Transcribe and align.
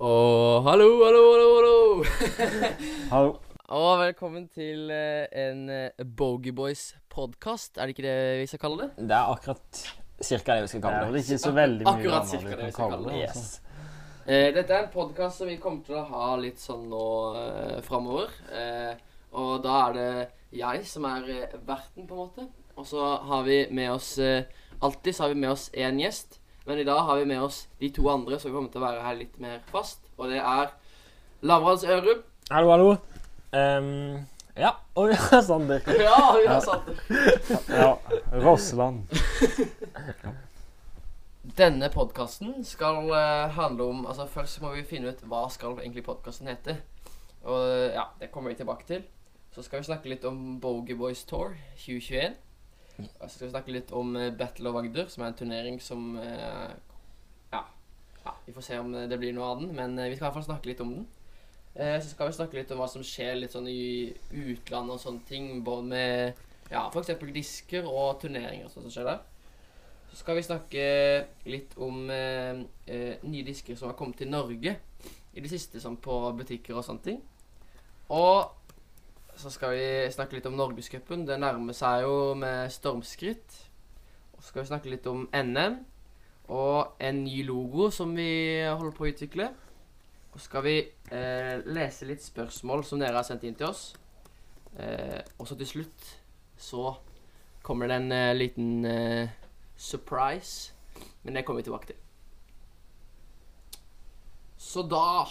Og 0.00 0.62
hallo, 0.64 0.86
hallo, 1.04 1.22
hallo, 1.28 1.48
hallo. 1.56 2.04
Hallo. 3.12 3.34
og 3.68 3.98
velkommen 4.00 4.46
til 4.48 4.88
eh, 4.88 5.26
en 5.42 5.66
uh, 5.68 6.06
Bogey 6.16 6.54
Boys 6.56 6.94
podkast. 7.12 7.76
Er 7.76 7.84
det 7.84 7.98
ikke 7.98 8.06
det 8.06 8.38
vi 8.40 8.46
skal 8.48 8.62
kalle 8.62 8.86
det? 8.86 9.04
Det 9.10 9.12
er 9.18 9.34
akkurat 9.34 9.82
cirka 10.24 10.56
det 10.56 10.64
vi 10.64 10.70
skal 10.72 10.82
kalle 10.86 11.02
det. 11.02 11.12
det. 11.12 11.20
er 11.20 11.26
ikke 11.26 11.42
så 11.44 11.52
veldig 11.52 11.84
mye 11.84 11.92
Akkurat 11.92 12.16
annet 12.22 12.32
cirka 12.32 12.48
vi 12.48 12.54
det 12.54 12.56
kan 12.56 12.64
vi 12.64 12.72
skal 12.72 12.94
kalle 12.94 13.10
det. 13.10 13.18
det. 13.18 13.28
altså. 13.28 13.84
Eh, 14.24 14.48
dette 14.56 14.78
er 14.78 14.86
en 14.86 14.90
podkast 14.94 15.42
som 15.42 15.52
vi 15.52 15.60
kommer 15.60 15.84
til 15.84 16.00
å 16.00 16.06
ha 16.14 16.32
litt 16.46 16.64
sånn 16.64 16.88
nå 16.88 17.06
uh, 17.36 17.76
framover. 17.84 18.32
Eh, 18.56 19.06
og 19.36 19.52
da 19.68 19.76
er 19.82 19.98
det 20.00 20.10
jeg 20.64 20.86
som 20.88 21.04
er 21.12 21.28
eh, 21.28 21.60
verten, 21.60 22.08
på 22.08 22.16
en 22.16 22.24
måte. 22.24 22.48
Og 22.80 22.88
så 22.88 23.04
har 23.28 23.44
vi 23.44 23.66
med 23.68 23.92
oss 23.98 24.14
eh, 24.18 24.48
Alltid 24.80 25.12
så 25.12 25.26
har 25.26 25.34
vi 25.34 25.42
med 25.42 25.52
oss 25.52 25.68
én 25.76 26.00
gjest. 26.00 26.39
Men 26.64 26.78
i 26.78 26.84
dag 26.84 27.00
har 27.00 27.16
vi 27.16 27.24
med 27.24 27.42
oss 27.42 27.68
de 27.78 27.92
to 27.92 28.08
andre 28.12 28.38
som 28.40 28.52
kommer 28.52 28.68
til 28.72 28.82
å 28.82 28.84
være 28.84 29.04
her 29.06 29.16
litt 29.22 29.38
mer 29.40 29.60
fast. 29.72 30.00
Og 30.18 30.28
det 30.28 30.42
er 30.42 30.68
Lavrans 31.46 31.84
Ørum. 31.84 32.22
Hallo, 32.50 32.70
hallo. 32.74 32.90
Um, 33.52 34.26
ja, 34.58 34.70
og 34.94 35.08
vi 35.08 35.14
har 35.16 35.42
Sander. 35.42 35.80
Ja, 36.04 36.36
vi 36.36 36.46
har 36.46 36.60
Sander. 36.60 36.94
Ja, 37.68 37.98
Rossland. 38.44 39.08
Denne 41.56 41.88
podkasten 41.90 42.64
skal 42.64 43.08
eh, 43.16 43.50
handle 43.56 43.84
om 43.90 44.06
Altså 44.06 44.26
Først 44.28 44.60
må 44.62 44.70
vi 44.74 44.84
finne 44.86 45.08
ut 45.10 45.22
hva 45.26 45.48
skal 45.50 45.78
egentlig 45.80 46.04
podkasten 46.06 46.48
hete. 46.52 46.76
Og 47.48 47.94
ja, 47.94 48.04
det 48.20 48.30
kommer 48.30 48.50
vi 48.52 48.56
tilbake 48.60 48.84
til. 48.86 49.02
Så 49.54 49.62
skal 49.64 49.78
vi 49.80 49.84
snakke 49.88 50.08
litt 50.12 50.24
om 50.28 50.60
Bogey 50.60 50.94
Boys 50.94 51.24
Tour 51.24 51.56
2021. 51.80 52.36
Så 53.20 53.32
skal 53.36 53.52
snakke 53.52 53.74
litt 53.74 53.92
om 53.96 54.14
eh, 54.18 54.32
Battle 54.36 54.70
of 54.70 54.78
Agder, 54.80 55.08
som 55.12 55.24
er 55.24 55.32
en 55.32 55.38
turnering 55.38 55.80
som 55.82 56.12
eh, 56.20 56.74
ja, 57.52 57.64
ja, 58.24 58.34
Vi 58.46 58.54
får 58.56 58.66
se 58.66 58.78
om 58.82 58.92
det 58.92 59.18
blir 59.20 59.34
noe 59.36 59.48
av 59.54 59.62
den, 59.62 59.72
men 59.76 59.98
eh, 59.98 60.10
vi 60.10 60.18
skal 60.18 60.26
i 60.26 60.28
hvert 60.28 60.38
fall 60.40 60.48
snakke 60.52 60.70
litt 60.72 60.84
om 60.84 60.94
den. 60.98 61.08
Eh, 61.74 61.96
så 62.02 62.10
skal 62.10 62.30
vi 62.30 62.36
snakke 62.36 62.58
litt 62.58 62.70
om 62.74 62.80
hva 62.82 62.88
som 62.90 63.04
skjer 63.06 63.38
litt 63.38 63.54
sånn 63.54 63.68
i 63.70 64.10
utlandet 64.34 64.96
og 64.96 65.02
sånne 65.02 65.26
ting. 65.28 65.50
Både 65.66 65.86
med 65.92 66.46
ja, 66.70 66.86
f.eks. 66.88 67.14
disker 67.34 67.86
og 67.88 68.20
turneringer 68.22 68.66
og 68.66 68.74
sånt 68.74 68.88
som 68.88 68.94
skjer 68.94 69.10
der. 69.12 69.26
Så 70.10 70.24
skal 70.24 70.40
vi 70.40 70.42
snakke 70.42 70.84
litt 71.46 71.76
om 71.78 72.08
eh, 72.10 72.64
eh, 72.90 73.22
nye 73.22 73.46
disker 73.46 73.78
som 73.78 73.92
har 73.92 73.98
kommet 73.98 74.18
til 74.18 74.30
Norge 74.30 74.74
i 75.30 75.42
det 75.42 75.50
siste, 75.52 75.78
sånn 75.82 76.00
på 76.02 76.16
butikker 76.38 76.74
og 76.74 76.86
sånne 76.86 77.04
ting. 77.04 77.20
Og 78.10 78.50
så 79.40 79.50
skal 79.52 79.74
vi 79.74 79.86
snakke 80.12 80.36
litt 80.36 80.46
om 80.50 80.58
Norgescupen. 80.58 81.24
Det 81.28 81.38
nærmer 81.40 81.76
seg 81.76 82.04
jo 82.04 82.34
med 82.38 82.68
stormskritt. 82.72 83.56
Og 84.34 84.42
så 84.42 84.50
skal 84.50 84.62
vi 84.62 84.70
snakke 84.72 84.92
litt 84.92 85.08
om 85.10 85.26
NM 85.32 85.80
og 86.50 86.96
en 86.98 87.22
ny 87.22 87.42
logo 87.46 87.90
som 87.94 88.12
vi 88.16 88.30
holder 88.66 88.94
på 88.96 89.06
å 89.06 89.10
utvikle. 89.12 89.50
Og 90.30 90.38
så 90.38 90.46
skal 90.46 90.64
vi 90.66 90.76
eh, 91.12 91.62
lese 91.66 92.08
litt 92.08 92.22
spørsmål 92.24 92.84
som 92.86 93.02
dere 93.02 93.18
har 93.18 93.26
sendt 93.26 93.46
inn 93.46 93.56
til 93.58 93.70
oss. 93.70 93.90
Eh, 94.78 95.20
og 95.38 95.48
så 95.48 95.56
til 95.58 95.68
slutt 95.68 96.10
så 96.60 96.92
kommer 97.66 97.90
det 97.90 98.00
en 98.00 98.12
eh, 98.14 98.36
liten 98.36 98.84
eh, 98.86 99.32
surprise. 99.76 100.74
Men 101.22 101.36
det 101.36 101.44
kommer 101.44 101.60
vi 101.60 101.68
tilbake 101.68 101.92
til. 101.92 102.00
Så 104.60 104.84
da 104.88 105.24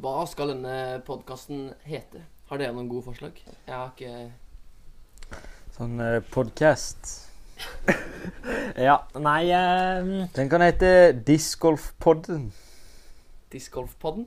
Hva 0.00 0.24
skal 0.24 0.54
denne 0.54 1.02
podkasten 1.04 1.74
hete? 1.84 2.22
Har 2.50 2.58
dere 2.58 2.74
noen 2.74 2.88
gode 2.90 3.06
forslag? 3.06 3.36
Jeg 3.46 3.70
har 3.70 3.92
ikke 3.94 5.36
Sånn 5.76 6.00
uh, 6.02 6.18
podkast. 6.34 7.12
Ja, 8.80 8.96
nei 9.20 9.50
ehm, 9.52 10.10
Den 10.34 10.48
kan 10.50 10.62
hete 10.64 11.12
Discgolfpodden. 11.26 12.48
Discgolfpodden? 13.52 14.26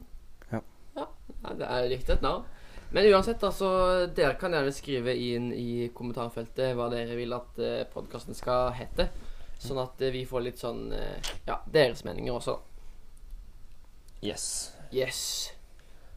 Ja. 0.52 0.62
ja. 0.96 1.08
Det 1.50 1.68
er 1.68 1.90
riktig 1.92 2.16
et 2.16 2.24
navn. 2.24 2.46
Men 2.94 3.09
uansett, 3.09 3.44
altså, 3.44 3.70
dere 4.16 4.38
kan 4.40 4.53
gjerne 4.53 4.72
skrive 4.76 5.16
inn 5.18 5.50
i 5.56 5.90
kommentarfeltet 5.96 6.76
hva 6.78 6.88
dere 6.94 7.18
vil 7.18 7.36
at 7.36 7.59
uh, 7.59 7.84
podkasten 7.92 8.38
skal 8.38 8.72
hete. 8.78 9.09
Sånn 9.64 9.80
at 9.84 10.00
eh, 10.03 10.14
vi 10.16 10.24
får 10.28 10.47
litt 10.47 10.64
sånn 10.64 10.88
eh, 10.96 11.34
Ja, 11.47 11.59
deres 11.72 12.03
meninger 12.08 12.36
også. 12.36 12.58
Yes. 14.24 14.47
Yes. 14.96 15.20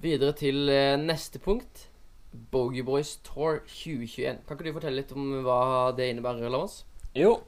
Videre 0.03 0.35
til 0.39 0.69
eh, 0.71 0.95
neste 1.01 1.43
punkt. 1.43 1.89
Bogey 2.33 2.83
Boys 2.87 3.17
Tour 3.25 3.63
2021. 3.69 4.43
Kan 4.47 4.57
ikke 4.57 4.69
du 4.69 4.77
fortelle 4.77 5.01
litt 5.01 5.15
om 5.17 5.31
hva 5.47 5.93
det 5.97 6.11
innebærer, 6.13 6.51
Lars? 6.53 6.83
Jo, 7.17 7.39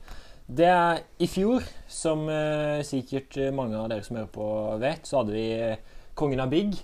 det 0.49 0.69
er 0.73 1.03
i 1.21 1.29
fjor, 1.29 1.65
som 1.93 2.29
eh, 2.33 2.81
sikkert 2.87 3.37
mange 3.53 3.77
av 3.77 3.91
dere 3.93 4.07
som 4.07 4.17
hører 4.17 4.31
på 4.33 4.47
vet, 4.81 5.05
så 5.05 5.21
hadde 5.21 5.35
vi 5.37 5.49
eh, 5.53 5.99
Kongen 6.19 6.41
av 6.41 6.53
Big. 6.53 6.79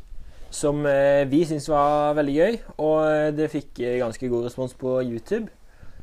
Som 0.54 0.84
eh, 0.86 1.24
vi 1.26 1.40
syntes 1.48 1.70
var 1.72 2.12
veldig 2.18 2.34
gøy, 2.34 2.58
og 2.76 2.98
eh, 3.08 3.30
det 3.34 3.48
fikk 3.54 3.80
eh, 3.80 3.96
ganske 4.02 4.28
god 4.30 4.50
respons 4.50 4.76
på 4.78 4.98
YouTube. 5.02 5.48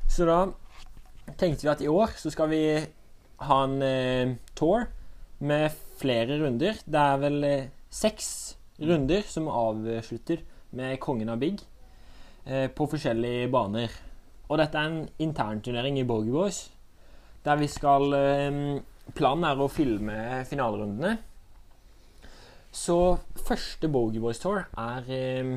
Så 0.09 0.25
da 0.27 0.39
tenkte 1.37 1.67
vi 1.67 1.71
at 1.71 1.83
i 1.85 1.91
år 1.91 2.17
så 2.19 2.33
skal 2.33 2.49
vi 2.51 2.63
ha 3.45 3.59
en 3.63 3.77
eh, 3.85 4.33
tour 4.57 4.89
med 5.39 5.69
flere 6.01 6.41
runder. 6.41 6.81
Det 6.83 7.03
er 7.03 7.21
vel 7.21 7.43
eh, 7.47 7.69
seks 7.93 8.57
runder 8.81 9.21
som 9.27 9.47
avslutter 9.51 10.41
med 10.75 10.97
Kongen 11.03 11.29
av 11.29 11.39
Big 11.41 11.61
eh, 11.61 11.70
på 12.45 12.87
forskjellige 12.89 13.49
baner. 13.53 13.93
Og 14.51 14.57
dette 14.59 14.75
er 14.75 14.89
en 14.89 15.03
internturnering 15.23 15.99
i 16.01 16.07
Bogey 16.07 16.33
Boys, 16.33 16.65
der 17.45 17.59
vi 17.61 17.69
skal 17.71 18.11
eh, 18.17 18.79
Planen 19.15 19.47
er 19.47 19.59
å 19.59 19.67
filme 19.71 20.15
finalerundene. 20.47 21.17
Så 22.71 22.95
første 23.47 23.89
Bogey 23.91 24.21
Boys 24.23 24.39
Tour 24.39 24.65
er 24.79 25.07
eh, 25.11 25.53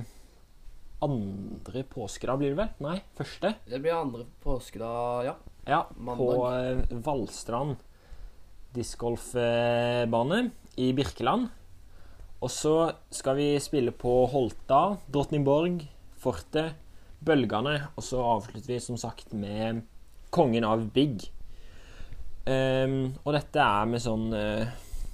andre 1.04 1.82
påskedag, 1.90 2.38
blir 2.40 2.54
det 2.54 2.60
vel? 2.62 2.70
Nei, 2.86 2.96
første. 3.18 3.52
Det 3.68 3.82
blir 3.82 3.96
andre 3.98 4.26
påskedag, 4.42 5.26
ja. 5.28 5.34
Ja, 5.64 5.82
Mandag. 5.96 6.22
på 6.22 6.46
eh, 6.52 7.02
Valstrand 7.04 7.76
discgolfbane 8.74 10.40
i 10.82 10.90
Birkeland. 10.96 11.50
Og 12.42 12.50
så 12.50 12.76
skal 13.14 13.38
vi 13.38 13.50
spille 13.62 13.94
på 13.94 14.24
Holta, 14.30 14.96
Drottningborg, 15.10 15.82
Fortet, 16.24 16.80
Bølgene, 17.24 17.76
og 17.94 18.04
så 18.04 18.20
avslutter 18.24 18.74
vi 18.74 18.80
som 18.82 18.98
sagt 19.00 19.32
med 19.36 19.84
Kongen 20.34 20.66
av 20.66 20.82
Big. 20.92 21.28
Um, 22.44 23.14
og 23.22 23.30
dette 23.36 23.60
er 23.60 23.86
med 23.88 24.02
sånn 24.04 24.26
uh, 24.34 24.66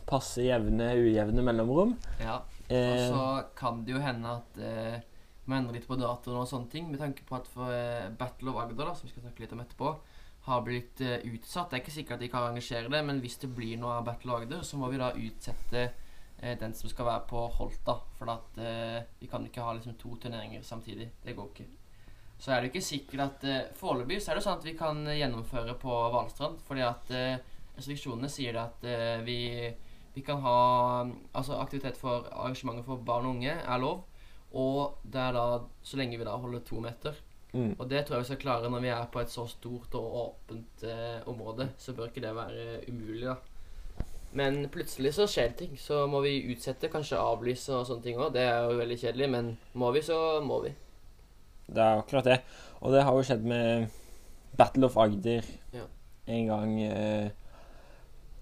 passe 0.09 0.43
jevne, 0.47 0.94
ujevne 0.98 1.44
mellomrom. 1.47 1.98
ja. 2.22 2.41
Og 2.41 2.60
Eh, 2.71 3.09
så 3.10 3.43
kan 3.59 3.84
det 3.84 3.97
jo 3.97 4.00
hende 4.03 4.31
at 4.31 4.59
uh, 4.62 4.98
vi 5.43 5.56
endrer 5.56 5.75
litt 5.75 5.88
på 5.91 5.98
datoen 5.98 6.38
og 6.38 6.47
sånne 6.47 6.71
ting, 6.71 6.87
med 6.91 7.00
tanke 7.03 7.25
på 7.27 7.34
at 7.41 7.48
for 7.50 7.66
uh, 7.66 8.10
Battle 8.19 8.53
of 8.53 8.60
Agder, 8.62 8.84
da, 8.87 8.94
som 8.94 9.09
vi 9.09 9.15
skal 9.15 9.25
snakke 9.25 9.42
litt 9.42 9.54
om 9.56 9.62
etterpå, 9.65 9.91
har 10.47 10.62
blitt 10.66 11.03
uh, 11.03 11.16
utsatt. 11.32 11.72
Det 11.72 11.81
er 11.81 11.82
ikke 11.82 11.97
sikkert 11.97 12.19
at 12.19 12.22
de 12.22 12.31
kan 12.31 12.47
arrangere 12.47 12.92
det, 12.92 13.00
men 13.09 13.19
hvis 13.25 13.41
det 13.42 13.50
blir 13.56 13.81
noe 13.81 13.97
av 13.98 14.06
Battle 14.06 14.37
of 14.37 14.44
Agder, 14.44 14.62
så 14.66 14.78
må 14.78 14.91
vi 14.92 15.03
da 15.03 15.10
utsette 15.19 15.88
den 16.40 16.72
som 16.74 16.88
skal 16.88 17.08
være 17.08 17.26
på 17.28 17.42
Holta. 17.58 17.98
For 18.18 18.32
at 18.32 18.58
eh, 18.64 19.02
vi 19.20 19.28
kan 19.28 19.44
ikke 19.46 19.64
ha 19.66 19.74
liksom 19.76 19.98
to 20.00 20.16
turneringer 20.22 20.62
samtidig. 20.64 21.10
Det 21.24 21.36
går 21.36 21.52
ikke. 21.52 21.68
Så 22.40 22.54
er 22.54 22.62
det 22.62 22.70
ikke 22.70 22.84
sikkert 22.84 23.20
at 23.26 23.44
eh, 23.44 23.70
Foreløpig 23.76 24.20
så 24.22 24.32
er 24.32 24.40
det 24.40 24.44
sånn 24.46 24.58
at 24.60 24.64
vi 24.64 24.76
kan 24.78 25.02
eh, 25.06 25.18
gjennomføre 25.20 25.76
på 25.80 25.96
Valstrand. 26.14 26.62
fordi 26.64 26.84
at 26.86 27.12
eh, 27.12 27.56
restriksjonene 27.76 28.30
sier 28.32 28.56
at 28.62 28.84
eh, 28.88 29.20
vi 29.26 29.40
vi 30.14 30.22
kan 30.26 30.40
ha 30.42 31.06
Altså 31.32 31.58
aktivitet 31.60 31.96
for 31.96 32.26
arrangementer 32.32 32.82
for 32.86 32.96
barn 32.96 33.28
og 33.28 33.36
unge 33.36 33.52
er 33.52 33.82
lov. 33.82 34.06
Og 34.52 34.96
det 35.04 35.20
er 35.20 35.36
da 35.36 35.44
så 35.86 36.00
lenge 36.00 36.18
vi 36.18 36.26
da 36.26 36.36
holder 36.36 36.65
to 36.66 36.80
meter. 36.80 37.15
mm. 37.53 37.76
Og 37.78 37.88
det 37.91 38.04
tror 38.06 38.16
jeg 38.16 38.24
vi 38.24 38.30
skal 38.32 38.42
klare 38.42 38.70
når 38.70 38.80
vi 38.80 38.88
er 38.88 39.06
på 39.12 39.20
et 39.20 39.30
så 39.30 39.47
stort 39.47 39.94
og 39.94 40.16
åpent 40.24 40.82
eh, 40.82 41.28
område. 41.30 41.68
Så 41.78 41.94
bør 41.94 42.10
ikke 42.10 42.24
det 42.24 42.34
være 42.34 42.80
umulig, 42.88 43.26
da. 43.28 43.36
Men 44.38 44.60
plutselig 44.71 45.15
så 45.16 45.27
skjer 45.27 45.54
ting. 45.59 45.72
Så 45.80 46.04
må 46.10 46.21
vi 46.22 46.36
utsette, 46.53 46.91
kanskje 46.92 47.18
avlyse 47.18 47.72
og 47.74 47.86
sånne 47.88 48.04
ting 48.04 48.21
òg. 48.21 48.32
Det 48.36 48.44
er 48.47 48.68
jo 48.71 48.77
veldig 48.78 48.98
kjedelig, 49.00 49.28
men 49.32 49.48
må 49.74 49.91
vi, 49.97 50.03
så 50.06 50.18
må 50.47 50.60
vi. 50.65 50.71
Det 51.71 51.82
er 51.82 51.98
akkurat 52.03 52.28
det. 52.30 52.36
Og 52.80 52.94
det 52.94 53.03
har 53.06 53.15
jo 53.18 53.24
skjedd 53.27 53.44
med 53.47 53.91
Battle 54.59 54.86
of 54.86 54.97
Agder 54.98 55.47
Ja. 55.74 55.84
en 56.27 56.47
gang 56.48 56.72
eh, 56.82 57.30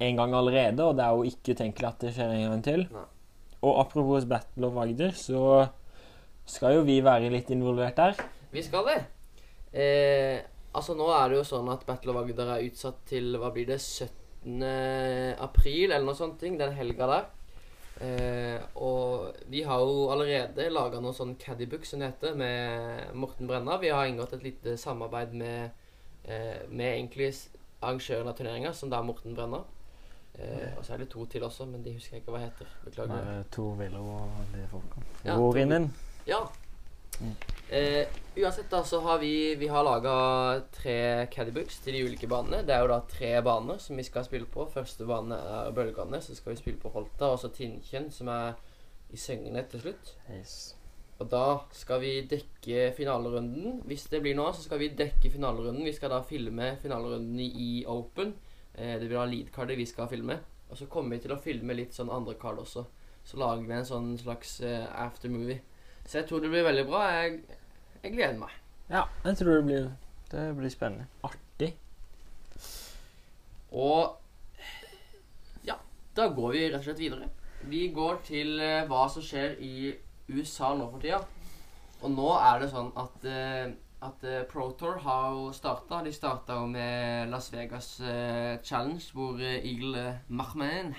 En 0.00 0.16
gang 0.16 0.32
allerede, 0.34 0.84
og 0.84 0.94
det 0.96 1.04
er 1.04 1.10
jo 1.16 1.24
ikke 1.26 1.54
utenkelig 1.56 1.88
at 1.88 1.98
det 2.04 2.12
skjer 2.14 2.30
en 2.36 2.44
gang 2.52 2.60
til. 2.62 2.84
Nei. 2.92 3.06
Og 3.66 3.80
apropos 3.80 4.24
Battle 4.30 4.68
of 4.68 4.76
Agder, 4.78 5.10
så 5.18 5.66
skal 6.46 6.76
jo 6.76 6.84
vi 6.86 7.00
være 7.02 7.32
litt 7.34 7.50
involvert 7.50 7.96
der. 7.98 8.14
Vi 8.52 8.62
skal 8.62 8.86
det. 8.86 9.00
Eh, 9.74 10.38
altså 10.72 10.94
Nå 10.94 11.08
er 11.12 11.28
det 11.32 11.40
jo 11.40 11.48
sånn 11.48 11.68
at 11.72 11.82
Battle 11.88 12.14
of 12.14 12.20
Agder 12.22 12.52
er 12.54 12.68
utsatt 12.68 13.00
til 13.10 13.34
hva 13.42 13.50
blir 13.52 13.66
det 13.72 13.80
17. 13.80 14.08
april, 14.44 15.90
eller 15.90 16.06
noe 16.06 16.16
sånt, 16.16 16.38
ting, 16.40 16.58
den 16.60 16.76
helga 16.76 17.10
der. 17.10 17.26
Eh, 18.00 18.60
og 18.78 19.34
vi 19.50 19.64
har 19.66 19.80
jo 19.82 20.06
allerede 20.12 20.68
laga 20.70 21.00
noe 21.02 21.16
sånn 21.16 21.34
caddybook 21.40 21.86
som 21.86 22.02
det 22.02 22.12
heter, 22.12 22.36
med 22.38 23.16
Morten 23.18 23.50
Brenna. 23.50 23.78
Vi 23.82 23.90
har 23.90 24.06
inngått 24.06 24.36
et 24.36 24.44
lite 24.46 24.76
samarbeid 24.78 25.34
med, 25.34 25.70
eh, 26.24 26.62
med 26.68 26.92
egentlig 26.92 27.32
arrangøren 27.82 28.30
av 28.30 28.36
turneringa, 28.38 28.72
som 28.72 28.90
da 28.90 29.00
er 29.00 29.08
Morten 29.08 29.34
Brenna. 29.34 29.64
Eh, 30.38 30.78
og 30.78 30.84
så 30.84 30.94
er 30.94 30.98
det 30.98 31.08
to 31.10 31.24
til 31.26 31.42
også, 31.42 31.66
men 31.66 31.82
de 31.82 31.96
husker 31.96 32.16
jeg 32.16 32.22
ikke 32.22 32.36
hva 32.36 32.44
heter. 32.44 32.70
Beklager. 32.84 33.24
Nei, 33.24 33.42
Tor 33.50 33.74
Willow 33.74 34.06
og 34.14 34.54
de 34.54 34.66
folkene. 34.70 35.04
Ja, 35.24 35.34
Broren. 35.34 35.92
Ja. 36.26 36.44
Eh, 37.68 38.06
uansett, 38.36 38.70
da, 38.70 38.84
så 38.84 39.00
har 39.00 39.18
vi 39.18 39.54
Vi 39.60 39.68
har 39.68 39.84
laga 39.84 40.62
tre 40.72 41.26
caddybooks 41.32 41.82
til 41.84 41.98
de 41.98 42.04
ulike 42.06 42.28
banene. 42.30 42.62
Det 42.64 42.74
er 42.74 42.80
jo 42.84 42.92
da 42.94 43.02
tre 43.10 43.34
baner 43.44 43.78
som 43.82 43.98
vi 43.98 44.06
skal 44.06 44.24
spille 44.24 44.48
på. 44.48 44.64
Første 44.72 45.06
bane 45.06 45.36
er 45.36 45.70
Bølgane, 45.76 46.22
så 46.22 46.36
skal 46.36 46.54
vi 46.54 46.62
spille 46.62 46.80
på 46.80 46.92
Holta. 46.94 47.32
Og 47.34 47.38
så 47.42 47.52
Tinnkjønn, 47.52 48.10
som 48.14 48.32
er 48.32 48.56
i 49.10 49.20
Søgne 49.20 49.64
til 49.68 49.84
slutt. 49.84 50.14
Yes. 50.32 50.74
Og 51.18 51.30
da 51.30 51.58
skal 51.74 52.00
vi 52.00 52.12
dekke 52.30 52.92
finalerunden. 52.96 53.82
Hvis 53.90 54.06
det 54.12 54.22
blir 54.22 54.36
noe, 54.38 54.52
så 54.54 54.62
skal 54.62 54.78
vi 54.78 54.92
dekke 54.94 55.32
finalerunden. 55.34 55.84
Vi 55.84 55.96
skal 55.96 56.14
da 56.14 56.22
filme 56.22 56.76
finalerunden 56.82 57.40
i 57.42 57.48
i 57.64 57.72
Open. 57.86 58.36
Eh, 58.74 58.94
det 59.00 59.08
blir 59.08 59.18
da 59.18 59.26
lead-cardet 59.26 59.76
vi 59.76 59.86
skal 59.86 60.08
filme. 60.08 60.38
Og 60.70 60.78
så 60.78 60.86
kommer 60.86 61.16
vi 61.16 61.24
til 61.24 61.34
å 61.34 61.40
filme 61.42 61.74
litt 61.74 61.96
sånn 61.96 62.12
andre 62.12 62.36
card 62.38 62.62
også. 62.62 62.84
Så 63.24 63.36
lager 63.40 63.66
vi 63.66 63.74
en 63.74 63.88
sånn 63.88 64.14
slags 64.20 64.60
eh, 64.60 64.86
aftermovie. 64.94 65.60
Så 66.08 66.18
jeg 66.22 66.28
tror 66.30 66.40
det 66.40 66.48
blir 66.52 66.64
veldig 66.64 66.86
bra. 66.88 67.02
Jeg, 67.20 67.40
jeg 68.02 68.12
gleder 68.14 68.38
meg. 68.40 68.54
Ja, 68.88 69.02
jeg 69.26 69.36
tror 69.36 69.58
det 69.58 69.64
blir 69.68 69.88
Det 70.30 70.44
blir 70.56 70.72
spennende. 70.72 71.06
artig. 71.24 71.74
Og 73.72 74.16
ja, 75.68 75.76
da 76.16 76.28
går 76.32 76.52
vi 76.54 76.62
rett 76.68 76.78
og 76.80 76.86
slett 76.86 77.02
videre. 77.02 77.28
Vi 77.68 77.88
går 77.92 78.20
til 78.24 78.54
eh, 78.62 78.86
hva 78.88 79.02
som 79.12 79.24
skjer 79.24 79.58
i 79.64 79.90
USA 80.32 80.70
nå 80.78 80.88
for 80.92 81.02
tida. 81.02 81.20
Og 82.00 82.12
nå 82.14 82.28
er 82.38 82.60
det 82.62 82.70
sånn 82.72 82.92
at, 83.00 83.24
eh, 83.28 83.72
at 84.06 84.24
eh, 84.24 84.44
Pro 84.48 84.70
Tour 84.78 85.00
har 85.04 85.32
jo 85.34 85.48
starta. 85.56 86.00
De 86.06 86.12
starta 86.14 86.60
jo 86.60 86.68
med 86.70 87.28
Las 87.32 87.50
Vegas 87.52 87.98
eh, 88.00 88.56
Challenge, 88.64 89.02
hvor 89.12 89.40
eh, 89.42 89.58
Eagle 89.64 90.04
eh, 90.14 90.20
Mahman 90.28 90.94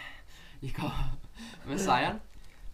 gikk 0.62 0.82
av 0.84 1.70
med 1.70 1.80
seieren. 1.82 2.20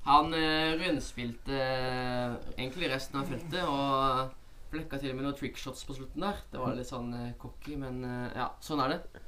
Han 0.05 0.33
eh, 0.37 0.75
rundspilte 0.77 1.55
eh, 1.57 2.33
egentlig 2.59 2.91
resten 2.91 3.21
av 3.21 3.29
feltet 3.29 3.63
og 3.65 4.35
flekka 4.69 4.99
til 5.01 5.13
og 5.13 5.17
med 5.17 5.25
noen 5.25 5.37
trickshots 5.39 5.85
på 5.87 5.95
slutten 5.97 6.25
der. 6.27 6.43
Det 6.51 6.61
var 6.61 6.75
litt 6.77 6.89
sånn 6.91 7.09
eh, 7.17 7.31
cocky, 7.41 7.73
men 7.81 8.03
eh, 8.05 8.35
ja, 8.37 8.51
sånn 8.61 8.83
er 8.83 8.93
det. 8.93 9.23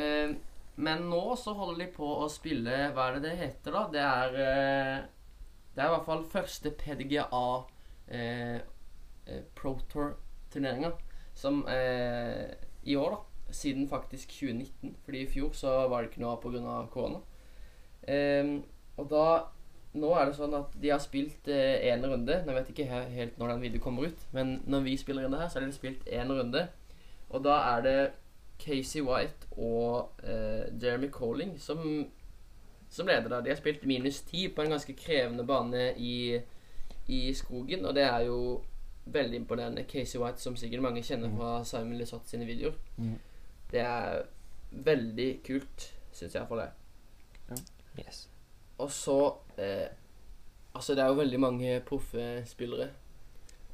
Eh, 0.00 0.32
men 0.80 1.04
nå 1.10 1.20
så 1.36 1.52
holder 1.58 1.82
de 1.82 1.88
på 1.96 2.08
å 2.22 2.28
spille 2.30 2.86
Hva 2.94 3.08
er 3.08 3.18
det 3.18 3.24
det 3.26 3.34
heter, 3.40 3.74
da? 3.74 3.80
Det 3.90 4.02
er 4.04 4.36
eh, 4.44 4.98
Det 5.74 5.82
er 5.82 5.88
i 5.88 5.94
hvert 5.96 6.06
fall 6.06 6.24
første 6.30 6.70
PDGA 6.78 7.44
eh, 8.14 8.60
Pro 9.58 9.74
Tour-turneringa 9.92 10.94
som 11.38 11.60
i 11.68 12.94
år, 12.98 13.12
da. 13.12 13.52
Siden 13.54 13.84
faktisk 13.88 14.32
2019. 14.40 14.96
Fordi 15.04 15.20
i 15.22 15.28
fjor 15.30 15.52
så 15.54 15.74
var 15.86 16.02
det 16.02 16.10
ikke 16.10 16.22
noe 16.24 16.32
av 16.32 16.40
pga. 16.42 16.78
korona. 16.90 17.20
Og 18.98 19.10
da 19.12 19.26
Nå 19.98 20.12
er 20.14 20.28
det 20.28 20.36
sånn 20.38 20.54
at 20.58 20.74
de 20.80 20.92
har 20.92 21.02
spilt 21.02 21.48
én 21.50 22.04
runde. 22.06 22.40
Nå 22.46 22.54
vet 22.54 22.70
jeg 22.70 22.76
ikke 22.76 23.02
helt 23.14 23.38
når 23.40 23.54
den 23.54 23.64
videoen 23.66 23.84
kommer 23.84 24.08
ut, 24.10 24.24
men 24.36 24.58
når 24.66 24.86
vi 24.86 24.96
spiller 25.00 25.26
inn 25.26 25.34
det 25.34 25.42
her, 25.42 25.50
så 25.50 25.60
er 25.60 25.66
det 25.66 25.76
spilt 25.76 26.06
én 26.06 26.30
runde. 26.32 26.68
Og 27.28 27.44
da 27.44 27.58
er 27.74 27.84
det 27.84 27.98
Casey 28.58 29.02
White 29.04 29.50
og 29.56 30.10
eh, 30.22 30.82
Jeremy 30.82 31.10
Colling 31.10 31.60
som, 31.60 32.06
som 32.90 33.06
leder 33.06 33.28
der. 33.28 33.40
De 33.40 33.52
har 33.52 33.60
spilt 33.60 33.86
minus 33.86 34.22
ti 34.26 34.48
på 34.48 34.62
en 34.62 34.70
ganske 34.70 34.96
krevende 34.98 35.46
bane 35.46 35.92
i, 35.96 36.40
i 37.06 37.20
skogen, 37.34 37.86
og 37.86 37.94
det 37.94 38.02
er 38.02 38.26
jo 38.26 38.62
veldig 39.04 39.36
imponerende. 39.36 39.84
Casey 39.88 40.20
White, 40.20 40.40
som 40.40 40.56
sikkert 40.56 40.82
mange 40.82 41.02
kjenner 41.02 41.30
fra 41.36 41.64
Simon 41.64 41.98
Lisotte 41.98 42.28
sine 42.28 42.48
videoer. 42.48 42.74
Mm. 42.96 43.14
Det 43.70 43.80
er 43.80 44.22
veldig 44.70 45.30
kult, 45.46 45.92
syns 46.12 46.34
jeg 46.34 46.42
iallfall 46.42 46.64
det. 46.64 46.70
Ja. 47.50 47.62
Yes. 47.98 48.28
Og 48.78 48.90
så 48.94 49.20
eh, 49.58 49.88
Altså, 50.74 50.94
det 50.94 51.02
er 51.02 51.08
jo 51.10 51.18
veldig 51.18 51.38
mange 51.40 51.80
proffe 51.82 52.24
spillere. 52.46 52.90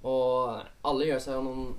Og 0.09 0.63
alle 0.89 1.09
gjør 1.09 1.19
seg 1.21 1.43
noen, 1.45 1.75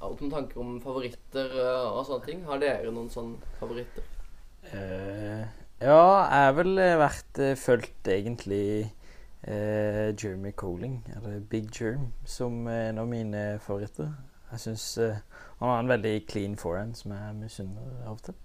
noen 0.00 0.32
tanker 0.32 0.60
om 0.62 0.78
favoritter 0.80 1.52
eh, 1.52 1.88
og 1.90 2.06
sånne 2.08 2.24
ting. 2.24 2.40
Har 2.48 2.62
dere 2.62 2.92
noen 2.94 3.10
sånne 3.12 3.50
favoritter? 3.58 4.06
Uh, 4.70 5.44
ja, 5.82 6.00
jeg 6.30 6.46
har 6.46 6.56
vel 6.56 6.80
vært 7.00 7.42
uh, 7.42 7.52
fulgt 7.60 8.08
egentlig 8.12 8.64
uh, 9.48 10.12
Jeremy 10.14 10.54
Coling, 10.56 11.00
eller 11.16 11.40
Big 11.52 11.68
Jerm, 11.76 12.10
som 12.24 12.64
en 12.68 13.00
av 13.04 13.08
mine 13.10 13.44
favoritter. 13.64 14.14
Jeg 14.52 14.64
syns 14.64 14.86
han 15.60 15.68
har 15.68 15.82
en 15.82 15.92
veldig 15.92 16.14
clean 16.28 16.56
forehand 16.56 16.96
som 16.96 17.12
jeg 17.16 17.36
misunner 17.42 18.00
av 18.06 18.16
og 18.16 18.24
til. 18.30 18.40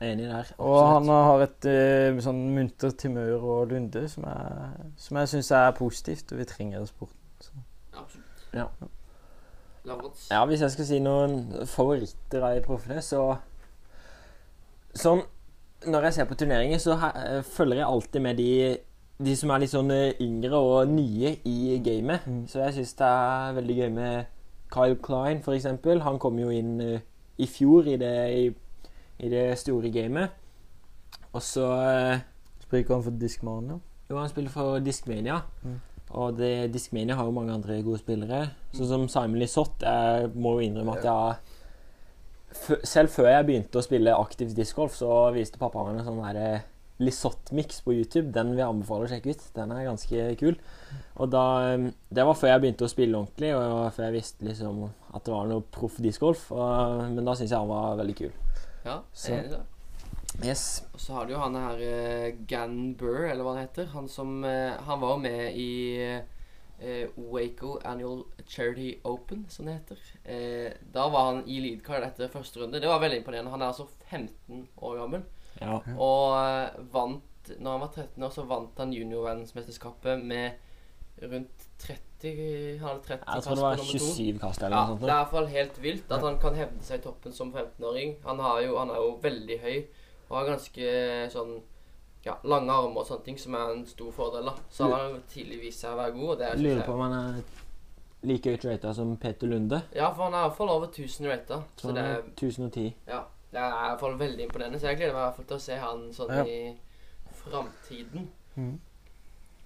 Enig 0.00 0.26
der. 0.28 0.50
Og 0.58 0.76
han 0.92 1.08
har 1.08 1.42
et 1.46 1.66
uh, 1.70 2.18
sånn 2.20 2.42
muntert 2.52 3.00
humør 3.06 3.40
og 3.40 3.70
lunde 3.70 4.02
som 4.12 4.26
jeg, 4.28 4.90
som 5.00 5.16
jeg 5.22 5.30
syns 5.32 5.50
er 5.56 5.70
positivt, 5.78 6.32
og 6.32 6.38
vi 6.42 6.44
trenger 6.50 6.82
i 6.82 6.90
sporten. 6.90 7.22
Så. 7.40 7.52
Absolutt. 7.96 8.44
Ja. 8.54 8.66
Ja, 10.30 10.40
hvis 10.50 10.60
jeg 10.60 10.70
skal 10.74 10.86
si 10.88 10.98
noen 10.98 11.38
favoritter 11.70 12.42
av 12.42 12.56
de 12.56 12.62
proffene, 12.66 12.98
så 13.06 13.36
Sånn 14.96 15.20
Når 15.86 16.06
jeg 16.08 16.14
ser 16.16 16.24
på 16.30 16.34
turneringer, 16.40 16.78
så 16.80 16.96
he- 16.98 17.36
eh, 17.36 17.42
følger 17.44 17.76
jeg 17.82 17.86
alltid 17.86 18.22
med 18.24 18.36
de, 18.40 18.78
de 19.22 19.34
som 19.36 19.50
er 19.52 19.60
litt 19.62 19.70
sånn 19.70 19.90
eh, 19.92 20.14
yngre 20.24 20.56
og 20.56 20.88
nye 20.88 21.34
i 21.46 21.76
gamet. 21.84 22.24
Mm. 22.26 22.46
Så 22.48 22.62
jeg 22.64 22.74
syns 22.78 22.94
det 22.98 23.06
er 23.06 23.52
veldig 23.58 23.76
gøy 23.76 23.90
med 23.92 24.24
Kyle 24.72 24.96
Klein, 25.04 25.42
for 25.44 25.52
eksempel. 25.54 26.00
Han 26.02 26.18
kom 26.18 26.38
jo 26.40 26.48
inn 26.50 26.80
uh, 26.80 26.96
i 27.38 27.46
fjor 27.46 27.86
i 27.92 27.98
det, 28.00 28.14
i, 28.34 28.46
i 29.18 29.30
det 29.32 29.48
store 29.60 29.90
gamet. 29.94 30.34
Og 31.32 31.42
så 31.44 31.66
Spiller 31.66 32.24
Spriker 32.66 32.96
han 32.96 33.04
for 33.04 33.20
Discmania? 33.20 33.76
Jo, 34.10 34.16
han 34.18 34.30
spiller 34.30 34.50
for 34.50 34.78
Discmania. 34.82 35.40
Mm. 35.62 35.76
Og 36.10 36.38
det, 36.38 36.72
Discmania 36.72 37.16
har 37.18 37.26
jo 37.26 37.34
mange 37.34 37.54
andre 37.54 37.80
gode 37.82 37.98
spillere. 37.98 38.46
Sånn 38.74 38.88
som 38.90 39.08
Simon 39.10 39.40
Lisotte. 39.42 39.86
Jeg 39.86 40.30
må 40.34 40.56
jo 40.56 40.66
innrømme 40.66 40.96
at 40.98 41.06
jeg 41.06 41.52
Selv 42.88 43.12
før 43.12 43.28
jeg 43.28 43.44
begynte 43.44 43.78
å 43.78 43.84
spille 43.84 44.14
aktivt 44.16 44.54
discgolf, 44.56 44.94
så 44.96 45.26
viste 45.34 45.60
pappa 45.60 45.82
meg 45.84 45.98
en 45.98 46.06
sånn 46.06 46.22
der 46.24 46.62
Lisotte-mix 47.02 47.82
på 47.84 47.92
YouTube. 47.92 48.30
Den 48.32 48.54
vil 48.54 48.62
jeg 48.62 48.70
anbefale 48.70 49.04
å 49.04 49.10
sjekke 49.10 49.34
ut. 49.34 49.42
Den 49.58 49.74
er 49.74 49.84
ganske 49.84 50.28
kul. 50.40 50.56
Og 51.20 51.28
da 51.34 51.44
um, 51.74 51.90
Det 52.08 52.24
var 52.24 52.38
før 52.38 52.54
jeg 52.54 52.62
begynte 52.64 52.86
å 52.86 52.92
spille 52.92 53.18
ordentlig, 53.18 53.52
og 53.58 53.92
før 53.92 54.08
jeg 54.08 54.16
visste 54.16 54.48
liksom 54.48 54.86
at 54.86 55.26
det 55.26 55.34
var 55.34 55.50
noe 55.50 55.66
proff 55.74 56.00
discgolf. 56.00 56.48
Men 56.54 57.26
da 57.26 57.36
syns 57.36 57.52
jeg 57.52 57.60
han 57.60 57.68
var 57.68 58.00
veldig 58.00 58.16
kul. 58.24 58.32
Ja, 58.86 59.00
enig 59.28 59.48
i 59.48 59.54
det. 59.56 59.64
Yes. 60.44 60.84
Og 60.92 61.00
så 61.00 61.16
har 61.16 61.26
du 61.26 61.32
jo 61.32 61.40
han 61.40 61.56
her 61.56 61.80
uh, 61.82 62.40
Gan 62.48 62.94
Burr, 62.98 63.26
eller 63.30 63.42
hva 63.42 63.56
han 63.56 63.64
heter. 63.64 63.88
Han 63.94 64.08
som 64.10 64.38
uh, 64.44 64.76
Han 64.86 65.00
var 65.02 65.14
jo 65.14 65.22
med 65.24 65.56
i 65.58 65.70
uh, 66.82 67.22
Waco 67.32 67.78
Annual 67.88 68.24
Charity 68.44 68.98
Open, 69.08 69.46
som 69.48 69.66
det 69.66 69.78
heter. 69.78 70.02
Da 70.92 71.06
var 71.08 71.30
han 71.30 71.38
i 71.48 71.56
leadcard 71.64 72.04
etter 72.04 72.28
første 72.28 72.60
runde. 72.60 72.82
Det 72.82 72.90
var 72.90 73.00
veldig 73.00 73.22
imponerende. 73.22 73.54
Han 73.54 73.64
er 73.64 73.72
altså 73.72 73.88
15 74.10 74.66
år 74.76 74.98
gammel. 75.00 75.24
Ja. 75.56 75.78
Og 75.96 76.84
vant 76.92 77.32
Når 77.48 77.70
han 77.70 77.80
var 77.80 77.92
13 77.94 78.24
år, 78.26 78.32
så 78.34 78.44
vant 78.44 78.78
han 78.82 78.92
juniorverdensmesterskapet 78.92 80.24
med 80.26 81.22
rundt 81.22 81.68
30 81.80 82.05
Han 82.22 82.78
hadde 82.88 83.02
30 83.02 83.24
Jeg 83.34 83.42
tror 83.44 83.54
det 83.54 83.62
var 83.62 83.76
nummer 83.76 83.92
to. 83.92 83.98
27 83.98 84.38
kast 84.40 84.62
eller 84.62 84.76
noe 84.76 84.86
sånt. 84.88 85.00
det 85.00 85.08
er 85.10 85.14
i 85.14 85.18
hvert 85.20 85.30
fall 85.30 85.46
helt 85.52 85.82
vilt 85.82 86.12
at 86.12 86.22
han 86.24 86.38
kan 86.38 86.54
hevde 86.54 86.82
seg 86.82 86.98
i 86.98 87.02
toppen 87.04 87.32
som 87.32 87.52
15-åring. 87.52 88.16
Han, 88.24 88.38
jo, 88.64 88.76
han 88.78 88.90
er 88.90 88.96
jo 88.96 89.10
veldig 89.22 89.58
høy 89.62 89.76
og 90.28 90.36
har 90.38 90.46
ganske 90.48 90.88
sånn 91.30 91.52
ja, 92.26 92.34
lange 92.42 92.72
armer 92.72 92.98
og 93.02 93.06
sånne 93.06 93.22
ting, 93.24 93.36
som 93.38 93.54
er 93.54 93.68
en 93.76 93.84
stor 93.86 94.10
fordel. 94.12 94.44
da. 94.48 94.54
Så 94.70 94.82
han 94.88 94.92
har 94.96 95.04
jo 95.12 95.20
tidlig 95.30 95.60
vist 95.60 95.80
seg 95.84 95.92
å 95.92 95.96
være 96.00 96.12
god. 96.16 96.28
og 96.32 96.38
det 96.40 96.46
er, 96.48 96.56
lurer 96.64 96.82
på 96.88 96.92
om 96.96 97.04
han 97.04 97.12
er 97.20 97.42
like 98.26 98.50
høyt 98.50 98.64
rata 98.66 98.94
som 98.96 99.12
Peter 99.22 99.46
Lunde. 99.46 99.82
Ja, 99.94 100.08
for 100.10 100.24
han 100.24 100.34
er 100.34 100.46
i 100.46 100.48
hvert 100.48 100.56
fall 100.58 100.72
over 100.72 100.86
1000 100.90 101.28
rata. 101.30 101.60
Så 101.76 101.92
det 101.94 102.02
er, 102.02 102.16
er 102.16 102.22
1010. 102.32 102.88
ja, 103.06 103.20
det 103.52 103.60
er 103.60 103.70
i 103.70 103.86
hvert 103.92 104.00
fall 104.00 104.18
veldig 104.18 104.44
imponerende. 104.48 104.80
Så 104.80 104.88
jeg 104.90 104.96
gleder 104.98 105.12
meg 105.14 105.20
i 105.20 105.26
hvert 105.28 105.36
fall 105.36 105.48
til 105.52 105.56
å 105.56 105.64
se 105.68 105.76
han 105.84 106.02
sånn 106.16 106.34
Ja. 106.34 106.44
i 106.44 106.76
framtiden. 107.44 108.28
Mhm. 108.56 108.80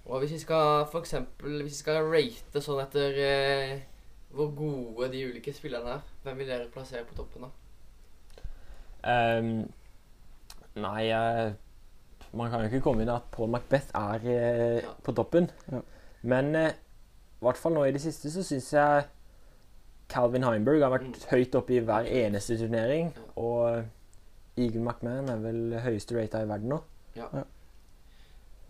Og 0.05 0.19
hvis 0.19 0.31
vi 0.33 0.39
skal 0.41 0.85
for 0.91 0.99
eksempel 0.99 1.61
Hvis 1.61 1.73
vi 1.75 1.79
skal 1.83 2.03
rate 2.09 2.61
sånn 2.63 2.79
etter 2.83 3.17
eh, 3.21 3.79
hvor 4.31 4.47
gode 4.55 5.09
de 5.11 5.25
ulike 5.27 5.51
spillerne 5.53 5.97
er, 5.97 6.03
hvem 6.23 6.37
vil 6.39 6.47
dere 6.47 6.69
plassere 6.71 7.03
på 7.05 7.15
toppen 7.17 7.43
da? 7.43 7.49
Um, 9.03 9.49
nei, 10.79 11.01
jeg, 11.09 11.53
man 12.37 12.51
kan 12.53 12.61
jo 12.63 12.69
ikke 12.69 12.83
komme 12.85 13.03
inn 13.03 13.11
at 13.11 13.25
Paul 13.33 13.49
Macbeth 13.51 13.89
er 13.97 14.23
eh, 14.23 14.77
Ja. 14.85 14.93
på 15.03 15.11
toppen. 15.17 15.49
Ja. 15.71 15.81
Men 16.23 16.55
eh, 16.55 16.69
i 16.71 17.43
hvert 17.43 17.57
fall 17.59 17.73
nå 17.75 17.83
i 17.89 17.91
det 17.91 18.01
siste 18.05 18.31
så 18.31 18.43
syns 18.45 18.69
jeg 18.73 19.03
Calvin 20.11 20.43
Heimberg 20.47 20.83
har 20.85 20.93
vært 20.93 21.09
Mm. 21.09 21.17
høyt 21.31 21.55
oppe 21.59 21.75
i 21.75 21.79
hver 21.83 22.07
eneste 22.07 22.57
turnering. 22.59 23.11
Ja. 23.17 23.27
Og 23.41 23.83
Eagle 24.57 24.81
McMahon 24.83 25.29
er 25.29 25.43
vel 25.43 25.79
høyeste 25.83 26.15
rata 26.19 26.41
i 26.43 26.47
verden 26.47 26.69
nå. 26.77 26.81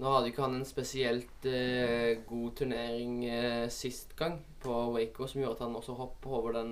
Nå 0.01 0.09
hadde 0.09 0.31
ikke 0.31 0.41
han 0.47 0.55
en 0.57 0.65
spesielt 0.65 1.45
eh, 1.45 2.23
god 2.25 2.55
turnering 2.57 3.19
eh, 3.29 3.67
sist 3.69 4.15
gang 4.17 4.39
på 4.63 4.77
Waco, 4.95 5.27
som 5.29 5.43
gjorde 5.43 5.59
at 5.59 5.67
han 5.67 5.77
også 5.77 5.93
hoppa 5.99 6.31
over 6.39 6.55
den 6.57 6.71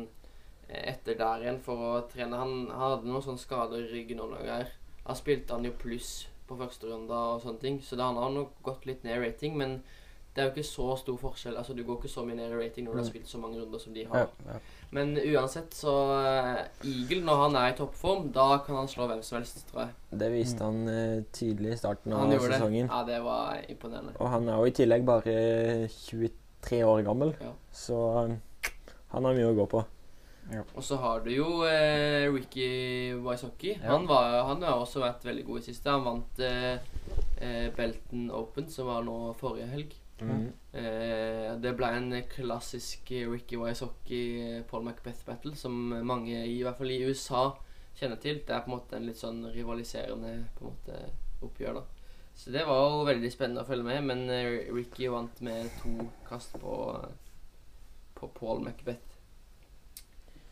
eh, 0.66 0.88
etter 0.96 1.18
der 1.20 1.46
igjen 1.46 1.60
for 1.62 1.84
å 1.92 1.92
trene. 2.10 2.40
Han, 2.42 2.64
han 2.72 2.96
hadde 2.96 3.12
noen 3.12 3.26
sånne 3.28 3.44
skader 3.44 3.84
i 3.84 3.92
ryggen 3.92 4.24
og 4.24 4.34
noe 4.34 4.42
greier. 4.42 4.74
Da 5.04 5.14
spilte 5.18 5.54
han 5.54 5.68
jo 5.70 5.76
pluss 5.78 6.14
på 6.50 6.58
første 6.58 6.90
runde 6.90 7.14
og 7.14 7.44
sånne 7.44 7.62
ting. 7.62 7.78
Så 7.86 8.00
da 8.00 8.10
han 8.10 8.18
har 8.18 8.34
nok 8.34 8.58
gått 8.66 8.90
litt 8.90 9.06
ned 9.06 9.22
rating, 9.22 9.62
men 9.62 9.78
det 10.39 10.46
er 10.46 10.48
jo 10.48 10.53
ikke 10.55 10.69
så 10.69 10.96
stor 11.01 11.17
forskjell. 11.19 11.58
Altså 11.60 11.74
Du 11.75 11.81
går 11.84 11.98
ikke 12.00 12.12
så 12.13 12.24
mye 12.24 12.38
ned 12.39 12.53
i 12.53 12.60
rating 12.62 12.86
når 12.88 12.93
du 12.93 12.98
har 13.01 13.03
Mm. 13.03 13.10
spilt 13.10 13.27
så 13.27 13.41
mange 13.41 13.60
runder 13.60 13.79
som 13.84 13.93
de 13.93 14.05
har. 14.08 14.29
ja. 14.48 14.60
Men 14.96 15.12
uansett, 15.19 15.74
så 15.75 15.91
uh, 15.91 16.62
Eagle, 16.88 17.19
når 17.27 17.41
han 17.43 17.55
er 17.60 17.74
i 17.74 17.75
toppform, 17.77 18.31
da 18.34 18.46
kan 18.65 18.75
han 18.79 18.88
slå 18.88 19.05
hvem 19.12 19.19
som 19.22 19.38
helst, 19.38 19.67
tror 19.69 19.81
jeg. 19.84 19.89
Det 20.24 20.31
viste 20.34 20.63
han 20.63 20.79
uh, 20.88 21.19
tydelig 21.36 21.74
i 21.75 21.77
starten 21.77 22.13
av 22.15 22.31
sesongen. 22.39 22.88
det. 22.88 22.96
Ja, 22.96 23.03
det 23.12 23.19
var 23.27 23.60
imponerende. 23.69 24.15
Og 24.19 24.29
han 24.29 24.48
er 24.50 24.58
jo 24.58 24.65
i 24.65 24.72
tillegg 24.79 25.05
bare 25.05 25.36
23 25.89 26.84
år 26.88 27.03
gammel, 27.05 27.36
Ja. 27.41 27.51
så 27.72 28.00
eh, 28.24 28.72
han 29.12 29.25
har 29.25 29.34
mye 29.34 29.51
å 29.51 29.55
gå 29.60 29.67
på. 29.69 29.86
Og 30.75 30.81
så 30.81 30.98
har 30.98 31.19
du 31.22 31.29
jo 31.29 31.62
uh, 31.62 32.34
Ricky 32.34 33.13
Wysocki. 33.22 33.75
Ja. 33.84 33.91
Han, 33.93 34.08
han 34.10 34.63
har 34.65 34.79
også 34.81 35.03
vært 35.03 35.22
veldig 35.27 35.46
god 35.46 35.60
i 35.60 35.65
siste. 35.67 35.91
Han 35.93 36.03
vant 36.08 36.39
uh, 36.41 36.79
eh, 37.38 37.67
Belton 37.77 38.31
Open, 38.34 38.65
som 38.74 38.88
var 38.89 39.03
nå 39.05 39.34
forrige 39.38 39.67
helg. 39.69 39.93
Mm. 40.22 40.48
Eh, 40.80 41.48
det 41.64 41.74
ble 41.78 41.90
en 41.96 42.12
klassisk 42.32 43.12
Ricky 43.12 43.60
Wysocki 43.60 44.22
Paul 44.70 44.84
Macbeth-battle, 44.88 45.56
som 45.56 45.76
mange, 46.06 46.44
i 46.46 46.60
hvert 46.66 46.80
fall 46.80 46.92
i 46.94 47.02
USA, 47.08 47.48
kjenner 48.00 48.20
til. 48.22 48.44
Det 48.46 48.56
er 48.56 48.66
på 48.66 48.72
en 48.72 48.78
måte 48.78 48.98
en 49.00 49.08
litt 49.08 49.20
sånn 49.20 49.44
rivaliserende 49.54 50.36
på 50.58 50.66
en 50.66 50.76
måte 50.76 51.02
oppgjør, 51.46 51.80
da. 51.80 51.86
Så 52.40 52.54
det 52.56 52.64
var 52.64 52.78
jo 52.80 53.08
veldig 53.08 53.30
spennende 53.34 53.66
å 53.66 53.68
følge 53.68 53.84
med, 53.84 54.06
men 54.08 54.22
eh, 54.32 54.70
Ricky 54.72 55.10
vant 55.12 55.42
med 55.44 55.68
to 55.82 56.06
kast 56.30 56.54
på, 56.62 56.76
på 58.16 58.30
Paul 58.38 58.64
Macbeth. 58.64 59.18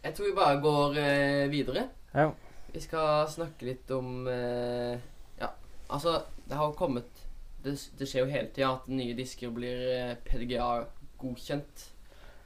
Jeg 0.03 0.15
tror 0.15 0.27
vi 0.27 0.35
bare 0.35 0.59
går 0.63 0.99
eh, 0.99 1.45
videre. 1.51 1.85
Ja. 2.11 2.31
Vi 2.73 2.81
skal 2.83 3.29
snakke 3.31 3.69
litt 3.69 3.91
om 3.95 4.27
eh, 4.27 4.99
Ja, 5.39 5.53
altså, 5.87 6.19
det 6.43 6.59
har 6.59 6.67
jo 6.67 6.75
kommet 6.79 7.23
Det, 7.63 7.75
det 7.99 8.07
skjer 8.07 8.25
jo 8.25 8.31
hele 8.31 8.51
tida 8.55 8.73
at 8.75 8.89
nye 8.91 9.15
disker 9.17 9.53
blir 9.53 9.85
eh, 9.93 10.17
PDGA-godkjent. 10.27 11.87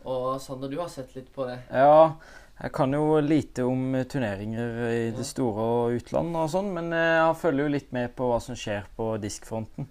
Og 0.10 0.40
Sander, 0.42 0.72
du 0.72 0.80
har 0.82 0.90
sett 0.90 1.12
litt 1.18 1.30
på 1.34 1.46
det. 1.50 1.60
Ja, 1.70 2.16
jeg 2.62 2.74
kan 2.78 2.94
jo 2.94 3.20
lite 3.26 3.66
om 3.66 3.94
turneringer 4.10 4.82
i 4.88 5.04
det 5.16 5.26
store 5.26 5.68
og 5.76 6.00
utland 6.00 6.36
og 6.38 6.50
sånn, 6.54 6.72
men 6.76 6.90
eh, 6.94 7.18
jeg 7.20 7.38
følger 7.44 7.68
jo 7.68 7.76
litt 7.76 7.94
med 7.96 8.16
på 8.18 8.32
hva 8.32 8.42
som 8.44 8.58
skjer 8.58 8.90
på 8.98 9.14
diskfronten. 9.22 9.90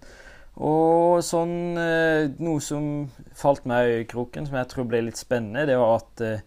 Og 0.61 1.21
sånn 1.23 1.79
eh, 1.79 2.27
Noe 2.43 2.59
som 2.63 2.85
falt 3.37 3.67
meg 3.69 3.87
i 3.87 3.95
øyekroken, 4.01 4.47
som 4.47 4.59
jeg 4.59 4.71
tror 4.71 4.87
ble 4.91 5.05
litt 5.07 5.19
spennende, 5.19 5.65
det 5.69 5.77
var 5.79 6.01
at, 6.01 6.23
eh, 6.27 6.43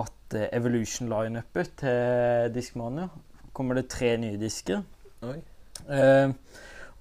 at 0.00 0.36
eh, 0.38 0.48
Evolution-lineupet 0.58 1.74
til 1.82 2.50
Diskmania 2.54 3.08
kommer 3.56 3.78
det 3.78 3.88
tre 3.90 4.14
nye 4.22 4.38
disker. 4.40 4.84
Oi. 5.26 5.38
Eh, 5.90 6.34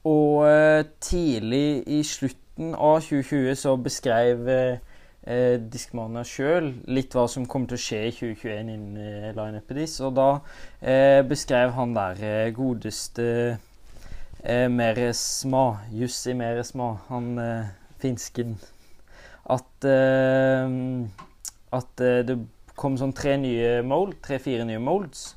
og 0.09 0.45
eh, 0.49 0.85
tidlig 1.03 1.83
i 1.87 2.03
slutten 2.07 2.73
av 2.75 3.01
2020 3.05 3.55
så 3.59 3.75
beskrev 3.79 4.49
eh, 4.51 4.79
eh, 5.23 5.55
Diskmania 5.71 6.23
sjøl 6.27 6.71
litt 6.89 7.15
hva 7.15 7.25
som 7.31 7.47
kommer 7.49 7.71
til 7.71 7.79
å 7.79 7.83
skje 7.83 8.01
i 8.07 8.13
2021 8.15 8.71
innen 8.73 8.99
eh, 9.03 9.29
lineupet 9.37 9.75
deres. 9.77 9.97
Og 10.05 10.15
da 10.17 10.29
beskrev 11.29 11.73
han 11.75 11.95
der 11.97 12.51
godeste 12.55 13.29
eh, 14.43 14.67
Meresma, 14.71 15.65
Jussi 15.93 16.35
Meresma, 16.37 16.93
han 17.09 17.33
finsken, 17.99 18.55
at 19.49 19.85
at 21.69 22.01
det 22.25 22.35
kom 22.79 22.95
sånn 22.97 23.11
tre 23.13 23.35
nye 23.37 23.81
mold, 23.85 24.15
tre-fire 24.23 24.63
nye 24.65 24.79
molds. 24.81 25.33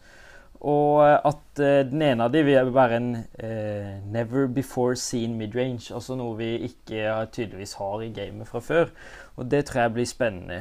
Og 0.62 1.02
eh, 1.02 1.16
at 1.26 1.62
eh, 1.62 1.80
den 1.88 2.04
ene 2.06 2.28
av 2.28 2.34
dem 2.34 2.46
vil 2.46 2.70
være 2.74 3.00
en 3.00 3.10
eh, 3.16 3.98
never 4.14 4.46
before 4.46 4.96
seen 4.96 5.34
midrange. 5.38 5.90
Altså 5.94 6.14
noe 6.18 6.36
vi 6.38 6.52
ikke 6.68 7.16
tydeligvis 7.34 7.74
har 7.80 8.04
i 8.04 8.12
gamet 8.14 8.48
fra 8.48 8.62
før. 8.62 8.92
Og 9.36 9.50
det 9.50 9.64
tror 9.66 9.82
jeg 9.82 9.94
blir 9.96 10.08
spennende. 10.08 10.60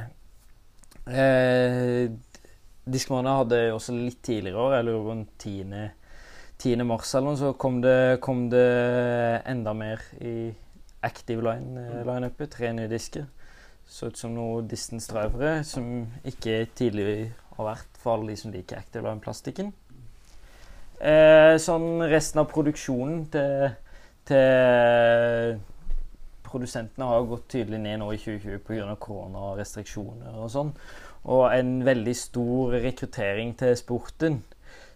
Eh, 1.06 2.10
Discmania 2.92 3.38
hadde 3.44 3.60
også 3.76 3.94
litt 3.94 4.24
tidligere 4.26 4.58
år, 4.58 4.80
eller 4.80 4.98
rundt 5.06 5.30
10. 5.40 5.92
10. 6.62 6.84
mars 6.86 7.14
eller 7.16 7.32
noe, 7.32 7.38
så 7.38 7.54
kom 7.58 7.80
det, 7.82 8.22
kom 8.22 8.48
det 8.50 8.66
enda 9.50 9.74
mer 9.78 10.02
i 10.22 10.52
active 11.06 11.46
eh, 11.54 12.02
Line 12.06 12.32
Tre 12.50 12.74
nye 12.74 12.90
disker. 12.90 13.30
Så 13.86 14.10
ut 14.10 14.18
som 14.18 14.34
noen 14.34 14.68
distance 14.72 15.12
drivere 15.12 15.64
som 15.68 16.08
ikke 16.26 16.66
tidligere 16.78 17.32
har 17.58 17.68
vært 17.74 17.98
for 18.00 18.16
alle 18.16 18.32
de 18.32 18.40
som 18.40 18.54
liker 18.54 18.80
active 18.80 19.04
line-plastikken. 19.06 19.74
Eh, 21.02 21.56
sånn 21.58 22.04
resten 22.06 22.44
av 22.44 22.50
produksjonen 22.52 23.24
til, 23.34 23.72
til 24.30 25.62
Produsentene 26.46 27.08
har 27.08 27.26
gått 27.30 27.48
tydelig 27.54 27.80
ned 27.80 28.02
nå 28.02 28.10
i 28.12 28.20
2020 28.20 28.60
pga. 28.68 28.96
koronarestriksjoner 29.00 30.36
og 30.36 30.52
sånn. 30.52 30.74
Og 31.32 31.46
en 31.54 31.78
veldig 31.88 32.14
stor 32.18 32.76
rekruttering 32.84 33.56
til 33.58 33.78
sporten. 33.80 34.42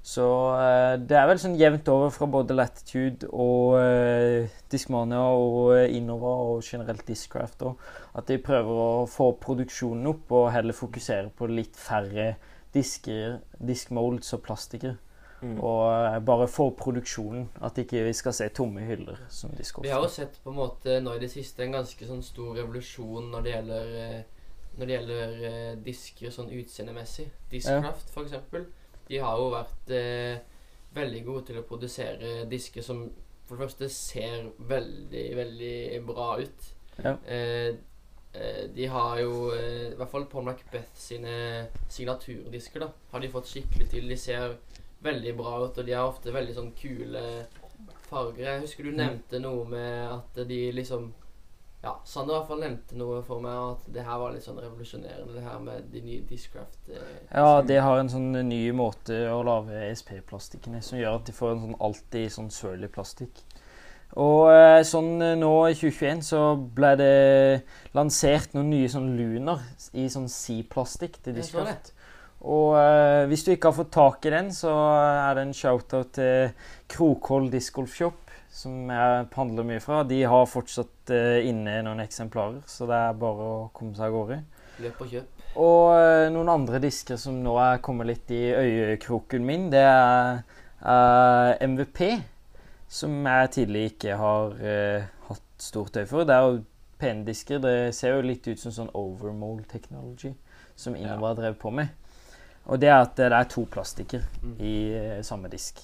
Så 0.06 0.26
eh, 0.60 0.96
det 1.02 1.18
er 1.18 1.26
vel 1.26 1.40
sånn 1.42 1.56
jevnt 1.58 1.88
over 1.90 2.12
fra 2.14 2.28
både 2.30 2.54
Latitude 2.54 3.26
og 3.32 3.80
eh, 3.80 4.52
Discmania 4.70 5.24
og 5.34 5.72
eh, 5.80 5.96
Innova 5.98 6.36
og 6.52 6.68
generelt 6.68 7.08
Discraft 7.08 7.66
òg. 7.66 7.88
At 8.14 8.30
de 8.30 8.38
prøver 8.38 8.84
å 8.84 9.08
få 9.10 9.32
produksjonen 9.42 10.12
opp 10.12 10.36
og 10.38 10.52
heller 10.54 10.78
fokusere 10.78 11.32
på 11.34 11.50
litt 11.50 11.74
færre 11.80 12.36
disker, 12.76 13.40
diskmolds 13.58 14.36
og 14.38 14.46
plastikker. 14.46 15.00
Mm. 15.46 15.58
Og 15.62 15.82
eh, 15.94 16.20
bare 16.26 16.48
for 16.52 16.74
produksjonen. 16.80 17.50
At 17.66 17.78
ikke 17.82 18.04
vi 18.08 18.14
skal 18.18 18.36
se 18.38 18.48
tomme 18.56 18.86
hyller 18.88 19.20
som 19.30 19.54
disk 19.58 19.84
Vi 19.84 19.94
har 19.94 20.02
jo 20.04 20.12
sett 20.12 20.40
på 20.44 20.54
en 20.54 20.60
måte 20.60 21.00
nå 21.04 21.16
i 21.16 21.22
det 21.22 21.32
siste 21.34 21.66
en 21.66 21.78
ganske 21.78 22.10
sånn 22.10 22.24
stor 22.26 22.56
revolusjon 22.60 23.30
når 23.34 23.46
det 23.46 23.54
gjelder 23.54 23.94
eh, 24.02 24.48
Når 24.76 24.86
det 24.86 24.98
gjelder 24.98 25.46
eh, 25.52 25.76
disker 25.86 26.34
sånn 26.34 26.52
utseendemessig. 26.52 27.30
Discraft, 27.52 28.10
for 28.12 28.26
eksempel. 28.26 28.66
De 29.06 29.22
har 29.22 29.38
jo 29.40 29.54
vært 29.54 29.94
eh, 29.94 30.42
veldig 30.96 31.22
gode 31.28 31.46
til 31.50 31.62
å 31.62 31.68
produsere 31.68 32.42
disker 32.50 32.84
som 32.84 33.06
for 33.46 33.56
det 33.56 33.68
første 33.68 33.90
ser 33.94 34.48
veldig, 34.58 35.26
veldig 35.38 36.06
bra 36.08 36.30
ut. 36.42 36.70
Ja. 36.98 37.12
Eh, 37.28 37.76
eh, 38.34 38.64
de 38.76 38.88
har 38.90 39.20
jo, 39.20 39.52
eh, 39.54 39.92
i 39.92 39.98
hvert 40.00 40.12
fall 40.12 40.26
Paul 40.32 40.48
Macbeth 40.48 40.96
sine 40.98 41.68
signaturdisker, 41.90 42.80
da, 42.80 42.90
har 43.12 43.22
de 43.22 43.30
fått 43.30 43.52
skikkelig 43.52 43.90
til. 43.92 44.10
De 44.10 44.18
ser 44.18 44.58
veldig 45.06 45.36
bra 45.38 45.60
ut, 45.66 45.78
og 45.78 45.86
de 45.88 45.94
har 45.96 46.10
ofte 46.10 46.34
veldig 46.36 46.56
sånn 46.58 46.74
kule 46.78 47.22
farger. 48.10 48.46
Jeg 48.46 48.66
husker 48.66 48.88
du 48.90 48.96
nevnte 48.98 49.40
noe 49.44 49.66
med 49.70 50.10
at 50.18 50.42
de 50.50 50.60
liksom 50.76 51.14
Ja, 51.86 51.92
Sander 52.04 52.34
i 52.34 52.38
hvert 52.40 52.48
fall 52.50 52.62
nevnte 52.64 52.96
noe 52.98 53.20
for 53.22 53.44
meg 53.44 53.54
at 53.62 53.90
det 53.94 54.02
her 54.08 54.18
var 54.18 54.32
litt 54.34 54.42
sånn 54.42 54.58
revolusjonerende, 54.58 55.36
det 55.36 55.44
her 55.46 55.60
med 55.62 55.84
de 55.94 56.02
nye 56.02 56.24
Discraft. 56.26 56.80
Eh, 56.90 57.20
Ja, 57.30 57.62
de 57.62 57.76
har 57.78 58.00
en 58.02 58.10
sånn 58.10 58.32
ny 58.48 58.72
måte 58.74 59.20
å 59.30 59.44
lage 59.46 59.84
ESP-plastikken 59.92 60.80
i, 60.80 60.82
som 60.82 60.98
gjør 60.98 61.20
at 61.20 61.30
de 61.30 61.36
får 61.38 61.52
en 61.52 61.62
sånn 61.68 61.78
alltid 61.86 62.34
sånn 62.34 62.50
sørlig 62.50 62.90
plastikk. 62.96 63.44
Og 64.18 64.50
eh, 64.50 64.82
sånn 64.88 65.22
eh, 65.22 65.36
nå 65.38 65.52
i 65.70 65.76
2021 65.78 66.26
så 66.26 66.42
ble 66.58 66.92
det 67.04 67.14
lansert 67.94 68.54
noen 68.58 68.70
nye 68.74 68.90
sånn 68.90 69.14
luner 69.20 69.62
i 69.94 70.08
sånn 70.10 70.30
C-plastikk 70.32 71.22
til. 71.22 71.38
Discraft. 71.38 71.94
Og 72.46 72.76
eh, 72.78 73.24
hvis 73.32 73.46
du 73.46 73.54
ikke 73.54 73.72
har 73.72 73.80
fått 73.80 73.94
tak 73.96 74.26
i 74.28 74.34
den, 74.36 74.52
så 74.54 74.74
er 74.74 75.38
det 75.38 75.48
en 75.48 75.56
shout-out 75.56 76.12
til 76.18 76.52
Krokhold 76.92 77.50
Discgolfshop 77.54 78.26
som 78.56 78.90
jeg 78.92 79.26
handler 79.36 79.68
mye 79.68 79.84
fra. 79.84 80.04
De 80.08 80.22
har 80.24 80.46
fortsatt 80.48 81.12
eh, 81.14 81.48
inne 81.50 81.82
noen 81.86 82.04
eksemplarer, 82.06 82.62
så 82.70 82.88
det 82.90 83.00
er 83.00 83.18
bare 83.20 83.48
å 83.48 83.56
komme 83.76 83.98
seg 83.98 84.08
av 84.08 84.16
gårde. 84.16 84.44
løp 84.84 85.02
og 85.04 85.12
kjøp. 85.12 85.42
Og 85.56 85.90
eh, 85.96 86.28
noen 86.36 86.52
andre 86.52 86.80
disker 86.84 87.20
som 87.20 87.42
nå 87.44 87.56
er 87.64 87.84
kommet 87.84 88.10
litt 88.10 88.32
i 88.36 88.44
øyekroken 88.56 89.44
min, 89.48 89.68
det 89.74 89.84
er 89.84 90.40
eh, 90.80 91.68
MVP. 91.68 92.02
Som 92.96 93.18
jeg 93.28 93.52
tidlig 93.52 93.84
ikke 93.90 94.16
har 94.20 94.56
eh, 94.62 95.08
hatt 95.28 95.46
stort 95.60 95.98
øye 95.98 96.08
for. 96.08 96.24
Det 96.28 96.36
er 96.36 96.48
jo 96.48 96.60
pene 97.02 97.26
disker. 97.28 97.60
Det 97.60 97.96
ser 97.98 98.16
jo 98.16 98.28
litt 98.28 98.48
ut 98.48 98.62
som 98.62 98.72
sånn 98.76 98.92
overmold 98.96 99.66
technology 99.72 100.32
som 100.80 100.96
Innova 100.96 101.34
ja. 101.34 101.40
drev 101.42 101.58
på 101.60 101.74
med. 101.76 101.92
Og 102.68 102.80
det 102.82 102.90
er 102.90 103.02
at 103.04 103.16
det 103.20 103.28
er 103.32 103.44
to 103.52 103.66
plastikker 103.72 104.24
Mm. 104.42 104.56
i 104.60 104.76
eh, 104.98 105.22
samme 105.24 105.50
disk. 105.50 105.82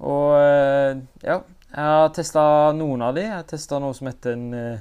Og 0.00 0.36
eh, 0.40 0.96
ja, 1.24 1.40
jeg 1.72 1.84
har 1.84 2.08
testa 2.16 2.72
noen 2.76 3.02
av 3.02 3.14
de. 3.16 3.20
Jeg 3.26 3.34
har 3.34 3.42
testa 3.48 3.78
noe 3.82 3.94
som 3.96 4.06
heter 4.08 4.32
en 4.36 4.54
eh, 4.54 4.80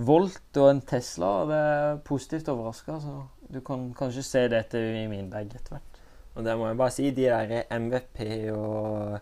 Volt 0.00 0.56
og 0.56 0.70
en 0.70 0.80
Tesla, 0.80 1.26
og 1.42 1.48
det 1.50 1.56
er 1.60 1.96
positivt 2.06 2.48
overraska. 2.48 2.98
Så 3.02 3.16
du 3.52 3.60
kan 3.66 3.90
kanskje 3.98 4.22
se 4.24 4.44
dette 4.48 4.78
i 4.78 5.06
min 5.10 5.28
bag 5.32 5.50
etter 5.52 5.74
hvert. 5.74 5.98
Og 6.36 6.44
det 6.46 6.54
må 6.56 6.68
jeg 6.70 6.78
bare 6.78 6.94
si, 6.94 7.10
de 7.10 7.24
der 7.26 7.64
MVP 7.76 8.20
og 8.54 9.18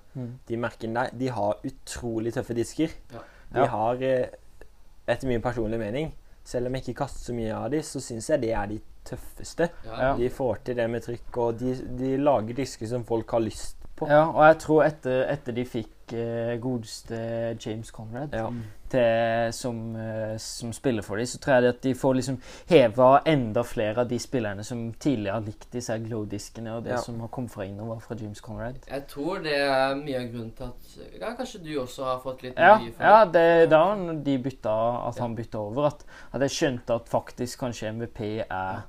de 0.49 0.57
merkene 0.61 0.95
der, 1.09 1.17
de 1.19 1.31
har 1.33 1.59
utrolig 1.67 2.35
tøffe 2.37 2.55
disker. 2.55 2.93
Ja. 3.15 3.23
De 3.55 3.65
Ja. 3.65 3.67
har, 3.73 4.03
etter 5.09 5.27
min 5.27 5.41
personlige 5.43 5.81
mening, 5.81 6.13
selv 6.45 6.67
om 6.69 6.75
jeg 6.77 6.85
ikke 6.89 6.99
kaster 7.07 7.25
så 7.33 7.35
mye 7.35 7.55
av 7.57 7.71
de, 7.73 7.81
så 7.83 7.99
syns 8.05 8.29
jeg 8.31 8.43
det 8.43 8.53
er 8.53 8.67
de 8.67 8.79
tøffeste. 9.11 9.71
Ja. 9.89 10.15
De 10.19 10.31
får 10.31 10.63
til 10.69 10.77
det 10.81 10.89
med 10.91 11.03
trykk, 11.09 11.37
og 11.45 11.59
de, 11.61 11.75
de 11.99 12.17
lager 12.23 12.55
disker 12.63 12.87
som 12.91 13.05
folk 13.09 13.31
har 13.37 13.41
lyst 13.47 13.77
på. 13.99 14.07
Ja, 14.07 14.27
og 14.31 14.45
jeg 14.47 14.59
tror 14.63 14.85
etter, 14.87 15.25
etter 15.33 15.53
de 15.57 15.65
fikk 15.67 16.13
eh, 16.15 16.53
godeste 16.63 17.17
James 17.59 17.91
Conrad 17.91 18.33
Ja. 18.39 18.47
til, 18.89 19.53
som, 19.53 19.81
eh, 19.99 20.37
som 20.41 20.71
spiller 20.73 21.03
for 21.03 21.17
dem, 21.19 21.27
så 21.27 21.39
tror 21.43 21.55
jeg 21.59 21.73
at 21.75 21.81
de 21.83 21.95
får 21.99 22.15
liksom 22.15 22.37
heva 22.71 23.09
enda 23.27 23.65
flere 23.67 23.99
av 24.05 24.09
de 24.09 24.17
spillerne 24.23 24.63
som 24.65 24.85
tidligere 25.03 25.35
har 25.35 25.45
likt 25.45 25.67
disse 25.75 25.97
glow-diskene, 26.07 26.77
og 26.77 26.85
det 26.87 26.93
Ja. 26.95 27.01
som 27.03 27.19
har 27.21 27.29
kommet 27.29 27.51
fra 27.51 27.67
innover 27.67 27.99
fra 28.01 28.15
James 28.21 28.41
Conrad. 28.41 28.79
Jeg 28.89 29.07
tror 29.11 29.43
det 29.43 29.57
er 29.59 29.95
mye 29.99 30.17
av 30.23 30.31
grunnen 30.33 30.53
til 30.57 30.65
at 30.71 31.21
ja, 31.21 31.35
Kanskje 31.35 31.63
du 31.65 31.73
også 31.83 32.05
har 32.05 32.21
fått 32.25 32.43
litt 32.47 32.57
Ja, 32.57 32.79
mye 32.79 32.93
for 32.93 33.03
ja 33.05 33.25
det 33.25 33.43
er 33.43 33.67
da 33.67 33.83
de 34.15 34.39
bytta, 34.39 34.77
at 35.09 35.17
Ja. 35.19 35.23
han 35.27 35.35
bytta 35.37 35.59
over, 35.59 35.87
at, 35.91 36.05
at 36.33 36.41
jeg 36.47 36.51
skjønte 36.51 36.95
at 36.95 37.09
faktisk 37.09 37.59
kanskje 37.67 37.91
MVP 37.93 38.45
er 38.49 38.85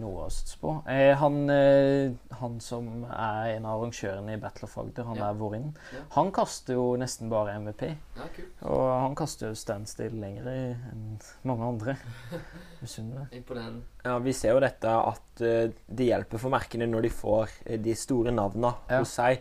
noe 0.00 0.24
å 0.26 0.30
satse 0.32 0.56
på. 0.60 0.70
Eh, 0.88 1.14
han, 1.20 1.50
eh, 1.50 2.10
han 2.40 2.58
som 2.60 3.04
er 3.04 3.56
en 3.56 3.66
av 3.66 3.80
arrangørene 3.82 4.32
i 4.32 4.40
Battle 4.40 4.64
of 4.64 4.78
Agder, 4.78 5.04
han 5.04 5.16
Ja. 5.16 5.28
er 5.30 5.34
vår 5.34 5.54
inn, 5.56 5.74
Ja. 5.92 5.98
han 6.10 6.30
kaster 6.32 6.74
jo 6.74 6.96
nesten 6.96 7.28
bare 7.28 7.54
MVP. 7.60 7.82
Ja. 8.16 8.22
Og 8.68 9.02
han 9.02 9.14
kaster 9.14 9.48
jo 9.48 9.54
standstill 9.54 10.12
lenger 10.20 10.46
enn 10.46 11.18
mange 11.44 11.62
andre. 11.68 11.96
Misunnelig. 12.82 13.28
Imponerende. 13.32 13.82
Ja, 14.04 14.18
Vi 14.18 14.32
ser 14.32 14.54
jo 14.54 14.60
dette 14.60 14.84
at 14.88 15.40
eh, 15.40 15.70
det 15.92 16.06
hjelper 16.08 16.38
for 16.38 16.50
merkene 16.50 16.88
når 16.88 17.02
de 17.02 17.08
får 17.10 17.48
eh, 17.66 17.76
de 17.78 17.94
store 17.94 18.30
navnene 18.32 18.74
Ja. 18.88 18.98
hos 18.98 19.14
seg. 19.18 19.40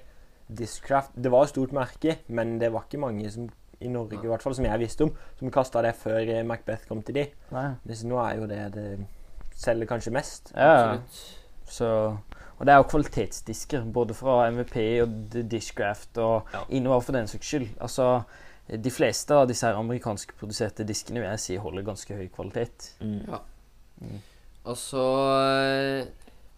Discraft 0.51 1.11
Det 1.15 1.29
var 1.31 1.43
et 1.43 1.49
stort 1.53 1.71
merke, 1.71 2.17
men 2.27 2.57
det 2.59 2.71
var 2.73 2.81
ikke 2.87 2.99
mange 2.99 3.29
som, 3.31 3.49
i 3.79 3.87
Norge 3.87 4.17
i 4.17 4.27
hvert 4.27 4.41
fall, 4.41 4.55
som 4.55 4.65
jeg 4.65 4.79
visste 4.79 5.03
om, 5.03 5.11
som 5.37 5.51
kasta 5.51 5.81
det 5.85 5.95
før 5.95 6.27
eh, 6.27 6.43
Macbeth 6.43 6.87
kom 6.87 7.01
til 7.03 7.15
de. 7.15 7.27
Nei. 7.51 7.75
Mens 7.85 8.03
nå 8.03 8.17
er 8.19 8.35
jo 8.39 8.47
det 8.47 8.71
det 8.73 8.87
selger 9.59 9.89
kanskje 9.89 10.13
mest. 10.15 10.51
Ja. 10.55 10.97
Så, 11.69 11.85
og 12.57 12.65
det 12.65 12.73
er 12.73 12.79
jo 12.81 12.87
kvalitetsdisker, 12.89 13.83
både 13.93 14.15
fra 14.17 14.49
MVP 14.51 14.77
og 15.03 15.09
Dishcraft 15.51 16.17
og 16.23 16.47
Ja. 16.53 16.63
innover 16.69 17.01
for 17.05 17.11
den 17.17 17.27
saks 17.27 17.45
skyld. 17.51 17.67
Altså, 17.81 18.21
de 18.69 18.91
fleste 18.93 19.33
av 19.35 19.47
disse 19.49 19.67
amerikanskproduserte 19.67 20.85
diskene 20.87 21.19
vil 21.23 21.29
jeg 21.29 21.39
si 21.43 21.55
holder 21.57 21.83
ganske 21.87 22.15
høy 22.15 22.27
kvalitet. 22.35 22.93
Mm. 23.01 23.21
Ja. 23.27 23.39
Mm. 24.01 24.19
Og 24.69 24.77
så 24.77 25.03
eh, 25.41 26.07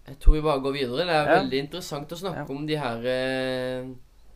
Jeg 0.07 0.17
tror 0.19 0.33
vi 0.33 0.41
bare 0.41 0.59
går 0.61 0.73
videre. 0.73 1.05
Det 1.05 1.13
er 1.15 1.29
Ja. 1.29 1.39
veldig 1.41 1.59
interessant 1.59 2.11
å 2.11 2.17
snakke 2.17 2.39
Ja. 2.49 2.55
om 2.55 2.65
de 2.67 2.75
her 2.77 3.05
eh, 3.05 3.85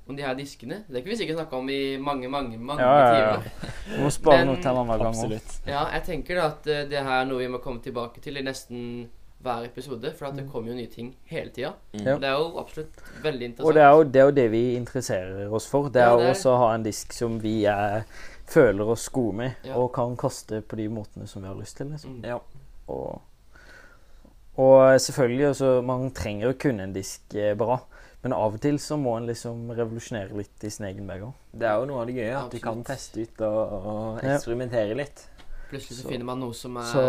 Om 0.08 0.16
de 0.16 0.22
her 0.22 0.36
diskene. 0.38 0.84
Det 0.88 1.02
kunne 1.02 1.16
vi 1.16 1.18
sikkert 1.18 1.38
snakke 1.40 1.58
om 1.58 1.70
i 1.70 1.98
mange, 1.98 2.28
mange 2.30 2.58
mange 2.62 2.82
Ja, 2.82 2.98
ja, 2.98 3.20
ja. 3.20 3.38
timer. 3.42 3.72
Vi 3.98 4.04
må 4.04 4.10
spare 4.14 4.46
noe 4.46 4.56
til 4.62 4.70
en 4.70 4.78
annen 4.78 5.00
gang. 5.02 5.42
Ja, 5.66 5.86
jeg 5.96 6.04
tenker 6.06 6.36
da 6.36 6.44
at 6.52 6.68
eh, 6.68 6.84
det 6.92 7.00
her 7.02 7.22
er 7.24 7.26
noe 7.26 7.40
vi 7.40 7.48
må 7.48 7.58
komme 7.64 7.82
tilbake 7.82 8.22
til 8.22 8.38
i 8.38 8.44
nesten 8.46 9.10
hver 9.42 9.66
episode. 9.66 10.14
For 10.18 10.28
at 10.28 10.36
det 10.38 10.46
Mm. 10.46 10.52
kommer 10.52 10.70
jo 10.72 10.76
nye 10.78 10.88
ting 10.94 11.16
hele 11.26 11.50
tida. 11.50 11.74
Mm. 11.94 12.06
Det 12.22 12.24
er 12.30 12.38
jo 12.38 12.60
absolutt 12.62 13.02
veldig 13.24 13.46
interessant. 13.50 13.68
Og 13.68 13.74
det 13.74 13.82
er, 13.82 13.90
jo, 13.98 14.04
det 14.04 14.22
er 14.22 14.26
jo 14.26 14.32
det 14.32 14.48
vi 14.52 14.64
interesserer 14.76 15.50
oss 15.54 15.68
for. 15.68 15.90
Det 15.90 16.02
er 16.02 16.06
Ja, 16.06 16.12
jo 16.14 16.18
det 16.20 16.26
er- 16.28 16.34
også 16.38 16.50
å 16.54 16.58
ha 16.58 16.74
en 16.76 16.84
disk 16.84 17.14
som 17.14 17.40
vi 17.40 17.66
er, 17.66 18.04
føler 18.46 18.86
oss 18.86 19.10
gode 19.10 19.34
med, 19.36 19.52
Ja. 19.66 19.74
og 19.76 19.92
kan 19.94 20.16
kaste 20.16 20.62
på 20.62 20.76
de 20.78 20.88
måtene 20.88 21.28
som 21.28 21.42
vi 21.42 21.48
har 21.48 21.56
lyst 21.56 21.78
til. 21.78 21.88
Liksom. 21.90 22.20
Mm. 22.22 22.26
Ja. 22.26 22.38
Og, 22.88 23.22
og 24.58 25.00
selvfølgelig, 25.02 25.50
også, 25.50 25.82
man 25.84 26.12
trenger 26.12 26.54
å 26.54 26.58
kunne 26.58 26.84
en 26.84 26.94
disk 26.94 27.22
eh, 27.36 27.56
bra. 27.56 27.80
Men 28.26 28.34
av 28.34 28.56
og 28.58 28.62
til 28.64 28.80
så 28.82 28.96
må 28.98 29.12
en 29.20 29.28
liksom 29.30 29.68
revolusjonere 29.78 30.34
litt 30.34 30.64
i 30.66 30.70
sin 30.74 30.88
egen 30.90 31.06
bag 31.06 31.22
òg. 31.28 31.34
Det 31.54 31.68
er 31.70 31.76
jo 31.78 31.86
noe 31.92 32.02
av 32.02 32.08
det 32.10 32.16
gøye, 32.18 32.34
at 32.40 32.52
du 32.56 32.58
kan 32.64 32.80
teste 32.88 33.22
ut 33.22 33.42
og, 33.46 33.74
og 33.78 34.24
Ja. 34.24 34.32
eksperimentere 34.40 34.96
litt. 34.98 35.28
Plutselig 35.70 35.98
så, 36.00 36.02
Så- 36.02 36.10
finner 36.10 36.26
man 36.26 36.40
noe 36.42 36.54
som 36.54 36.76
er 36.78 36.90
Så 36.90 37.04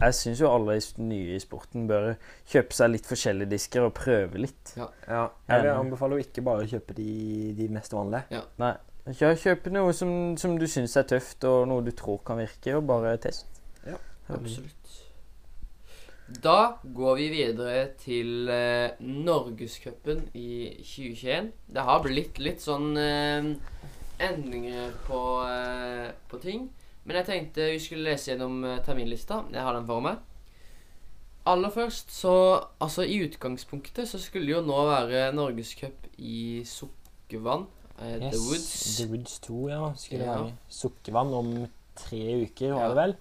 jeg 0.00 0.14
syns 0.14 0.40
jo 0.40 0.48
alle 0.54 0.78
nye 0.98 1.36
i 1.36 1.38
sporten 1.40 1.86
bør 1.88 2.16
kjøpe 2.48 2.72
seg 2.72 2.90
litt 2.90 3.04
forskjellige 3.08 3.48
disker 3.52 3.84
og 3.84 3.94
prøve 3.94 4.40
litt. 4.40 4.72
Ja, 4.76 4.88
jeg 5.48 5.62
vil 5.62 5.70
anbefale 5.72 6.16
å 6.16 6.24
ikke 6.24 6.44
bare 6.44 6.66
kjøpe 6.66 6.94
de, 6.94 7.52
de 7.56 7.68
mest 7.68 7.92
vanlige. 7.92 8.42
Nei, 8.58 8.72
ikke 9.08 9.34
kjøpe 9.36 9.70
noe 9.72 9.92
som, 9.92 10.36
som 10.38 10.56
du 10.58 10.64
syns 10.66 10.96
er 10.96 11.04
tøft, 11.04 11.44
og 11.44 11.68
noe 11.68 11.84
du 11.84 11.90
tror 11.92 12.18
kan 12.24 12.38
virke, 12.38 12.76
og 12.76 12.86
bare 12.86 13.16
test. 13.18 13.44
Ja, 13.86 13.96
Absolutt. 14.28 14.85
Da 16.26 16.76
går 16.82 17.16
vi 17.20 17.26
videre 17.30 17.84
til 18.02 18.48
eh, 18.50 18.96
Norgescupen 19.00 20.24
i 20.34 20.72
2021. 20.82 21.52
Det 21.70 21.84
har 21.86 22.00
blitt 22.02 22.40
litt 22.42 22.64
sånn 22.64 22.96
eh, 22.98 23.46
endringer 24.26 24.90
på, 25.06 25.20
eh, 25.46 26.08
på 26.30 26.40
ting. 26.42 26.64
Men 27.06 27.20
jeg 27.20 27.28
tenkte 27.28 27.68
vi 27.70 27.78
skulle 27.78 28.08
lese 28.10 28.32
gjennom 28.32 28.58
eh, 28.66 28.80
terminlista. 28.82 29.44
Jeg 29.54 29.62
har 29.62 29.78
den 29.78 29.86
for 29.86 30.02
meg. 30.02 30.18
Aller 31.46 31.70
først 31.70 32.10
så 32.10 32.32
Altså, 32.82 33.04
i 33.06 33.20
utgangspunktet 33.22 34.08
så 34.10 34.18
skulle 34.18 34.50
jo 34.50 34.64
nå 34.66 34.80
være 34.88 35.28
Norgescup 35.36 36.08
i 36.18 36.64
Sukkervann. 36.66 37.68
Eh, 38.02 38.16
The 38.26 38.40
Woods. 38.48 38.72
The 38.98 39.06
Woods 39.12 39.38
2, 39.46 39.60
ja. 39.70 39.92
Skulle 39.94 40.24
Ja. 40.26 40.40
være 40.42 40.56
Sukkervann 40.68 41.30
om 41.38 41.54
tre 41.94 42.42
uker, 42.42 42.74
var 42.74 42.82
Ja. 42.82 42.88
det 42.88 42.96
vel? 42.98 43.16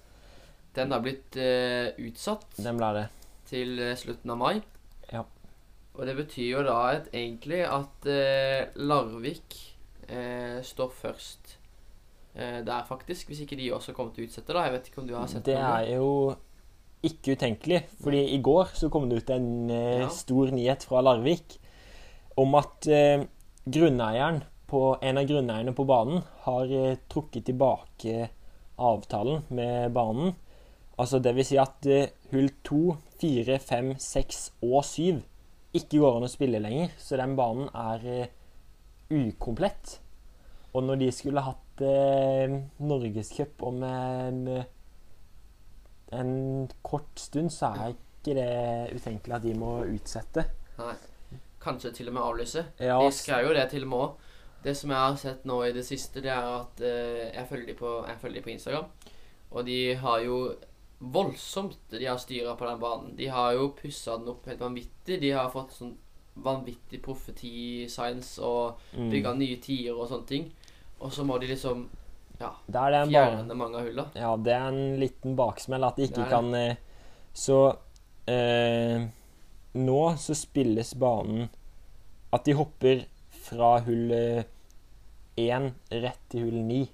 Den 0.76 0.92
har 0.92 1.02
blitt 1.06 1.38
eh, 1.40 1.94
utsatt. 2.08 2.46
Den 2.60 2.78
ble 2.80 2.90
det. 2.98 3.06
til 3.50 3.80
eh, 3.80 3.96
slutten 3.96 4.32
av 4.34 4.38
mai. 4.42 4.56
Ja. 5.12 5.22
Og 5.96 6.02
det 6.10 6.16
betyr 6.18 6.50
jo 6.58 6.64
da 6.68 6.80
at, 6.96 7.06
egentlig 7.16 7.62
at 7.64 8.08
eh, 8.12 8.66
Larvik 8.84 9.56
eh, 10.10 10.58
står 10.66 10.90
først 10.92 11.54
eh, 12.36 12.60
der, 12.68 12.84
faktisk. 12.90 13.30
Hvis 13.32 13.46
ikke 13.46 13.56
de 13.60 13.70
også 13.74 13.94
kommer 13.96 14.12
til 14.16 14.26
å 14.26 14.28
utsette, 14.30 14.52
da. 14.52 14.66
Jeg 14.68 14.76
vet 14.76 14.90
ikke 14.92 15.02
om 15.04 15.08
du 15.08 15.16
har 15.16 15.30
sett 15.32 15.46
Det 15.48 15.56
er 15.56 15.94
jo 15.96 16.10
ikke 17.06 17.36
utenkelig, 17.38 17.84
fordi 18.02 18.24
i 18.34 18.42
går 18.42 18.72
så 18.76 18.90
kom 18.90 19.08
det 19.12 19.22
ut 19.24 19.30
en 19.36 19.70
eh, 19.70 20.02
Ja. 20.02 20.10
stor 20.10 20.52
nyhet 20.52 20.84
fra 20.90 21.04
Larvik 21.06 21.60
om 22.42 22.56
at 22.58 22.88
eh, 22.92 23.24
grunneieren 23.66 24.42
på, 24.68 24.98
en 25.06 25.18
av 25.22 25.28
grunneierne 25.30 25.74
på 25.78 25.86
banen 25.88 26.24
har 26.48 26.66
eh, 26.74 26.98
trukket 27.08 27.46
tilbake 27.48 28.26
avtalen 28.82 29.46
med 29.56 29.94
banen. 29.96 30.34
Altså 31.02 31.20
det 31.20 31.36
vil 31.36 31.48
si 31.48 31.58
at 31.60 31.88
eh, 31.92 32.14
hull 32.32 32.50
2, 32.64 32.82
4, 33.22 33.60
5, 33.60 33.94
6 34.00 34.42
og 34.64 34.82
7 34.88 35.24
ikke 35.76 36.00
går 36.00 36.18
an 36.18 36.28
å 36.28 36.32
spille 36.32 36.62
lenger, 36.64 36.94
så 36.98 37.18
den 37.20 37.34
banen 37.36 37.68
er 37.76 38.06
eh, 38.08 38.30
ukomplett. 39.12 39.98
Og 40.76 40.86
når 40.88 41.02
de 41.02 41.10
skulle 41.16 41.44
hatt 41.44 41.84
eh, 41.84 42.56
norgescup 42.80 43.64
om 43.68 43.84
en 43.84 44.40
eh, 44.54 44.72
en 46.12 46.68
kort 46.82 47.20
stund, 47.20 47.52
så 47.52 47.66
er 47.74 47.96
ikke 47.96 48.36
det 48.38 48.96
utenkelig 48.96 49.36
at 49.36 49.44
de 49.46 49.54
må 49.58 49.74
utsette. 49.90 50.46
Nei. 50.80 50.96
Kanskje 51.66 51.92
til 51.98 52.12
og 52.12 52.14
med 52.14 52.22
avlyse. 52.22 52.62
Ja, 52.80 53.00
De 53.02 53.12
skrev 53.12 53.48
jo 53.48 53.54
det 53.58 53.70
til 53.72 53.88
og 53.88 53.90
med 53.90 54.04
òg. 54.06 54.32
Det 54.66 54.74
som 54.78 54.92
jeg 54.94 55.00
har 55.00 55.16
sett 55.22 55.46
nå 55.46 55.60
i 55.66 55.74
det 55.74 55.86
siste, 55.86 56.22
det 56.22 56.32
er 56.34 56.46
at 56.46 56.82
eh, 56.82 57.34
jeg, 57.34 57.46
følger 57.50 57.68
de 57.72 57.76
på, 57.80 57.92
jeg 58.08 58.22
følger 58.22 58.40
de 58.40 58.44
på 58.46 58.54
Instagram. 58.54 58.86
Og 59.52 59.66
de 59.66 59.80
har 59.96 60.20
jo 60.26 60.38
voldsomt 61.00 61.78
De 61.90 62.06
har 62.06 62.18
styra 62.18 62.56
på 62.56 62.66
den 62.66 62.80
banen. 62.80 63.16
De 63.16 63.28
har 63.28 63.54
jo 63.54 63.74
pussa 63.78 64.18
den 64.18 64.32
opp 64.32 64.48
helt 64.48 64.62
vanvittig. 64.62 65.20
De 65.22 65.32
har 65.36 65.52
fått 65.54 65.76
sånn 65.76 65.96
vanvittig 66.36 67.00
profeti-science 67.04 68.42
og 68.44 68.82
mm. 68.96 69.12
nye 69.40 69.60
tider 69.64 69.96
og 69.96 70.10
sånne 70.10 70.28
ting. 70.30 70.50
Og 71.00 71.14
så 71.14 71.24
må 71.28 71.38
de 71.40 71.52
liksom 71.52 71.86
Da 72.40 72.52
det 72.68 72.82
en 72.82 72.92
bane. 72.92 73.12
fjerne 73.12 73.56
mange 73.56 73.80
av 73.80 73.88
hulla. 73.88 74.08
Ja, 74.16 74.34
det 74.36 74.56
er 74.56 74.68
en 74.72 75.00
liten 75.00 75.36
baksmell 75.36 75.84
at 75.88 76.00
de 76.00 76.10
ikke 76.10 76.28
kan 76.32 76.54
eh, 76.56 76.76
Så 77.36 77.60
eh, 78.32 79.08
Nå 79.76 80.02
så 80.20 80.36
spilles 80.36 80.94
banen 81.00 81.50
At 82.36 82.46
de 82.48 82.56
hopper 82.56 83.06
fra 83.46 83.78
hull 83.86 84.12
én 85.36 85.72
rett 85.92 86.22
til 86.32 86.48
hull 86.48 86.62
ni. 86.66 86.86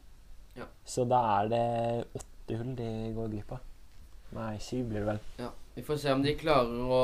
Ja. 0.57 0.65
Så 0.83 1.05
da 1.07 1.21
er 1.37 1.51
det 1.51 1.65
åtte 2.17 2.57
hull 2.57 2.73
de 2.75 2.89
går 3.15 3.29
glipp 3.31 3.53
av. 3.55 3.70
Nei, 4.35 4.55
syv 4.63 4.87
blir 4.89 5.03
det 5.03 5.09
vel. 5.09 5.21
Ja. 5.41 5.49
Vi 5.75 5.83
får 5.87 6.01
se 6.01 6.11
om 6.11 6.21
de 6.23 6.33
klarer 6.35 6.91
å 6.91 7.01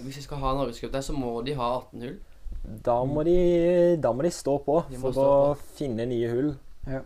Hvis 0.00 0.16
de 0.16 0.22
skal 0.24 0.40
ha 0.40 0.54
Norgescup 0.56 0.92
der, 0.94 1.04
så 1.04 1.12
må 1.16 1.34
de 1.44 1.56
ha 1.58 1.68
18 1.76 2.06
hull. 2.06 2.16
Da 2.86 2.96
må 3.06 3.22
de, 3.26 3.36
da 4.02 4.10
må 4.16 4.24
de 4.26 4.32
stå 4.34 4.56
på 4.64 4.80
De 4.90 4.98
for 4.98 5.14
stå 5.14 5.26
å 5.26 5.54
finne 5.78 6.06
nye 6.08 6.30
hull. 6.32 6.54
Ja. 6.88 7.02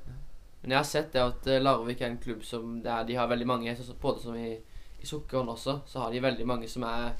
Men 0.60 0.74
jeg 0.74 0.78
har 0.78 0.88
sett 0.88 1.12
det 1.14 1.22
at 1.22 1.48
eh, 1.48 1.60
Larvik 1.60 2.02
er 2.02 2.10
en 2.10 2.20
klubb 2.20 2.44
som 2.44 2.78
der 2.84 3.06
de 3.08 3.16
har 3.16 3.28
veldig 3.30 3.46
mange 3.48 3.74
Både 4.00 4.22
som 4.22 4.36
i, 4.36 4.52
i 5.00 5.08
Sukkerhånd 5.08 5.52
også, 5.54 5.80
så 5.88 6.04
har 6.04 6.12
de 6.12 6.22
veldig 6.22 6.46
mange 6.48 6.68
som 6.68 6.84
er 6.88 7.14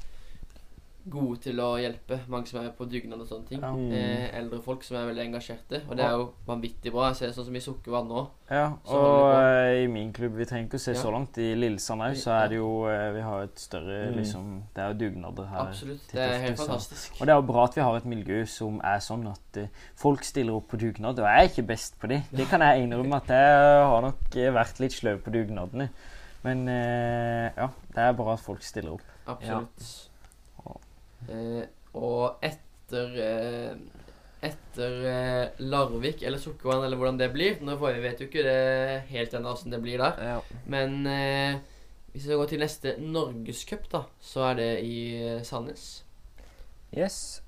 gode 1.09 1.39
til 1.41 1.59
å 1.59 1.77
hjelpe. 1.81 2.19
Mange 2.29 2.47
som 2.47 2.59
er 2.63 2.69
på 2.77 2.85
dugnad 2.85 3.19
og 3.23 3.27
sånne 3.27 3.47
ting. 3.47 3.61
Ja. 3.61 3.71
Mm. 3.73 3.91
Eh, 3.93 4.27
eldre 4.37 4.59
folk 4.61 4.83
som 4.83 4.97
er 4.97 5.07
veldig 5.09 5.23
engasjerte. 5.25 5.81
Og 5.89 5.97
det 5.97 6.05
er 6.05 6.11
jo 6.11 6.27
vanvittig 6.47 6.91
bra. 6.93 7.07
Jeg 7.09 7.15
ser 7.15 7.31
sånn 7.35 7.45
som 7.47 7.55
i 7.55 7.61
Sukkervann 7.63 8.07
nå. 8.11 8.27
Ja, 8.51 8.67
og 8.91 9.33
eh, 9.39 9.83
i 9.83 9.87
min 9.87 10.11
klubb 10.13 10.33
Vi 10.35 10.45
trenger 10.45 10.67
ikke 10.67 10.75
å 10.79 10.83
se 10.83 10.91
Ja. 10.91 10.99
så 11.01 11.11
langt. 11.13 11.37
I 11.39 11.55
Lillesand 11.55 12.01
òg, 12.03 12.15
så 12.19 12.33
er 12.35 12.49
det 12.51 12.57
jo 12.57 12.85
eh, 12.91 13.11
Vi 13.15 13.21
har 13.21 13.43
et 13.43 13.57
større 13.59 13.99
Mm. 14.11 14.15
liksom 14.17 14.63
Det 14.75 14.83
er 14.83 14.87
jo 14.93 14.99
dugnader 15.09 15.45
her. 15.49 15.67
Absolutt. 15.67 16.07
Det 16.11 16.19
er 16.21 16.39
helt 16.41 16.57
så- 16.59 16.67
fantastisk. 16.67 17.13
Og 17.21 17.27
det 17.27 17.29
er 17.29 17.35
jo 17.41 17.47
bra 17.53 17.63
at 17.63 17.75
vi 17.75 17.81
har 17.81 17.95
et 17.95 18.05
miljø 18.05 18.45
som 18.45 18.81
er 18.83 18.99
sånn 18.99 19.27
at 19.31 19.57
uh, 19.63 19.67
folk 19.95 20.23
stiller 20.23 20.53
opp 20.53 20.67
på 20.67 20.77
dugnad. 20.77 21.17
Og 21.19 21.25
jeg 21.25 21.39
er 21.45 21.49
ikke 21.49 21.67
best 21.67 21.99
på 21.99 22.07
det. 22.07 22.23
Det 22.31 22.47
kan 22.47 22.59
jeg 22.61 22.83
innrømme 22.83 23.15
at 23.15 23.27
jeg 23.27 23.85
har 23.87 24.01
nok 24.01 24.29
vært 24.31 24.79
litt 24.79 24.91
sløv 24.91 25.21
på 25.23 25.31
dugnadene. 25.31 25.89
Men 26.43 26.67
uh, 26.67 27.51
ja, 27.55 27.69
det 27.93 27.97
er 27.97 28.13
bra 28.13 28.33
at 28.33 28.39
folk 28.39 28.63
stiller 28.63 28.93
opp. 28.93 29.01
Absolutt. 29.27 30.09
Eh, 31.29 31.63
og 31.97 32.41
etter 32.45 33.17
eh, 33.21 33.73
etter 34.41 34.95
eh, 35.05 35.59
Larvik 35.69 36.23
eller 36.25 36.41
Sukkervann, 36.41 36.85
eller 36.85 36.97
hvordan 36.97 37.19
det 37.19 37.29
blir. 37.33 37.59
Nå 37.61 37.77
får 37.77 37.97
vi 37.97 38.05
vet 38.07 38.23
jo 38.23 38.29
ikke 38.29 38.45
det 38.47 39.03
helt 39.11 39.35
ennå 39.37 39.53
åssen 39.53 39.73
det 39.73 39.81
blir 39.83 40.01
der. 40.01 40.17
Ja. 40.31 40.39
Men 40.71 41.05
eh, 41.09 41.59
hvis 42.13 42.27
vi 42.27 42.39
går 42.39 42.49
til 42.49 42.63
neste 42.63 42.95
Norgescup, 42.99 43.85
da, 43.91 44.05
så 44.19 44.49
er 44.49 44.57
det 44.59 44.71
i 44.87 44.97
eh, 45.19 45.43
Sandnes. 45.47 46.03
Yes. 46.91 47.41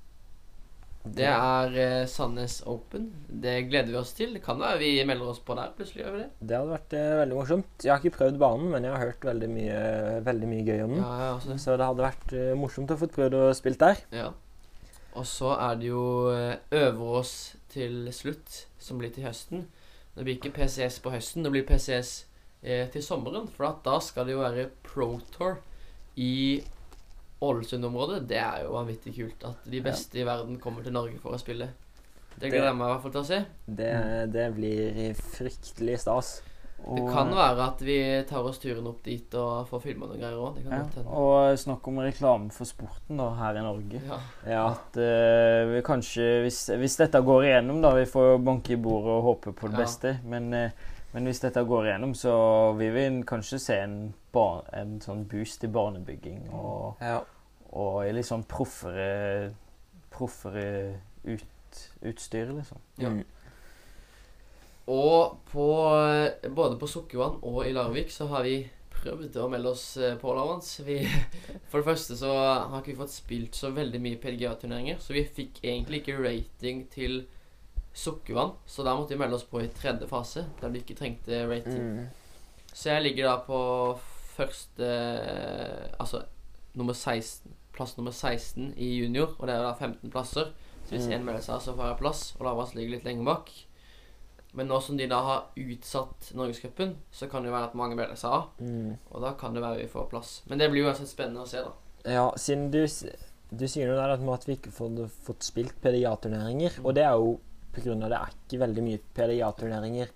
Det 1.04 1.26
er 1.28 1.74
eh, 1.76 2.06
Sandnes 2.08 2.62
Open. 2.66 3.10
Det 3.28 3.58
gleder 3.68 3.92
vi 3.92 3.98
oss 4.00 4.14
til. 4.16 4.32
Det 4.36 4.40
kan 4.44 4.56
være 4.60 4.78
vi 4.80 4.92
melder 5.04 5.34
oss 5.34 5.42
på 5.44 5.56
der 5.58 5.74
plutselig. 5.76 6.04
gjør 6.04 6.14
vi 6.14 6.22
det? 6.22 6.30
Det 6.40 6.56
hadde 6.56 6.72
vært 6.72 6.96
eh, 6.96 7.10
veldig 7.20 7.36
morsomt. 7.36 7.74
Jeg 7.84 7.92
har 7.92 8.00
ikke 8.00 8.16
prøvd 8.16 8.40
banen, 8.40 8.70
men 8.72 8.86
jeg 8.88 8.94
har 8.94 9.04
hørt 9.10 9.26
veldig 9.28 9.50
mye, 9.52 9.82
veldig 10.24 10.48
mye 10.48 10.64
gøy 10.64 10.80
om 10.86 10.94
den. 10.96 11.02
Ja, 11.04 11.28
ja. 11.28 11.58
Så 11.60 11.76
det 11.76 11.90
hadde 11.90 12.06
vært 12.08 12.32
eh, 12.32 12.54
morsomt 12.56 12.94
å 12.94 12.98
få 13.02 13.10
prøvd 13.18 13.36
å 13.42 13.44
spille 13.58 13.80
der. 13.84 14.02
ja. 14.16 14.32
Og 15.14 15.26
så 15.30 15.52
er 15.54 15.76
det 15.78 15.86
jo 15.92 16.04
eh, 16.34 16.56
Øverås 16.74 17.54
til 17.70 18.08
slutt, 18.12 18.64
som 18.82 18.98
blir 18.98 19.12
til 19.14 19.28
høsten. 19.28 19.68
Det 20.14 20.24
blir 20.26 20.38
ikke 20.40 20.50
PCS 20.56 21.00
på 21.04 21.12
høsten, 21.14 21.44
det 21.46 21.52
blir 21.54 21.66
PCS 21.68 22.10
eh, 22.62 22.88
til 22.90 23.02
sommeren. 23.02 23.46
For 23.46 23.68
at 23.68 23.84
da 23.86 24.00
skal 24.02 24.26
det 24.26 24.34
jo 24.34 24.42
være 24.42 24.66
Pro 24.82 25.20
Tour 25.34 25.60
i 26.18 26.62
Ålesund-området. 27.50 28.22
Det 28.30 28.40
er 28.40 28.64
jo 28.64 28.74
vanvittig 28.76 29.14
kult 29.18 29.44
at 29.50 29.68
de 29.70 29.82
beste 29.84 30.20
i 30.20 30.26
verden 30.26 30.58
kommer 30.62 30.84
til 30.86 30.94
Norge 30.96 31.18
for 31.22 31.36
å 31.36 31.40
spille. 31.40 31.70
Det 32.34 32.50
gleder 32.50 32.72
jeg 32.72 32.78
meg 32.80 32.88
i 32.88 32.92
hvert 32.94 33.04
fall 33.04 33.14
til 33.14 33.22
å 33.22 33.28
se. 33.28 33.44
Det, 33.66 33.92
det 34.34 34.48
blir 34.56 35.14
fryktelig 35.36 36.00
stas. 36.02 36.34
Det 36.84 37.04
kan 37.08 37.30
være 37.32 37.64
at 37.64 37.80
vi 37.80 37.96
tar 38.28 38.44
oss 38.44 38.58
turen 38.60 38.84
opp 38.90 38.98
dit 39.06 39.34
og 39.40 39.68
får 39.70 39.80
filma 39.86 40.08
noen 40.08 40.20
greier 40.20 40.40
òg. 40.42 40.58
Ja. 40.66 40.80
Og 41.16 41.54
snakk 41.62 41.86
om 41.88 42.00
reklame 42.04 42.50
for 42.52 42.68
sporten 42.68 43.20
da, 43.22 43.30
her 43.38 43.56
i 43.56 43.62
Norge. 43.64 44.00
Ja. 44.04 44.18
Ja. 44.44 44.64
At 44.74 44.98
uh, 44.98 45.62
vi 45.70 45.80
kanskje, 45.86 46.26
hvis, 46.44 46.58
hvis 46.76 46.98
dette 47.00 47.22
går 47.24 47.46
igjennom, 47.48 47.80
da 47.84 47.94
Vi 47.96 48.04
får 48.10 48.36
banke 48.44 48.74
i 48.76 48.80
bordet 48.80 49.14
og 49.14 49.24
håpe 49.30 49.54
på 49.56 49.70
det 49.70 49.78
Ja. 49.78 49.84
beste. 49.86 50.16
Men, 50.28 50.50
uh, 50.52 50.92
men 51.14 51.30
hvis 51.30 51.40
dette 51.40 51.62
går 51.64 51.88
igjennom, 51.88 52.12
så 52.18 52.34
vil 52.76 52.92
vi 52.92 53.06
kanskje 53.24 53.62
se 53.62 53.78
en, 53.80 53.96
bar, 54.34 54.66
en 54.74 54.98
sånn 55.00 55.24
boost 55.30 55.64
i 55.64 55.70
barnebygging 55.70 56.48
Og, 56.50 56.98
ja. 57.00 57.20
Og 57.74 58.04
i 58.06 58.12
litt 58.14 58.28
sånn 58.28 58.46
proffere 58.48 59.52
Proffere 60.14 61.00
ut, 61.26 61.78
utstyr, 62.06 62.52
liksom. 62.54 62.78
Ja. 63.02 63.10
Mm. 63.10 63.24
Og 64.94 65.40
på, 65.50 65.66
eh, 66.06 66.50
både 66.54 66.76
på 66.78 66.86
Sukkervann 66.86 67.40
og 67.42 67.64
i 67.66 67.72
Larvik 67.74 68.12
så 68.14 68.28
har 68.30 68.44
vi 68.46 68.60
prøvd 68.94 69.38
å 69.40 69.48
melde 69.50 69.72
oss 69.72 69.84
eh, 69.96 70.14
på, 70.20 70.34
Lavans. 70.36 70.68
Vi, 70.86 71.00
for 71.72 71.80
det 71.80 71.88
første 71.88 72.18
så 72.20 72.30
har 72.36 72.76
ikke 72.78 72.92
vi 72.92 72.98
fått 73.00 73.16
spilt 73.16 73.58
så 73.58 73.72
veldig 73.74 74.00
mye 74.04 74.20
PDGA-turneringer, 74.22 75.00
så 75.02 75.16
vi 75.16 75.24
fikk 75.26 75.62
egentlig 75.64 76.02
ikke 76.02 76.20
rating 76.20 76.84
til 76.92 77.24
Sukkervann, 77.94 78.56
så 78.66 78.84
da 78.86 78.94
måtte 78.98 79.14
vi 79.14 79.20
melde 79.22 79.38
oss 79.38 79.48
på 79.48 79.62
i 79.62 79.70
tredje 79.72 80.06
fase, 80.10 80.46
der 80.60 80.72
vi 80.74 80.82
ikke 80.82 80.98
trengte 80.98 81.44
rating. 81.50 81.90
Mm. 81.98 82.70
Så 82.74 82.90
jeg 82.90 83.04
ligger 83.06 83.30
da 83.30 83.36
på 83.46 83.58
første 84.34 84.86
Altså 86.02 86.24
nummer 86.74 86.92
16, 86.92 87.52
plass 87.74 87.96
nummer 87.98 88.12
16 88.14 88.72
i 88.76 88.88
junior, 89.00 89.34
og 89.38 89.46
det 89.48 89.54
er 89.56 89.62
da 89.66 89.74
15 89.74 90.10
plasser. 90.10 90.52
Så 90.84 90.90
hvis 90.96 91.06
Mm. 91.08 91.24
melder 91.24 91.40
seg, 91.42 91.60
så 91.62 91.74
får 91.74 91.88
jeg 91.88 91.98
plass, 91.98 92.34
og 92.38 92.44
Lavas 92.46 92.74
ligger 92.74 92.90
litt 92.96 93.04
lenger 93.04 93.24
bak. 93.24 93.50
Men 94.54 94.68
nå 94.68 94.80
som 94.82 94.96
de 94.96 95.06
da 95.10 95.20
har 95.22 95.44
utsatt 95.56 96.32
Norgescupen, 96.34 96.96
så 97.10 97.28
kan 97.30 97.42
det 97.42 97.50
jo 97.50 97.56
være 97.56 97.64
at 97.70 97.74
mange 97.74 97.96
melder 97.96 98.14
seg 98.14 98.30
av. 98.30 98.44
Mm. 98.60 98.96
Og 99.10 99.20
da 99.24 99.32
kan 99.32 99.54
det 99.54 99.62
være 99.62 99.78
vi 99.80 99.86
får 99.90 100.10
plass. 100.10 100.42
Men 100.46 100.58
det 100.58 100.70
blir 100.70 100.84
jo 100.84 100.88
uansett 100.90 101.08
spennende 101.10 101.42
å 101.42 101.48
se, 101.48 101.58
da. 101.64 101.72
Ja, 102.10 102.30
siden 102.36 102.70
du, 102.70 102.86
du 103.56 103.66
sier 103.66 103.88
noe 103.88 103.96
der 103.96 104.12
at, 104.14 104.44
vi 104.46 104.54
ikke 104.56 104.70
har 104.70 105.08
fått 105.08 105.42
spilt 105.42 105.74
PDA-turneringer, 105.82 106.78
og 106.84 106.94
det 106.94 107.02
er 107.02 107.12
jo 107.18 107.40
av 108.04 108.10
det 108.10 108.18
er 108.20 108.30
ikke 108.30 108.60
veldig 108.60 108.82
mye 108.86 109.00
PDA-turneringer 109.16 110.08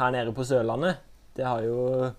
her 0.00 0.10
nede 0.10 0.32
på 0.34 0.42
Sørlandet. 0.42 0.96
Det 1.36 1.44
har 1.46 1.62
jo 1.62 2.12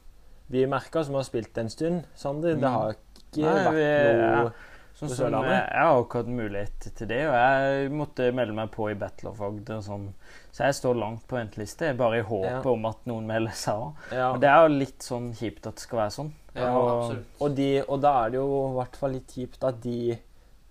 vi 0.50 0.66
merka 0.66 1.04
som 1.04 1.16
har 1.16 1.24
spilt 1.24 1.58
en 1.58 1.70
stund, 1.70 2.04
Sander. 2.16 2.54
Det 2.56 2.62
Mm. 2.64 2.72
har 2.74 2.94
ikke 2.94 3.13
Nei, 3.42 3.66
vært 3.66 3.74
vi- 3.74 4.44
noe 4.44 4.54
Sånn 4.94 5.10
På 5.10 5.16
Sørlandet? 5.16 5.50
jeg, 5.50 5.70
jeg 5.74 5.82
har 5.90 6.04
ikke 6.04 6.20
hatt 6.22 6.28
mulighet 6.28 6.84
til 6.96 7.08
det, 7.08 7.22
og 7.28 7.34
jeg 7.34 7.90
måtte 7.92 8.28
melde 8.32 8.54
meg 8.54 8.70
på 8.72 8.92
i 8.92 8.94
Battle 8.94 9.30
of 9.32 9.42
Agder. 9.42 9.80
Sånn. 9.82 10.14
Så 10.54 10.64
jeg 10.68 10.76
står 10.78 10.96
langt 11.00 11.24
på 11.28 11.36
venteliste, 11.36 11.90
bare 11.98 12.20
i 12.20 12.22
håp 12.22 12.46
Ja. 12.46 12.60
om 12.70 12.86
at 12.86 12.98
noen 13.10 13.26
melder 13.26 13.52
seg 13.58 13.74
av. 13.74 13.96
ja. 14.12 14.28
Og 14.32 14.40
det 14.40 14.50
er 14.50 14.62
jo 14.62 14.78
litt 14.78 15.00
sånn 15.00 15.34
kjipt 15.34 15.66
at 15.66 15.76
det 15.76 15.80
skal 15.82 15.98
være 16.00 16.12
sånn. 16.14 16.32
Ja, 16.56 16.70
og. 16.78 17.18
Og, 17.42 17.56
de, 17.56 17.82
og 17.90 18.02
da 18.02 18.26
er 18.26 18.30
det 18.30 18.38
jo 18.38 18.70
i 18.70 18.74
hvert 18.78 18.96
fall 18.96 19.12
litt 19.18 19.28
kjipt 19.34 19.64
at 19.64 19.82
de, 19.82 20.20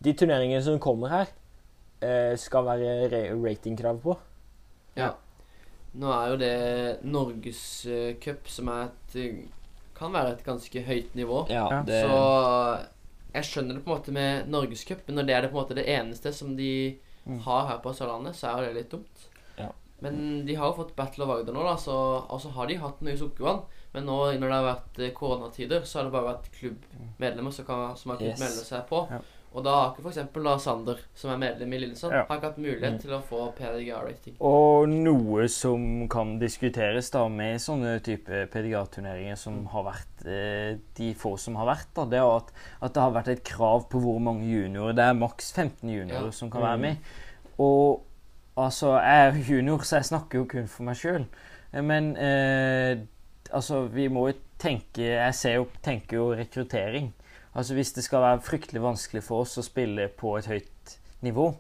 de 0.01 0.13
turneringene 0.15 0.63
som 0.63 0.79
kommer 0.79 1.09
her, 1.09 1.27
eh, 2.01 2.37
skal 2.37 2.63
være 2.65 3.35
ratingkrav 3.43 3.99
på. 4.01 4.17
Ja. 4.95 5.15
Nå 5.99 6.07
er 6.13 6.31
jo 6.31 6.37
det 6.37 7.03
Norgescup, 7.05 8.47
som 8.49 8.69
er 8.69 8.85
et 8.85 9.45
Kan 10.03 10.13
være 10.19 10.33
et 10.35 10.45
ganske 10.47 10.83
høyt 10.89 11.15
nivå. 11.19 11.45
Ja, 11.53 11.69
det, 11.87 12.03
Så 12.05 12.19
jeg 13.33 13.45
skjønner 13.49 13.79
det 13.79 13.85
på 13.85 13.91
en 13.93 13.97
måte 13.97 14.13
med 14.13 14.49
Norgescup, 14.53 15.07
men 15.07 15.17
når 15.21 15.27
det 15.29 15.35
er 15.37 15.43
det 15.47 15.51
på 15.53 15.57
en 15.59 15.63
måte 15.65 15.77
det 15.79 15.87
eneste 15.89 16.33
som 16.35 16.57
de 16.59 16.99
Mm. 17.25 17.37
har 17.45 17.69
her 17.69 17.77
på 17.79 17.93
Sørlandet, 17.95 18.35
så 18.35 18.49
er 18.51 18.57
jo 18.59 18.67
det 18.73 18.75
litt 18.81 18.91
dumt. 18.91 19.21
Ja. 19.57 19.69
Men 20.03 20.17
de 20.45 20.57
har 20.59 20.67
jo 20.73 20.75
fått 20.81 20.97
Battle 20.97 21.23
of 21.23 21.31
Agder 21.31 21.55
nå, 21.55 21.63
da, 21.63 21.77
så, 21.79 21.95
og 22.29 22.41
så 22.43 22.51
har 22.57 22.67
de 22.67 22.75
hatt 22.83 22.99
noe 23.01 23.13
i 23.15 23.17
Sukkervann. 23.21 23.61
Men 23.95 24.07
nå 24.09 24.17
når 24.41 24.49
det 24.51 24.57
har 24.57 24.67
vært 24.67 24.99
eh, 24.99 25.13
koronatider, 25.15 25.85
så 25.87 26.01
har 26.01 26.09
det 26.09 26.13
bare 26.17 26.33
vært 26.33 26.49
klubbmedlemmer 26.59 27.53
som, 27.55 27.65
kan, 27.69 27.97
som 27.97 28.11
har 28.11 28.19
kunnet 28.19 28.33
Yes. 28.35 28.41
melde 28.43 28.65
seg 28.67 28.89
på. 28.89 29.05
Ja. 29.13 29.21
Og 29.55 29.65
da 29.65 29.71
har 29.71 29.91
ikke 29.93 30.03
f.eks. 30.09 30.33
da 30.45 30.53
Sander, 30.59 30.99
som 31.15 31.31
er 31.35 31.37
medlem 31.43 31.73
i 31.75 31.79
Lillesand, 31.83 32.13
Ja. 32.15 32.25
har 32.29 32.37
ikke 32.39 32.49
hatt 32.51 32.59
mulighet 32.59 32.93
Mm. 32.95 33.01
til 33.03 33.11
å 33.11 33.23
få 33.23 33.53
PDGA-rating. 33.55 34.37
og 34.41 34.89
noe 34.89 35.47
som 35.49 36.09
kan 36.09 36.39
diskuteres 36.39 37.11
da 37.11 37.29
med 37.29 37.61
sånne 37.61 38.01
type 38.03 38.47
PDGA-turneringer 38.51 39.37
som 39.37 39.67
har 39.67 39.85
vært 39.85 40.27
eh, 40.27 40.79
de 40.95 41.13
få 41.15 41.39
som 41.39 41.55
har 41.57 41.67
vært, 41.67 41.93
da, 41.95 42.05
det 42.07 42.19
er 42.19 42.37
at, 42.37 42.51
at 42.83 42.93
det 42.95 43.03
har 43.03 43.13
vært 43.13 43.29
et 43.29 43.45
krav 43.45 43.89
på 43.91 44.01
hvor 44.01 44.19
mange 44.21 44.45
juniorer. 44.49 44.95
Det 44.95 45.05
er 45.05 45.15
maks 45.15 45.53
15 45.53 45.91
juniorer 45.91 46.25
Ja. 46.25 46.31
som 46.31 46.51
kan 46.51 46.63
Mm. 46.63 46.69
være 46.69 46.79
med. 46.79 46.97
Og 47.59 48.03
altså, 48.57 48.99
jeg 49.01 49.29
er 49.35 49.43
junior, 49.55 49.79
så 49.79 49.97
jeg 49.97 50.05
snakker 50.05 50.39
jo 50.39 50.45
kun 50.47 50.67
for 50.67 50.83
meg 50.85 50.97
sjøl. 50.97 51.27
Men 51.75 52.17
eh, 52.17 52.97
altså, 53.53 53.87
vi 53.89 54.09
må 54.09 54.29
jo 54.33 54.39
tenke 54.59 54.97
Jeg 55.03 55.35
ser 55.35 55.55
jo, 55.57 55.67
tenker 55.83 56.17
jo 56.17 56.35
rekruttering. 56.35 57.13
Altså 57.55 57.75
Hvis 57.77 57.93
det 57.93 58.05
skal 58.05 58.23
være 58.25 58.41
fryktelig 58.41 58.81
vanskelig 58.83 59.23
for 59.27 59.43
oss 59.45 59.59
å 59.61 59.63
spille 59.67 60.07
på 60.09 60.37
et 60.39 60.47
høyt 60.49 60.95
nivå, 61.23 61.51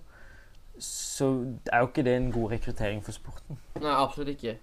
så 0.80 1.26
er 1.70 1.82
jo 1.82 1.90
ikke 1.90 2.04
det 2.06 2.14
en 2.16 2.30
god 2.32 2.50
rekruttering 2.54 3.02
for 3.04 3.12
sporten. 3.12 3.58
Nei, 3.80 3.92
absolutt 3.92 4.32
ikke. 4.32 4.54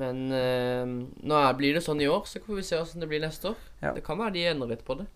Men 0.00 0.24
øh, 0.34 0.86
nå 1.26 1.38
er, 1.38 1.54
blir 1.58 1.74
det 1.78 1.84
sånn 1.86 2.02
i 2.02 2.08
år, 2.10 2.26
så 2.26 2.42
får 2.42 2.58
vi 2.58 2.64
se 2.66 2.76
hvordan 2.80 3.04
det 3.04 3.08
blir 3.10 3.22
neste 3.22 3.52
år. 3.52 3.62
Ja. 3.82 3.92
Det 3.96 4.02
kan 4.06 4.18
være 4.18 4.34
de 4.36 4.44
endrer 4.50 4.72
litt 4.74 4.84
på 4.86 4.98
det. 5.00 5.06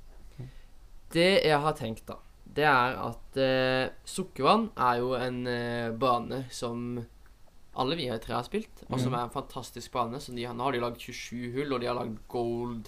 Det 1.15 1.27
jeg 1.45 1.59
har 1.63 1.77
tenkt, 1.79 2.07
da, 2.09 2.17
det 2.57 2.65
er 2.67 2.97
at 3.11 3.37
øh, 3.39 3.91
Sukkervann 4.09 4.69
er 4.79 5.03
jo 5.03 5.13
en 5.19 5.43
øh, 5.51 5.93
bane 5.99 6.45
som 6.55 7.05
alle 7.75 7.99
vi 7.99 8.07
her 8.11 8.19
tre 8.23 8.35
har 8.39 8.47
spilt, 8.47 8.85
og 8.89 8.99
som 9.01 9.11
Mhm. 9.13 9.19
er 9.19 9.25
en 9.29 9.35
fantastisk 9.35 9.93
bane. 9.93 10.21
Som 10.23 10.37
de 10.39 10.47
nå 10.47 10.63
har 10.63 10.73
de 10.75 10.81
lagd 10.83 10.99
27 11.03 11.53
hull, 11.59 11.73
og 11.75 11.81
de 11.83 11.87
har 11.91 11.95
lagd 11.99 12.19
gold 12.31 12.87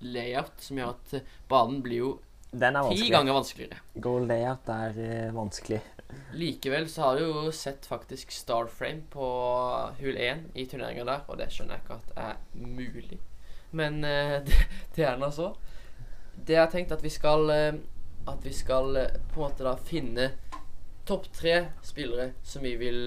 layout, 0.00 0.56
som 0.60 0.80
gjør 0.80 0.94
at 0.94 1.14
eh, 1.18 1.34
banen 1.50 1.82
blir 1.84 2.02
jo 2.02 2.12
ti 2.56 3.10
ganger 3.10 3.36
vanskeligere. 3.36 3.80
Goal 4.00 4.26
layout 4.28 4.68
er 4.72 4.96
uh, 4.96 5.34
vanskelig. 5.36 5.80
Likevel 6.38 6.86
så 6.88 7.02
har 7.02 7.18
du 7.18 7.24
jo 7.26 7.52
sett 7.52 7.86
faktisk 7.86 8.30
Starframe 8.32 9.02
på 9.12 9.26
hull 9.98 10.16
1 10.16 10.54
i 10.54 10.64
turneringa 10.70 11.04
der, 11.04 11.24
og 11.26 11.40
det 11.40 11.50
skjønner 11.52 11.76
jeg 11.76 11.84
ikke 11.84 11.98
at 11.98 12.14
er 12.22 12.38
mulig. 12.54 13.18
Men 13.76 13.98
uh, 14.04 14.38
det, 14.46 14.62
det 14.96 15.08
er 15.08 15.20
nå 15.20 15.30
så. 15.34 15.50
Det 16.36 16.56
jeg 16.56 16.62
har 16.62 16.72
tenkt 16.72 16.94
at 16.94 17.04
vi 17.04 17.10
skal 17.10 17.50
uh, 17.50 17.76
At 18.28 18.42
vi 18.44 18.50
skal 18.52 18.96
på 19.32 19.38
en 19.40 19.44
måte 19.46 19.64
da 19.64 19.76
finne 19.78 20.30
topp 21.06 21.28
tre 21.32 21.54
spillere 21.86 22.32
som 22.42 22.64
vi 22.66 22.72
vil 22.76 23.06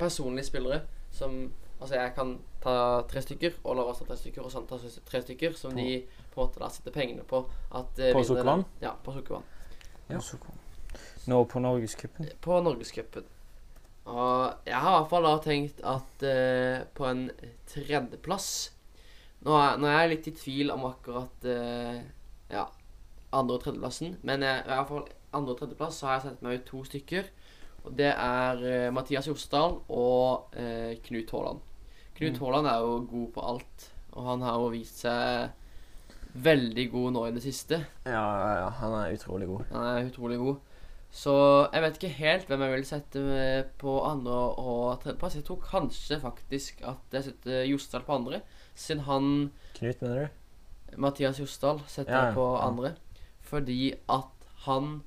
Personlige 0.00 0.48
spillere 0.48 0.78
som 1.12 1.44
Altså 1.76 1.98
jeg 1.98 2.14
kan 2.16 2.32
ta 2.62 2.74
tre 3.10 3.22
stykker, 3.24 3.58
og 3.64 3.76
Lars 3.78 4.00
ta 4.00 4.06
tre 4.08 4.16
stykker, 4.20 4.44
og 4.46 4.52
sånn 4.54 4.68
ta 4.70 4.78
tre 4.78 5.22
stykker, 5.24 5.56
som 5.58 5.74
de 5.76 6.02
på 6.32 6.40
en 6.40 6.46
måte 6.46 6.62
da 6.62 6.70
setter 6.72 6.94
pengene 6.94 7.24
på. 7.28 7.44
At, 7.70 7.98
eh, 7.98 8.12
På 8.12 8.22
vinner 8.22 8.28
Sukkervann? 8.30 8.64
Ja, 8.82 8.94
på 8.94 9.14
Sukkervann. 9.16 9.44
Ja. 10.08 10.20
Nå 11.26 11.44
på 11.48 11.60
Norgescupen. 11.62 12.28
På 12.40 12.60
Norgescupen. 12.62 13.24
Og 14.10 14.54
jeg 14.66 14.74
har 14.74 14.96
i 14.96 15.00
hvert 15.00 15.10
fall 15.12 15.26
da 15.28 15.34
tenkt 15.44 15.82
at 15.86 16.24
eh, 16.26 16.82
på 16.94 17.06
en 17.06 17.28
tredjeplass 17.70 18.48
nå 19.46 19.54
er, 19.58 19.78
nå 19.78 19.88
er 19.90 19.96
jeg 20.02 20.10
litt 20.12 20.28
i 20.30 20.34
tvil 20.38 20.70
om 20.74 20.84
akkurat 20.86 21.46
eh, 21.50 22.02
ja, 22.52 22.66
andre- 23.34 23.56
og 23.58 23.64
tredjeplassen. 23.64 24.16
Men 24.22 24.44
jeg, 24.46 24.62
i 24.62 24.70
hvert 24.70 24.90
fall 24.90 25.06
andre- 25.34 25.54
og 25.54 25.58
tredjeplass 25.62 25.98
så 25.98 26.08
har 26.08 26.18
jeg 26.18 26.26
sett 26.28 26.44
meg 26.46 26.60
ut 26.60 26.68
to 26.68 26.82
stykker. 26.86 27.30
Og 27.82 27.96
det 27.98 28.12
er 28.12 28.62
eh, 28.70 28.90
Mathias 28.94 29.26
Josdal 29.26 29.80
og 29.90 30.54
eh, 30.58 30.94
Knut 31.02 31.34
Haaland. 31.34 31.62
Knut 32.22 32.38
Mm. 32.38 32.44
Haaland 32.46 32.66
er 32.70 32.78
jo 32.86 32.92
god 33.10 33.28
på 33.34 33.44
alt, 33.52 33.88
og 34.12 34.26
han 34.30 34.42
har 34.46 34.58
jo 34.62 34.68
vist 34.72 35.02
seg 35.02 35.50
veldig 36.34 36.84
god 36.92 37.12
nå 37.12 37.22
i 37.28 37.32
det 37.34 37.42
siste. 37.44 37.78
Ja, 38.08 38.22
ja, 38.24 38.52
ja, 38.62 38.68
han 38.80 38.94
er 38.96 39.16
utrolig 39.16 39.48
god. 39.50 39.64
Han 39.72 39.86
er 39.90 40.06
utrolig 40.08 40.38
god. 40.40 40.60
Så 41.12 41.32
jeg 41.74 41.82
vet 41.84 41.98
ikke 41.98 42.14
helt 42.16 42.46
hvem 42.48 42.62
jeg 42.64 42.72
vil 42.72 42.86
sette 42.88 43.22
på 43.82 43.96
andre 44.08 44.36
og 44.62 45.02
tredjeplass. 45.02 45.34
Jeg 45.36 45.44
tror 45.44 45.58
kanskje 45.66 46.16
faktisk 46.22 46.80
at 46.88 47.12
jeg 47.18 47.26
setter 47.26 47.66
Jostal 47.68 48.06
på 48.06 48.14
andre, 48.16 48.40
siden 48.74 49.02
han 49.04 49.26
Knut, 49.76 50.00
mener 50.00 50.22
du? 50.22 50.96
Mathias 50.96 51.38
Jostal 51.40 51.82
setter 51.86 52.12
Ja, 52.16 52.24
jeg 52.30 52.34
på 52.38 52.46
andre. 52.64 52.94
Fordi 53.44 53.92
at 54.08 54.48
han 54.64 55.02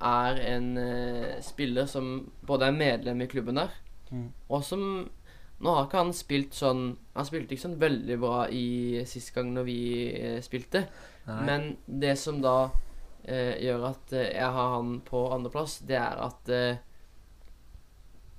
er 0.00 0.38
en 0.54 0.70
uh, 0.78 1.40
spiller 1.42 1.86
som 1.90 2.30
både 2.46 2.66
er 2.70 2.78
medlem 2.78 3.20
i 3.22 3.26
klubben 3.26 3.56
der, 3.58 3.68
Mm. 4.10 4.32
og 4.48 4.64
som 4.66 5.08
Nå 5.60 5.74
har 5.76 5.86
ikke 5.86 6.00
han 6.00 6.12
spilt 6.16 6.56
sånn 6.56 6.84
Han 7.14 7.26
spilte 7.28 7.52
ikke 7.52 7.66
sånn 7.66 7.80
veldig 7.80 8.16
bra 8.22 8.36
i 8.48 9.02
sist 9.08 9.34
gang 9.34 9.50
når 9.52 9.66
vi 9.66 9.80
eh, 10.16 10.38
spilte, 10.44 10.86
Nei. 11.26 11.40
men 11.48 11.66
det 11.84 12.14
som 12.20 12.40
da 12.40 12.70
eh, 13.24 13.58
gjør 13.60 13.90
at 13.90 14.14
eh, 14.16 14.30
jeg 14.38 14.54
har 14.56 14.76
han 14.76 14.94
på 15.04 15.26
andreplass, 15.34 15.80
det 15.88 15.98
er 16.00 16.22
at 16.24 16.52
eh, 16.54 16.80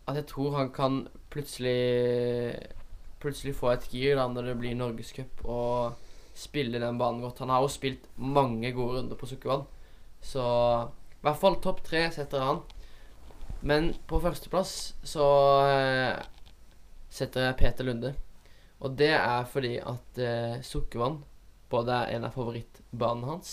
At 0.10 0.18
jeg 0.18 0.28
tror 0.34 0.58
han 0.58 0.72
kan 0.74 1.04
plutselig 1.30 2.58
Plutselig 3.22 3.54
få 3.54 3.76
et 3.76 3.86
gir 3.94 4.18
da 4.18 4.26
når 4.26 4.50
det 4.50 4.58
blir 4.58 4.74
norgescup 4.74 5.44
og 5.46 6.00
spille 6.34 6.80
den 6.82 6.98
banen 6.98 7.22
godt. 7.22 7.44
Han 7.44 7.52
har 7.54 7.62
jo 7.62 7.70
spilt 7.70 8.08
mange 8.18 8.72
gode 8.74 8.98
runder 8.98 9.20
på 9.20 9.28
Sukkervann, 9.30 9.68
så 10.26 10.42
i 10.88 11.26
hvert 11.28 11.38
fall 11.38 11.60
topp 11.62 11.84
tre 11.86 12.08
setter 12.16 12.42
han. 12.42 12.64
Men 13.62 13.92
på 14.10 14.18
førsteplass 14.24 14.72
så 15.06 15.28
eh, 15.70 16.18
setter 17.12 17.50
jeg 17.50 17.60
Peter 17.60 17.88
Lunde. 17.88 18.14
Og 18.82 18.96
det 18.98 19.12
er 19.14 19.44
fordi 19.50 19.76
at 19.78 20.22
eh, 20.22 20.62
Sukkervann 20.66 21.20
både 21.72 21.94
er 21.96 22.16
en 22.16 22.26
av 22.28 22.34
favorittbanene 22.36 23.30
hans 23.30 23.52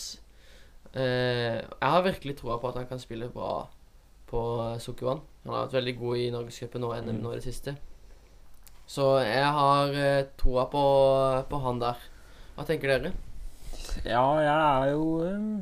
eh, 0.94 1.60
Jeg 1.60 1.90
har 1.92 2.06
virkelig 2.06 2.38
troa 2.40 2.56
på 2.58 2.70
at 2.70 2.80
han 2.80 2.88
kan 2.90 3.02
spille 3.02 3.28
bra 3.30 3.68
på 4.28 4.40
eh, 4.64 4.78
Sukkervann. 4.82 5.20
Han 5.44 5.54
har 5.54 5.66
vært 5.66 5.78
veldig 5.78 5.96
god 6.00 6.22
i 6.22 6.30
Norgescupen 6.34 6.86
og 6.88 6.96
NM 7.04 7.20
nå 7.22 7.34
i 7.34 7.38
det 7.40 7.46
siste. 7.46 7.76
Så 8.88 9.18
jeg 9.20 9.48
har 9.58 9.92
eh, 9.92 10.26
troa 10.40 10.64
på, 10.72 10.84
på 11.50 11.60
han 11.64 11.82
der. 11.82 12.06
Hva 12.56 12.64
tenker 12.68 12.94
dere? 12.94 13.12
Ja, 14.06 14.24
jeg 14.40 14.54
er 14.54 14.92
jo 14.94 15.04
um, 15.28 15.58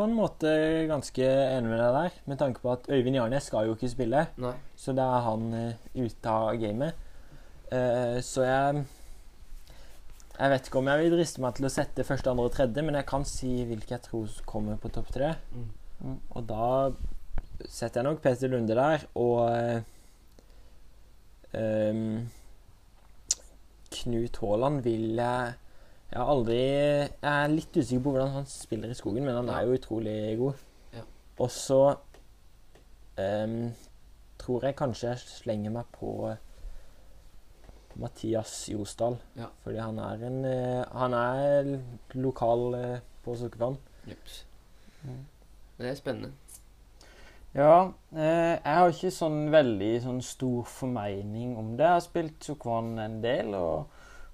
på 0.00 0.06
en 0.08 0.16
måte 0.16 0.50
ganske 0.88 1.26
enig 1.28 1.68
med 1.68 1.76
deg 1.82 1.92
der, 1.92 2.14
med 2.30 2.38
tanke 2.40 2.62
på 2.62 2.72
at 2.72 2.86
Øyvind 2.88 3.18
Jarnes 3.18 3.50
skal 3.50 3.68
jo 3.68 3.74
ikke 3.76 3.90
spille, 3.92 4.22
Nei. 4.40 4.54
så 4.80 4.94
da 4.96 5.10
er 5.18 5.26
han 5.26 5.42
uh, 5.52 5.82
ute 5.92 6.32
av 6.32 6.56
gamet. 6.62 7.02
Uh, 7.68 8.16
så 8.24 8.46
jeg 8.48 8.86
Jeg 10.40 10.50
vet 10.50 10.66
ikke 10.66 10.78
om 10.80 10.88
jeg 10.88 10.98
vil 11.02 11.12
driste 11.12 11.42
meg 11.44 11.52
til 11.58 11.66
å 11.68 11.70
sette 11.74 12.04
første, 12.08 12.30
andre 12.32 12.46
og 12.48 12.54
tredje, 12.54 12.82
men 12.82 12.96
jeg 12.96 13.04
kan 13.10 13.26
si 13.28 13.50
hvilke 13.68 13.92
jeg 13.92 14.06
tror 14.06 14.38
kommer 14.48 14.78
på 14.80 14.88
topp 14.88 15.10
tre. 15.12 15.34
Mm. 15.52 15.66
Mm. 16.00 16.14
Og 16.30 16.46
da 16.48 16.68
setter 17.68 18.00
jeg 18.00 18.06
nok 18.06 18.22
Peter 18.24 18.48
Lunde 18.48 18.78
der, 18.78 19.04
og 19.20 19.52
uh, 19.52 19.82
um, 21.52 22.22
Knut 23.98 24.40
Haaland 24.40 24.80
vil 24.86 25.20
jeg 25.20 25.58
Jeg 26.10 26.18
har 26.18 26.30
aldri 26.32 26.58
Jeg 26.58 27.30
er 27.30 27.52
litt 27.52 27.76
usikker 27.76 28.02
på 28.02 28.14
hvordan 28.14 28.32
han 28.34 28.46
spiller 28.50 28.90
i 28.90 28.98
skogen, 28.98 29.24
men 29.24 29.36
han 29.36 29.50
er 29.54 29.66
jo 29.66 29.76
utrolig 29.78 30.16
god. 30.40 30.64
Ja. 30.96 31.04
Og 31.38 31.50
så 31.54 31.80
um, 33.18 33.58
tror 34.40 34.66
jeg 34.66 34.78
kanskje 34.78 35.12
jeg 35.12 35.22
slenger 35.22 35.74
meg 35.74 35.90
på 35.94 36.32
Mathias 38.00 38.68
Josdal. 38.72 39.18
Ja. 39.38 39.50
Fordi 39.62 39.78
han 39.78 39.98
er 39.98 40.26
en 40.26 40.44
eh, 40.44 40.84
Han 40.92 41.14
er 41.14 41.78
lokal 42.14 42.74
eh, 42.74 43.00
på 43.24 43.34
Sukkervann. 43.36 43.78
Jeps. 44.08 44.46
Mm. 45.02 45.24
Det 45.78 45.88
er 45.88 45.94
spennende. 45.94 46.32
Ja, 47.54 47.90
eh, 48.14 48.56
jeg 48.56 48.76
har 48.78 48.92
ikke 48.92 49.10
sånn 49.10 49.40
veldig 49.50 49.94
sånn 50.04 50.20
stor 50.22 50.66
formening 50.70 51.56
om 51.58 51.74
det. 51.74 51.86
Jeg 51.86 51.98
har 51.98 52.04
spilt 52.04 52.46
Sukwan 52.46 52.92
en 53.02 53.18
del, 53.24 53.54
og, 53.58 53.90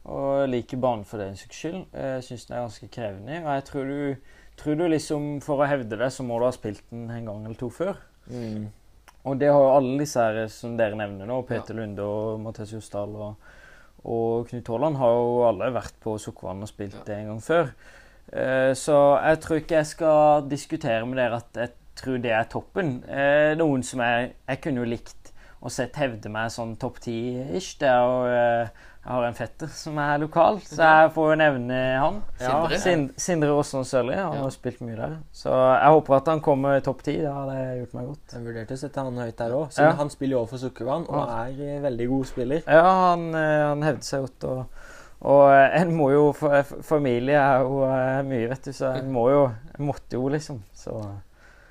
og 0.07 0.49
liker 0.49 0.79
banen 0.83 1.05
for 1.09 1.19
den 1.19 1.37
saks 1.39 1.59
skyld. 1.63 1.81
Jeg 1.93 2.25
syns 2.27 2.47
den 2.47 2.57
er 2.57 2.65
ganske 2.67 2.89
krevende. 2.95 3.41
Og 3.43 3.51
jeg 3.57 3.65
tror 3.71 3.89
du, 3.91 4.33
tror 4.61 4.79
du 4.79 4.85
liksom 4.93 5.29
For 5.45 5.63
å 5.63 5.67
hevde 5.69 5.99
det, 5.99 6.11
så 6.15 6.23
må 6.27 6.39
du 6.39 6.47
ha 6.47 6.53
spilt 6.55 6.85
den 6.93 7.09
en 7.11 7.27
gang 7.27 7.45
eller 7.47 7.59
to 7.59 7.71
før. 7.75 7.99
Og 9.27 9.39
det 9.41 9.49
har 9.51 9.59
jo 9.59 9.75
alle 9.75 9.99
disse 10.05 10.23
her 10.23 10.47
som 10.53 10.77
dere 10.79 10.95
nevner 10.99 11.27
nå, 11.27 11.41
Peter 11.49 11.75
Lunde 11.75 12.05
og 12.07 12.39
Mathias 12.45 12.71
Josdal 12.77 13.15
og, 13.19 13.49
og 14.07 14.47
Knut 14.51 14.69
Haaland, 14.71 14.99
har 15.01 15.15
jo 15.19 15.33
alle 15.49 15.73
vært 15.75 15.97
på 16.05 16.15
Sukkervann 16.23 16.63
og 16.63 16.71
spilt 16.71 16.95
Ja. 17.01 17.05
det 17.09 17.17
en 17.17 17.33
gang 17.33 17.43
før. 17.43 17.73
Eh, 18.33 18.73
så 18.79 18.99
jeg 19.23 19.41
tror 19.43 19.61
ikke 19.61 19.81
jeg 19.81 19.87
skal 19.91 20.47
diskutere 20.51 21.07
med 21.07 21.19
dere 21.19 21.41
at 21.43 21.59
jeg 21.59 21.75
tror 21.99 22.19
det 22.23 22.31
er 22.39 22.47
toppen. 22.51 23.01
Eh, 23.11 23.55
noen 23.59 23.83
som 23.83 24.01
jeg, 24.07 24.33
jeg 24.47 24.61
kunne 24.63 24.85
jo 24.85 24.91
likt 24.95 25.33
å 25.67 25.71
sett 25.73 25.97
hevde 25.99 26.31
meg 26.31 26.53
sånn 26.55 26.77
topp 26.79 27.01
ti-ish. 27.03 27.79
Det 27.81 27.89
er 27.91 28.03
jo 28.07 28.27
eh, 28.31 28.85
Jeg 29.07 29.15
har 29.15 29.25
en 29.29 29.37
fetter 29.39 29.69
som 29.71 29.99
er 30.03 30.17
lokal, 30.19 30.57
så 30.67 30.83
jeg 30.83 31.11
får 31.15 31.29
jo 31.31 31.35
nevne 31.39 31.77
han. 32.03 32.17
Sindre? 32.41 32.79
Sind, 32.83 33.13
Sindre 33.23 33.53
Aasland 33.55 33.87
Sølje. 33.87 34.17
Han 34.19 34.35
Ja. 34.35 34.41
har 34.43 34.51
spilt 34.51 34.81
mye 34.83 34.97
der. 34.99 35.13
Så 35.31 35.53
jeg 35.55 35.93
håper 35.95 36.17
at 36.17 36.27
han 36.33 36.41
kommer 36.43 36.81
topp 36.83 37.05
ti. 37.07 37.15
Det 37.23 37.31
hadde 37.33 37.55
gjort 37.79 37.95
meg 37.95 38.07
godt. 38.09 38.35
Jeg 38.35 38.43
vurderte 38.49 38.75
å 38.75 38.81
sette 38.81 39.05
han 39.07 39.17
høyt 39.23 39.37
der 39.39 39.55
òg, 39.55 39.69
siden 39.71 39.91
Ja. 39.93 39.93
han 40.01 40.11
spiller 40.11 40.35
jo 40.37 40.41
overfor 40.43 40.59
Sukkervann 40.59 41.07
og 41.09 41.29
er 41.29 41.55
eh, 41.77 41.81
veldig 41.87 42.09
god 42.09 42.27
spiller. 42.27 42.63
Ja, 42.67 42.83
han, 43.13 43.29
eh, 43.35 43.69
han 43.69 43.83
hevder 43.83 44.03
seg 44.03 44.21
godt. 44.27 44.45
Og, 44.45 44.67
og 45.23 45.51
eh, 45.53 45.81
en 45.81 45.95
må 45.97 46.11
jo 46.11 46.33
Familie 46.83 47.39
er 47.39 47.61
jo 47.63 47.87
mye, 48.27 48.49
vet 48.49 48.65
du, 48.65 48.73
så 48.73 48.91
en 48.99 49.13
må 49.13 49.31
jo 49.31 49.45
En 49.79 49.87
måtte 49.87 50.19
jo, 50.19 50.27
liksom. 50.29 50.63
Så 50.75 50.99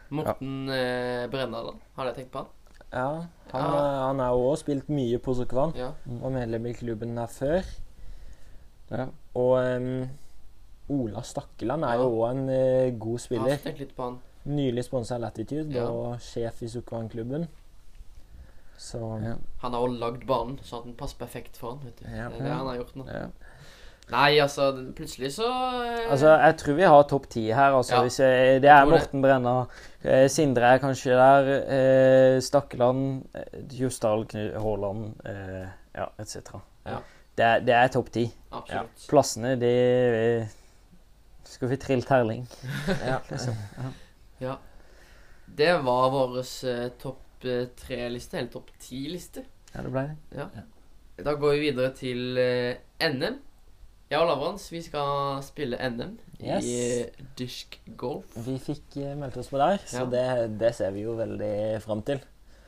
Morten 0.10 0.70
eh, 0.70 1.28
Brennadal, 1.28 1.76
har 1.98 2.06
dere 2.06 2.16
tenkt 2.16 2.32
på 2.32 2.38
han. 2.46 2.48
Ja, 2.94 3.26
han, 3.52 3.62
Ja. 3.62 4.08
han 4.08 4.20
har 4.20 4.30
jo 4.36 4.52
òg 4.52 4.58
spilt 4.58 4.90
mye 4.90 5.18
på 5.20 5.34
Sukkervann. 5.36 5.74
Ja. 5.76 5.92
Var 6.06 6.30
medlem 6.32 6.66
i 6.66 6.74
klubben 6.74 7.16
der 7.16 7.28
før. 7.28 7.64
ja. 8.92 9.08
Og 9.36 9.58
um, 9.78 10.10
Ola 10.90 11.22
Stakkeland 11.22 11.84
er 11.84 11.94
Ja. 11.98 12.04
jo 12.04 12.10
òg 12.22 12.32
en 12.32 12.50
uh, 12.50 13.00
god 13.00 13.20
Jeg 13.30 13.40
har 13.40 13.58
spiller. 13.58 13.78
litt 13.80 13.96
på 13.96 14.04
han. 14.04 14.20
Nylig 14.46 14.84
sponsa 14.86 15.18
Latitude 15.18 15.74
Ja. 15.74 15.88
og 15.90 16.20
sjef 16.22 16.62
i 16.62 16.68
Sukkervannklubben. 16.68 17.48
Så 18.78 19.00
Ja. 19.24 19.34
Han 19.62 19.74
har 19.74 19.80
også 19.82 20.00
lagd 20.00 20.28
banen 20.28 20.60
så 20.64 20.78
at 20.78 20.84
den 20.84 20.94
passer 20.96 21.18
perfekt 21.18 21.58
for 21.58 21.70
han, 21.76 21.80
vet 21.86 22.00
du. 22.00 22.06
Ja. 22.10 22.30
Det 22.30 22.40
er 22.40 22.44
det 22.44 22.52
han 22.54 22.68
har 22.68 22.76
gjort 22.76 22.96
nå. 22.96 23.06
Ja. 24.06 24.12
Nei, 24.14 24.38
altså, 24.40 24.68
plutselig 24.94 25.32
så 25.34 25.48
eh, 25.82 26.12
Altså, 26.12 26.30
jeg 26.38 26.58
tror 26.62 26.76
vi 26.78 26.84
har 26.84 27.04
topp 27.10 27.26
ti 27.34 27.46
her. 27.50 27.74
Altså, 27.74 27.96
Ja, 27.96 28.02
hvis 28.06 28.20
jeg, 28.20 28.62
det 28.62 28.70
er. 28.70 28.86
Morten 28.86 29.22
Brenna. 29.24 29.56
Eh, 30.04 30.28
Sindre 30.30 30.76
er 30.76 30.82
kanskje 30.84 31.16
der. 31.18 31.50
Eh, 31.66 32.42
Stakkeland, 32.42 33.26
eh, 33.34 34.60
Haaland, 34.62 35.16
eh, 35.26 35.66
ja, 35.96 36.06
etc. 36.22 36.60
Ja. 36.86 37.00
Det, 37.36 37.50
det 37.68 37.74
er 37.76 37.88
topp 37.92 38.12
ti. 38.14 38.28
Absolutt. 38.52 39.08
Plassene, 39.10 39.56
de 39.60 39.74
Skal 41.44 41.70
vi 41.70 41.78
trille 41.82 42.06
terling? 42.06 42.46
ja. 43.10 43.18
Liksom. 43.30 43.58
Ja. 44.40 44.56
Det 45.58 45.74
var 45.86 46.10
vår 46.14 46.40
eh, 46.44 46.88
topp 47.02 47.46
eh, 47.46 47.66
tre-liste, 47.80 48.38
eller 48.38 48.54
topp 48.54 48.70
ti-liste. 48.80 49.46
Ja, 49.74 49.82
det 49.82 49.92
ble 49.92 50.08
det. 50.32 50.64
Da 51.26 51.34
går 51.40 51.56
vi 51.56 51.60
videre 51.72 51.92
til 51.96 52.38
NM. 53.02 53.42
Jeg 54.16 54.22
og 54.24 54.30
Lavrans, 54.30 54.66
vi 54.72 54.80
skal 54.80 55.42
spille 55.44 55.76
NM 55.92 56.14
Yes. 56.40 56.64
i 56.68 57.26
Dishk 57.40 57.78
Golf. 58.00 58.32
Vi 58.46 58.54
fikk 58.64 58.96
eh, 59.02 59.12
meldt 59.20 59.36
oss 59.42 59.50
på 59.52 59.60
der, 59.60 59.78
så 59.88 60.04
Ja. 60.04 60.06
det, 60.12 60.24
det 60.62 60.70
ser 60.78 60.92
vi 60.96 61.02
jo 61.04 61.16
veldig 61.18 61.82
fram 61.84 62.02
til. 62.08 62.22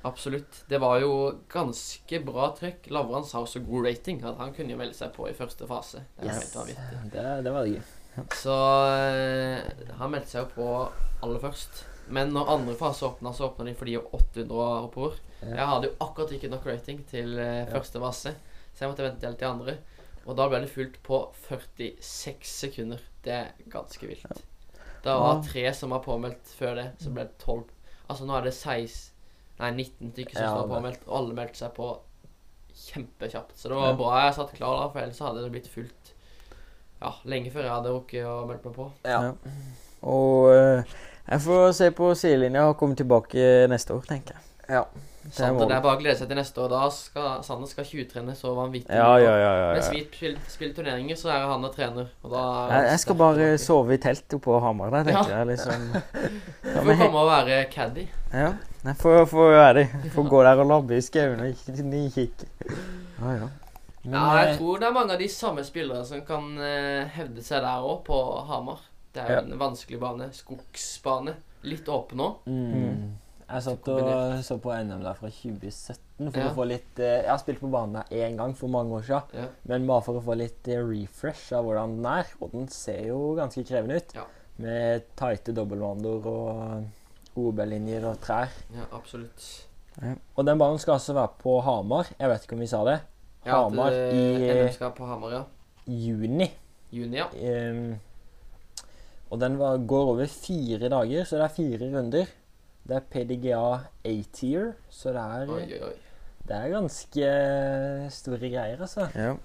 Absolutt. 0.07 0.61
Det 0.67 0.79
var 0.79 0.99
jo 0.99 1.11
ganske 1.51 2.19
bra 2.25 2.49
trøkk. 2.55 2.89
Lavrans 2.91 3.31
har 3.35 3.45
så 3.47 3.59
god 3.63 3.87
rating 3.87 4.19
at 4.27 4.37
han 4.39 4.51
kunne 4.55 4.71
jo 4.75 4.77
melde 4.79 4.95
seg 4.97 5.13
på 5.15 5.27
i 5.29 5.33
første 5.35 5.67
fase. 5.67 6.03
Det 6.19 6.27
Yes. 6.27 6.51
vanvittig. 6.55 7.11
Det, 7.15 7.25
det 7.47 7.53
var 7.55 7.65
gøy. 7.71 7.81
Så 8.35 8.57
eh, 8.97 9.91
han 9.99 10.11
meldte 10.11 10.29
seg 10.33 10.43
jo 10.43 10.51
på 10.55 10.69
aller 11.23 11.39
først. 11.43 11.83
Men 12.09 12.31
når 12.35 12.47
andre 12.57 12.75
fase 12.79 13.03
åpna, 13.07 13.33
så 13.35 13.49
åpna 13.51 13.65
de 13.67 13.73
for 13.75 13.85
de 13.85 13.97
800 13.99 14.51
og 14.51 14.87
oppover. 14.91 15.19
Jeg 15.43 15.67
hadde 15.67 15.89
jo 15.91 15.95
akkurat 16.01 16.31
ikke 16.35 16.49
nok 16.51 16.65
rating 16.65 17.03
til 17.07 17.37
eh, 17.39 17.67
første 17.71 17.99
fase, 18.03 18.35
så 18.73 18.83
jeg 18.83 18.89
måtte 18.91 19.03
vente 19.07 19.27
helt 19.27 19.39
til 19.39 19.47
andre. 19.47 19.77
Og 20.27 20.35
da 20.35 20.47
ble 20.51 20.59
det 20.65 20.69
fulgt 20.73 20.99
på 21.07 21.21
46 21.47 22.47
sekunder. 22.51 22.99
Det 23.23 23.33
er 23.33 23.51
ganske 23.71 24.07
vilt. 24.09 24.41
Det 25.03 25.13
var 25.13 25.39
tre 25.45 25.63
som 25.73 25.93
var 25.95 26.01
påmeldt 26.03 26.49
før 26.57 26.75
det, 26.75 26.87
så 26.99 27.11
ble 27.15 27.23
det 27.29 27.37
12. 27.39 27.63
Altså 28.09 28.25
nå 28.27 28.35
er 28.37 28.47
det 28.49 28.53
16 28.55 29.13
Nei, 29.57 29.71
19 29.73 30.11
stykker 30.13 30.35
som 30.37 30.43
Ja, 30.43 30.49
står 30.53 30.67
påmeldt, 30.69 31.05
og 31.07 31.15
alle 31.17 31.33
meldte 31.33 31.57
seg 31.57 31.71
på 31.73 31.87
kjempekjapt. 32.77 33.55
Så 33.57 33.69
det 33.71 33.75
var 33.79 33.87
Ja. 33.89 33.95
bra 33.97 34.11
jeg 34.25 34.35
satt 34.35 34.53
klar 34.53 34.75
da, 34.77 34.89
for 34.93 34.99
ellers 35.01 35.19
hadde 35.19 35.41
det 35.41 35.51
blitt 35.51 35.67
fullt 35.67 36.11
ja, 37.01 37.11
lenge 37.25 37.51
før 37.53 37.61
jeg 37.65 37.71
hadde 37.71 37.93
rukket 37.93 38.25
å 38.25 38.35
melde 38.45 38.65
meg 38.65 38.75
på. 38.75 38.91
Ja. 39.05 39.33
Og 40.03 40.51
eh, 40.53 40.83
jeg 41.29 41.41
får 41.41 41.71
se 41.77 41.89
på 41.91 42.11
sidelinja 42.17 42.67
og 42.69 42.77
komme 42.77 42.95
tilbake 42.97 43.67
neste 43.69 43.93
år, 43.97 44.05
tenker 44.09 44.37
jeg. 44.37 44.43
Ja. 44.69 44.83
Sander, 45.31 45.53
målet. 45.53 45.69
det 45.69 45.75
er 45.77 45.81
bare 45.83 45.97
å 45.97 45.99
glede 45.99 46.17
seg 46.19 46.27
til 46.31 46.37
neste 46.39 46.61
år. 46.63 46.69
Da 46.71 46.89
skal 46.93 47.43
Sander 47.43 47.67
skal 47.71 47.85
20-trene 47.89 48.35
så 48.37 48.53
vanvittig. 48.55 48.95
Ja, 48.95 49.09
ja, 49.19 49.33
ja. 49.41 49.51
ja, 49.61 49.67
Mens 49.75 49.89
vi 49.91 50.01
spiller, 50.05 50.39
spiller 50.47 50.73
turneringer, 50.77 51.15
så 51.19 51.29
er 51.33 51.45
han 51.51 51.65
og 51.67 51.75
trener. 51.75 52.07
Og 52.23 52.31
da 52.31 52.43
er 52.67 52.73
Jeg, 52.77 52.89
jeg 52.91 52.99
skal 53.03 53.15
bare 53.21 53.47
sove 53.57 53.93
i 53.93 54.01
teltet 54.03 54.41
på 54.41 54.59
Hamar 54.63 54.89
der, 54.95 55.03
tenker 55.11 55.35
jeg. 55.35 55.47
liksom. 55.51 55.87
Du 56.67 56.81
får 56.85 56.99
komme 57.01 57.21
og 57.23 57.29
være 57.31 57.61
caddy. 57.73 58.07
Ja, 58.33 58.51
jeg 58.85 58.95
får, 59.01 59.23
får 59.31 59.51
være 59.55 59.73
det. 59.79 59.85
Får 60.13 60.27
gå 60.29 60.43
der 60.43 60.61
og 60.63 60.67
labbe 60.71 60.97
i 60.97 61.01
skauen 61.01 61.39
og 61.41 61.47
ikke 61.53 61.83
ni 61.87 62.03
kikke. 62.13 62.47
Ja, 63.19 63.31
ja. 63.41 63.47
Men, 64.07 64.13
Ja, 64.13 64.25
jeg 64.39 64.51
eh, 64.53 64.57
tror 64.61 64.79
det 64.79 64.87
er 64.87 64.93
mange 64.95 65.15
av 65.17 65.19
de 65.19 65.27
samme 65.27 65.63
spillere 65.67 66.05
som 66.07 66.21
kan 66.27 66.45
eh, 66.63 67.07
hevde 67.17 67.43
seg 67.43 67.59
der 67.65 67.83
òg, 67.83 68.03
på 68.07 68.19
Hamar. 68.47 68.79
Det 69.11 69.23
er 69.23 69.31
jo 69.33 69.39
Ja. 69.39 69.41
en 69.47 69.59
vanskelig 69.59 69.99
bane. 69.99 70.29
Skogsbane. 70.31 71.33
Litt 71.67 71.87
åpen 71.89 72.21
òg. 72.21 72.35
mm, 72.45 73.07
jeg 73.47 73.63
satt 73.63 73.87
og 73.93 74.43
så 74.43 74.57
på 74.59 74.73
NM 74.75 75.03
der 75.05 75.13
fra 75.15 75.29
2017 75.31 76.31
for 76.33 76.39
Ja. 76.41 76.49
å 76.49 76.55
få 76.57 76.65
litt 76.67 76.99
eh, 76.99 77.21
Jeg 77.23 77.29
har 77.29 77.37
spilt 77.39 77.59
på 77.61 77.69
banen 77.71 77.93
der 78.01 78.17
én 78.27 78.35
gang 78.37 78.53
for 78.55 78.67
mange 78.67 78.91
år 78.97 79.03
siden, 79.07 79.23
Ja. 79.33 79.47
men 79.65 79.87
bare 79.87 80.01
for 80.03 80.19
å 80.19 80.23
få 80.25 80.35
litt 80.35 80.67
eh, 80.67 80.81
refresh 80.83 81.53
av 81.55 81.63
hvordan 81.65 81.95
den 81.97 82.05
er. 82.05 82.25
Og 82.41 82.51
den 82.51 82.67
ser 82.67 83.05
jo 83.07 83.35
ganske 83.37 83.63
krevende 83.63 83.97
ut. 84.01 84.13
Ja. 84.15 84.25
Med 84.57 85.03
tighte 85.15 85.53
dobbeltmandoer 85.53 86.25
og 86.25 87.37
OB-linjer 87.37 88.03
og 88.09 88.19
trær. 88.19 88.49
ja, 88.75 88.85
absolutt. 88.91 89.63
Og 90.35 90.45
den 90.45 90.57
banen 90.59 90.77
skal 90.79 90.93
altså 90.99 91.13
være 91.13 91.31
på 91.41 91.61
Hamar. 91.65 92.07
Jeg 92.19 92.29
vet 92.29 92.43
ikke 92.43 92.53
om 92.53 92.59
vi 92.59 92.67
sa 92.67 92.83
det. 92.85 92.99
Hamar 93.45 93.91
eh, 93.93 94.11
i 94.13 94.49
NM 94.67 94.73
skal 94.73 94.91
på 94.91 95.05
Hamar, 95.07 95.31
ja. 95.31 95.43
juni. 95.87 96.51
Juni, 96.91 97.17
ja. 97.17 97.27
Um, 97.71 97.99
og 99.31 99.39
den 99.39 99.57
var, 99.59 99.77
går 99.77 100.11
over 100.13 100.27
fire 100.31 100.89
dager, 100.89 101.23
så 101.27 101.35
det 101.39 101.47
er 101.47 101.55
fire 101.55 101.89
runder. 101.95 102.27
Det 102.87 102.95
er 102.95 103.07
PDGA 103.11 103.63
A-tier, 104.07 104.73
så 104.89 105.11
det 105.15 105.23
er, 105.23 105.51
Oi, 105.51 105.79
oi, 105.89 105.93
det 106.47 106.55
er 106.55 106.71
ganske 106.71 107.31
store 108.15 108.49
greier, 108.49 108.81
altså. 108.81 109.09
ja. 109.15 109.35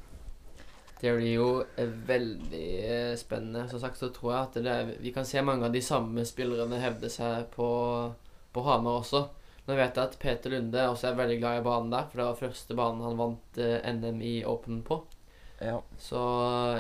Det 1.03 1.11
blir 1.17 1.33
jo 1.35 1.47
eh, 1.75 1.95
veldig 2.07 2.67
eh, 2.87 3.15
spennende. 3.19 3.65
Som 3.69 3.81
sagt 3.83 3.99
så 3.99 4.13
tror 4.15 4.29
jeg 4.31 4.43
at 4.43 4.59
det 4.63 4.71
er, 4.71 4.93
vi 5.03 5.11
kan 5.11 5.27
se 5.27 5.43
mange 5.43 5.67
av 5.67 5.75
de 5.75 5.81
samme 5.83 6.23
spillerne 6.29 6.79
hevde 6.79 7.11
seg 7.11 7.49
på, 7.51 7.67
på 8.55 8.63
Hamar 8.63 9.01
også. 9.01 9.25
Nå 9.67 9.75
vet 9.79 9.99
jeg 9.99 10.03
at 10.03 10.15
Peter 10.23 10.55
Lunde 10.55 10.85
også 10.91 11.09
er 11.11 11.19
veldig 11.19 11.41
glad 11.41 11.59
i 11.59 11.65
banen 11.67 11.91
der, 11.91 12.07
for 12.07 12.21
det 12.21 12.29
var 12.29 12.39
første 12.39 12.77
banen 12.79 13.03
han 13.03 13.19
vant 13.19 13.59
eh, 13.59 13.83
NM 13.95 14.23
i 14.23 14.37
Open 14.47 14.79
på. 14.87 15.01
Ja. 15.63 15.81
Så 15.99 16.23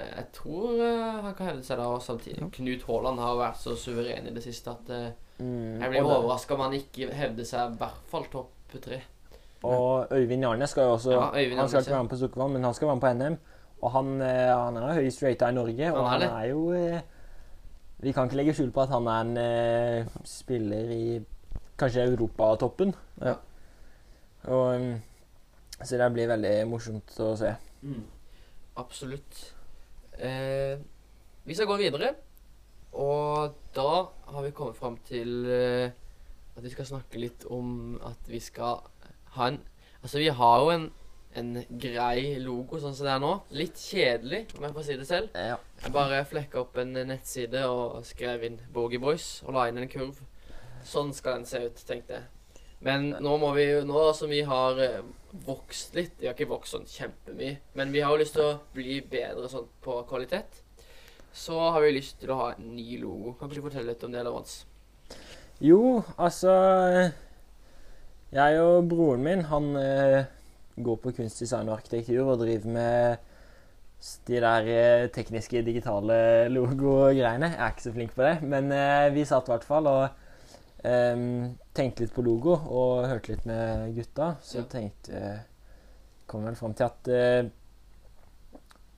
jeg 0.02 0.24
tror 0.34 0.78
eh, 0.78 1.18
han 1.26 1.34
kan 1.38 1.52
hevde 1.52 1.66
seg 1.66 1.78
der 1.78 1.90
Og 1.90 2.02
samtidig. 2.02 2.40
Ja. 2.42 2.48
Knut 2.54 2.86
Haaland 2.88 3.22
har 3.22 3.38
vært 3.38 3.60
så 3.62 3.76
suveren 3.78 4.26
i 4.26 4.34
det 4.34 4.42
siste 4.42 4.74
at 4.74 4.90
eh, 4.90 5.12
Mm, 5.38 5.80
jeg 5.80 5.90
blir 5.90 6.04
og 6.04 6.10
overraska 6.18 6.54
om 6.54 6.60
han 6.66 6.76
ikke 6.76 7.08
hevder 7.14 7.46
seg 7.48 7.72
i 7.72 7.80
hvert 7.80 8.10
fall 8.10 8.26
topp 8.32 8.76
tre. 8.82 9.00
Og 9.62 10.12
Øyvind 10.12 10.42
Jarnes 10.42 10.70
skal 10.70 10.88
jo 10.88 10.92
også 10.96 11.12
Ja, 11.12 11.20
Han 11.20 11.32
skal 11.32 11.52
Jarnes, 11.56 11.74
ikke 11.74 11.94
være 11.94 12.02
med 12.02 12.10
på 12.10 12.16
Sukkervann, 12.16 12.52
men 12.52 12.64
han 12.64 12.74
skal 12.74 12.88
være 12.88 12.96
med 12.96 13.02
på 13.02 13.12
NM. 13.14 13.36
Og 13.82 13.90
han, 13.90 14.10
eh, 14.22 14.50
han 14.56 14.76
er 14.76 14.94
høyest 14.94 15.22
rata 15.22 15.48
i 15.50 15.52
Norge, 15.52 15.92
og 15.94 16.10
Han 16.10 16.22
er 16.22 16.28
han 16.28 16.40
er 16.40 16.48
jo 16.50 16.72
eh, 16.72 17.00
Vi 18.02 18.12
kan 18.12 18.26
ikke 18.26 18.36
legge 18.36 18.54
skjul 18.54 18.72
på 18.74 18.82
at 18.82 18.88
han 18.90 19.06
er 19.06 19.20
en 19.20 19.36
eh, 19.38 20.06
spiller 20.24 20.90
i 20.90 21.24
kanskje 21.78 22.06
europatoppen. 22.10 22.94
Ja. 23.22 23.34
Og 24.44 24.80
mm, 24.80 25.02
Så 25.84 25.98
det 25.98 26.12
blir 26.14 26.28
veldig 26.30 26.68
morsomt 26.70 27.14
å 27.20 27.32
se. 27.36 27.54
Absolutt. 28.78 29.54
Eh, 30.18 30.78
vi 31.44 31.54
skal 31.54 31.66
gå 31.66 31.76
videre. 31.76 32.14
Og 32.92 33.54
da 33.74 33.90
har 34.32 34.44
vi 34.44 34.54
kommet 34.56 34.76
fram 34.76 34.98
til 35.06 35.46
eh, 35.48 35.92
at 36.56 36.64
vi 36.64 36.72
skal 36.72 36.88
snakke 36.88 37.20
litt 37.20 37.46
om 37.48 37.96
at 38.04 38.28
vi 38.28 38.40
skal 38.42 38.82
ha 39.36 39.52
en 39.52 39.62
Altså, 40.02 40.18
vi 40.18 40.32
har 40.34 40.56
jo 40.58 40.70
en, 40.72 40.88
en 41.38 41.50
grei 41.78 42.32
logo 42.42 42.80
sånn 42.82 42.96
som 42.98 43.06
det 43.06 43.12
er 43.12 43.20
nå. 43.22 43.28
Litt 43.54 43.78
kjedelig, 43.78 44.40
om 44.56 44.64
jeg 44.66 44.74
får 44.74 44.86
si 44.88 44.96
det 44.98 45.06
selv. 45.06 45.36
Ja. 45.38 45.60
Jeg 45.78 45.94
bare 45.94 46.24
flekka 46.26 46.58
opp 46.64 46.80
en 46.82 46.90
nettside 47.06 47.62
og 47.70 48.00
skrev 48.08 48.42
inn 48.48 48.58
Boogie 48.74 48.98
Boys 48.98 49.28
og 49.46 49.54
la 49.54 49.68
inn 49.70 49.78
en 49.78 49.92
kurv. 49.92 50.18
Sånn 50.82 51.14
skal 51.14 51.38
den 51.38 51.46
se 51.46 51.62
ut, 51.68 51.84
tenkte 51.86 52.18
jeg. 52.18 52.58
Men 52.82 53.12
nå 53.22 53.36
må 53.38 53.52
vi 53.54 53.68
jo, 53.68 53.84
nå 53.86 54.08
som 54.18 54.34
vi 54.34 54.42
har 54.42 54.82
eh, 54.82 55.04
vokst 55.46 55.94
litt 55.94 56.18
Vi 56.18 56.26
har 56.26 56.34
ikke 56.34 56.50
vokst 56.50 56.74
sånn 56.74 56.88
kjempemye, 56.90 57.60
men 57.78 57.94
vi 57.94 58.02
har 58.02 58.10
jo 58.10 58.22
lyst 58.24 58.34
til 58.34 58.48
å 58.48 58.56
bli 58.74 58.98
bedre 59.06 59.46
sånn 59.52 59.70
på 59.84 60.00
kvalitet. 60.10 60.61
Så 61.32 61.56
har 61.58 61.80
vi 61.80 61.94
lyst 61.96 62.18
til 62.20 62.30
å 62.32 62.38
ha 62.42 62.50
en 62.54 62.74
ny 62.76 62.98
logo. 63.00 63.32
Kan 63.38 63.48
ikke 63.48 63.62
du 63.62 63.66
fortelle 63.68 63.92
litt 63.92 64.04
om 64.04 64.12
det, 64.12 64.22
Lorentz? 64.26 64.62
Jo, 65.62 66.02
altså 66.18 66.52
Jeg 68.32 68.60
og 68.62 68.88
broren 68.88 69.22
min, 69.24 69.44
han 69.50 69.68
eh, 69.76 70.24
går 70.80 70.96
på 71.02 71.12
kunstdesign 71.18 71.68
og 71.68 71.78
arkitektur 71.78 72.32
og 72.32 72.40
driver 72.40 72.72
med 72.72 73.28
de 74.26 74.40
der 74.42 74.68
eh, 74.72 75.08
tekniske, 75.14 75.62
digitale 75.66 76.48
logo-greiene. 76.50 77.52
Jeg 77.52 77.60
er 77.60 77.74
ikke 77.74 77.84
så 77.86 77.92
flink 77.94 78.14
på 78.16 78.24
det, 78.26 78.34
men 78.42 78.72
eh, 78.74 79.10
vi 79.14 79.24
satt 79.28 79.48
i 79.48 79.52
hvert 79.52 79.66
fall 79.68 79.86
og 79.90 80.22
um, 80.82 81.52
tenkte 81.76 82.02
litt 82.06 82.14
på 82.16 82.24
logo 82.26 82.56
og 82.56 83.06
hørte 83.06 83.34
litt 83.34 83.46
med 83.46 83.92
gutta. 83.96 84.34
Så 84.42 84.62
Ja. 84.62 84.68
tenkte 84.72 85.22
Kom 86.26 86.46
vel 86.46 86.54
fram 86.56 86.72
til 86.72 86.86
at 86.86 87.08
uh, 87.12 87.50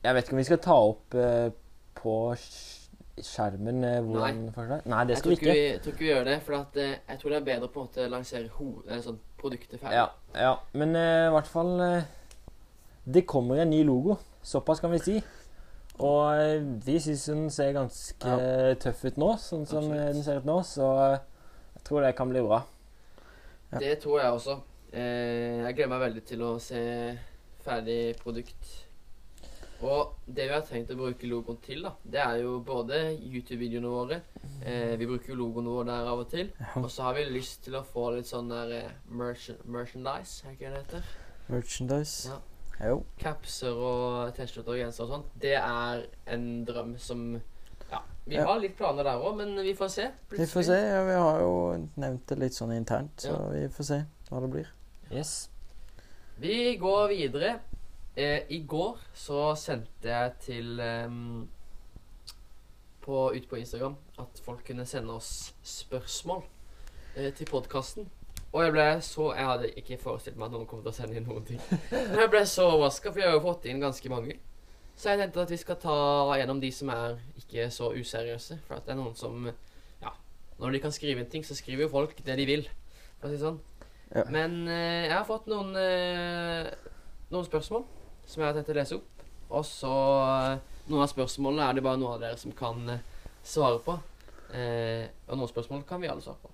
Jeg 0.04 0.14
vet 0.14 0.24
ikke 0.24 0.36
om 0.36 0.42
vi 0.42 0.46
skal 0.46 0.60
ta 0.62 0.74
opp 0.92 1.14
eh, 1.18 1.48
på 1.98 2.14
sk- 2.40 2.80
skjermen 3.22 3.85
eh, 3.87 4.00
hvordan 4.02 4.40
forslag 4.54 4.87
Nei, 4.90 5.04
det 5.07 5.18
skal 5.20 5.30
vi 5.30 5.37
ikke. 5.38 5.52
vi, 5.52 5.61
jeg 5.68 5.80
tror 5.85 5.92
ikke 5.94 6.04
vi 6.04 6.11
gjør 6.11 6.24
det, 6.28 6.37
for 6.42 6.57
at, 6.59 6.76
eh, 6.83 6.96
jeg 7.09 7.20
tror 7.20 7.30
det 7.30 7.38
er 7.38 7.46
bedre 7.50 7.68
på 7.70 7.80
en 7.80 7.87
måte 7.88 8.07
å 8.07 8.11
lansere 8.11 8.50
eller 8.50 9.04
sånn 9.04 9.20
produktet 9.38 9.78
ferdig. 9.80 10.00
Ja, 10.00 10.07
ja. 10.35 10.54
men 10.74 10.96
eh, 10.98 11.28
i 11.28 11.33
hvert 11.37 11.50
fall 11.50 11.72
eh, 11.85 12.04
Det 13.04 13.26
kommer 13.28 13.61
en 13.61 13.70
ny 13.70 13.83
logo. 13.85 14.16
Såpass 14.42 14.80
kan 14.80 14.90
vi 14.94 14.98
si. 15.04 15.16
Og 16.00 16.35
eh, 16.40 16.62
vi 16.87 16.98
syns 16.98 17.26
den 17.30 17.50
ser 17.54 17.74
ganske 17.76 18.38
tøff 18.83 19.04
ut 19.04 19.18
nå, 19.20 19.35
sånn 19.38 19.66
som 19.68 19.85
Absolutt. 19.85 20.14
den 20.16 20.24
ser 20.26 20.40
ut 20.40 20.48
nå. 20.48 20.57
Så 20.66 20.88
jeg 21.12 21.85
tror 21.87 22.02
det 22.02 22.14
kan 22.18 22.33
bli 22.33 22.42
bra. 22.42 22.62
Ja. 23.74 23.78
Det 23.85 23.98
tror 24.02 24.20
jeg 24.22 24.33
også. 24.40 24.57
Eh, 24.94 25.61
jeg 25.66 25.76
gleder 25.76 25.92
meg 25.92 26.02
veldig 26.09 26.24
til 26.33 26.42
å 26.46 26.54
se 26.62 26.80
ferdig 27.64 28.16
produkt. 28.22 28.72
Og 29.82 30.14
det 30.26 30.46
vi 30.48 30.52
har 30.54 30.62
tenkt 30.62 30.90
å 30.90 30.96
bruke 30.96 31.26
logoen 31.28 31.58
til, 31.60 31.82
da, 31.82 31.90
det 32.04 32.20
er 32.22 32.37
jo 32.44 32.60
både 32.64 33.00
YouTube-videoene 33.18 33.90
våre 33.90 34.20
eh, 34.64 34.94
Vi 34.96 35.06
bruker 35.06 35.32
jo 35.34 35.37
logoen 35.40 35.66
vår 35.68 35.84
der 35.90 36.06
av 36.08 36.18
og 36.22 36.30
til. 36.30 36.52
Og 36.76 36.90
så 36.90 37.02
har 37.08 37.14
vi 37.18 37.24
lyst 37.34 37.64
til 37.64 37.74
å 37.76 37.82
få 37.84 38.10
litt 38.14 38.26
sånn 38.30 38.48
der 38.48 38.72
eh, 38.78 38.90
merchan 39.10 39.56
merchandise, 39.66 40.46
er 40.46 40.52
ikke 40.54 40.70
det 40.70 40.74
det 40.74 40.84
heter? 40.84 41.08
Merchandise. 41.48 42.30
Ja. 42.30 42.38
Jo. 42.88 43.02
Capser 43.20 43.76
og 43.76 44.32
T-skjorter 44.34 44.72
og 44.74 44.78
gensere 44.80 45.04
og 45.06 45.12
sånt. 45.12 45.34
Det 45.42 45.52
er 45.58 46.06
en 46.34 46.46
drøm 46.66 46.96
som 46.98 47.26
Ja. 47.90 48.00
Vi 48.26 48.34
Ja. 48.37 48.46
har 48.46 48.58
litt 48.58 48.76
planer 48.76 49.04
der 49.04 49.20
òg, 49.20 49.37
men 49.37 49.54
vi 49.62 49.74
får 49.74 49.88
se. 49.90 50.06
Vi 50.30 50.46
får 50.46 50.62
se. 50.64 50.78
Ja, 50.80 51.04
vi 51.04 51.12
har 51.12 51.40
jo 51.40 51.88
nevnt 51.96 52.26
det 52.26 52.38
litt 52.38 52.52
sånn 52.56 52.72
internt, 52.74 53.18
så 53.20 53.34
Ja. 53.37 53.48
vi 53.52 53.68
får 53.68 53.84
se 53.84 54.04
hva 54.30 54.40
det 54.40 54.50
blir. 54.50 54.66
Yes. 55.12 55.48
Vi 56.40 56.76
går 56.80 57.08
videre. 57.08 57.58
Eh, 58.16 58.42
I 58.48 58.61
går 58.68 58.98
så 59.14 59.55
sendte 59.59 60.09
jeg 60.09 60.33
til 60.40 60.81
um, 60.81 61.48
på, 63.03 63.33
Ut 63.35 63.48
på 63.50 63.57
Instagram 63.59 63.96
at 64.22 64.42
folk 64.44 64.62
kunne 64.66 64.87
sende 64.87 65.16
oss 65.16 65.55
spørsmål 65.62 66.44
eh, 67.16 67.33
til 67.35 67.48
podkasten. 67.50 68.07
Og 68.53 68.62
jeg 68.62 68.72
ble 68.72 68.85
så 69.03 69.33
Jeg 69.35 69.46
hadde 69.48 69.70
ikke 69.81 69.98
forestilt 69.98 70.37
meg 70.38 70.46
at 70.46 70.55
noen 70.55 70.68
kom 70.70 70.85
til 70.85 70.92
å 70.92 70.94
sende 70.94 71.18
inn 71.18 71.27
noen 71.27 71.42
ting. 71.48 71.59
Men 71.90 72.20
jeg 72.22 72.31
ble 72.31 72.44
så 72.46 72.68
overraska, 72.77 73.11
for 73.11 73.18
jeg 73.18 73.33
har 73.33 73.35
jo 73.35 73.42
fått 73.48 73.66
inn 73.66 73.83
ganske 73.83 74.12
mange. 74.12 74.38
Så 74.94 75.11
jeg 75.11 75.18
tenkte 75.18 75.42
at 75.42 75.50
vi 75.50 75.59
skal 75.59 75.81
ta 75.83 75.96
gjennom 76.38 76.62
de 76.62 76.70
som 76.70 76.94
er 76.94 77.18
ikke 77.42 77.66
så 77.74 77.90
useriøse. 77.98 78.61
For 78.68 78.79
at 78.79 78.87
det 78.87 78.94
er 78.94 79.00
noen 79.00 79.18
som 79.18 79.50
Ja, 80.05 80.14
når 80.62 80.77
de 80.77 80.85
kan 80.87 80.94
skrive 80.94 81.24
inn 81.24 81.33
ting, 81.35 81.42
så 81.42 81.59
skriver 81.59 81.88
jo 81.88 81.90
folk 81.96 82.14
det 82.22 82.38
de 82.38 82.46
vil. 82.46 82.64
For 83.18 83.27
å 83.27 83.35
si 83.35 83.40
det 83.40 83.42
sånn. 83.42 83.59
Ja. 84.14 84.22
Men 84.31 84.61
eh, 84.70 85.09
jeg 85.09 85.16
har 85.16 85.27
fått 85.27 85.50
noen 85.50 85.74
eh, 85.74 86.70
noen 87.35 87.50
spørsmål 87.50 87.83
som 88.27 88.42
jeg 88.42 88.48
har 88.48 88.56
tenkt 88.56 88.72
å 88.72 88.79
lese 88.79 88.98
opp. 88.98 89.27
Og 89.54 89.66
så 89.68 89.92
eh, 90.25 90.62
Noen 90.85 91.06
av 91.06 91.08
spørsmålene 91.08 91.64
er 91.64 91.79
det 91.79 91.85
bare 91.85 91.96
noen 91.96 92.18
av 92.18 92.20
dere 92.20 92.37
som 92.37 92.52
kan 92.56 92.83
eh, 92.92 93.04
svare 93.46 93.79
på. 93.87 93.94
Eh, 94.52 95.06
og 95.31 95.38
noen 95.40 95.48
spørsmål 95.48 95.87
kan 95.88 96.02
vi 96.02 96.10
alle 96.12 96.25
svare 96.25 96.42
på. 96.42 96.50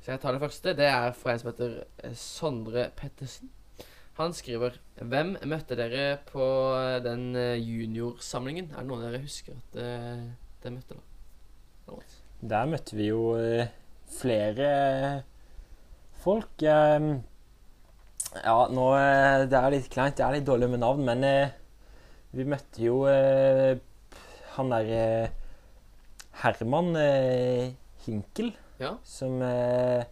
Så 0.00 0.10
jeg 0.10 0.22
tar 0.22 0.34
det 0.34 0.42
første. 0.42 0.74
Det 0.74 0.88
er 0.90 1.14
fra 1.14 1.34
en 1.34 1.42
som 1.42 1.50
heter 1.52 1.76
eh, 2.02 2.16
Sondre 2.18 2.88
Pettersen. 2.98 3.52
Han 4.18 4.34
skriver 4.36 4.80
Hvem 4.98 5.36
møtte 5.48 5.78
dere 5.78 6.18
på 6.26 6.44
den 7.06 7.30
juniorsamlingen? 7.62 8.72
Er 8.74 8.82
det 8.82 8.90
noen 8.90 9.06
av 9.06 9.14
dere 9.14 9.22
husker 9.22 9.54
at 9.54 9.78
dere 9.78 10.74
møtte, 10.74 10.98
da? 10.98 12.02
Der 12.50 12.68
møtte 12.68 12.98
vi 12.98 13.06
jo 13.08 13.22
flere 14.18 14.68
folk. 16.20 16.66
Ja, 18.44 18.56
nå 18.70 18.86
eh, 18.96 19.44
Det 19.50 19.58
er 19.58 19.70
litt 19.74 19.88
kleint. 19.92 20.18
Jeg 20.20 20.26
er 20.28 20.36
litt 20.38 20.46
dårlig 20.48 20.68
med 20.70 20.80
navn, 20.84 21.04
men 21.06 21.24
eh, 21.26 21.50
vi 22.36 22.44
møtte 22.46 22.82
jo 22.84 23.04
eh, 23.10 23.74
han 24.56 24.70
derre 24.70 25.30
Herman 26.42 26.92
eh, 26.96 27.72
Hinkel, 28.06 28.52
Ja. 28.80 28.94
som 29.04 29.40
eh, 29.42 30.04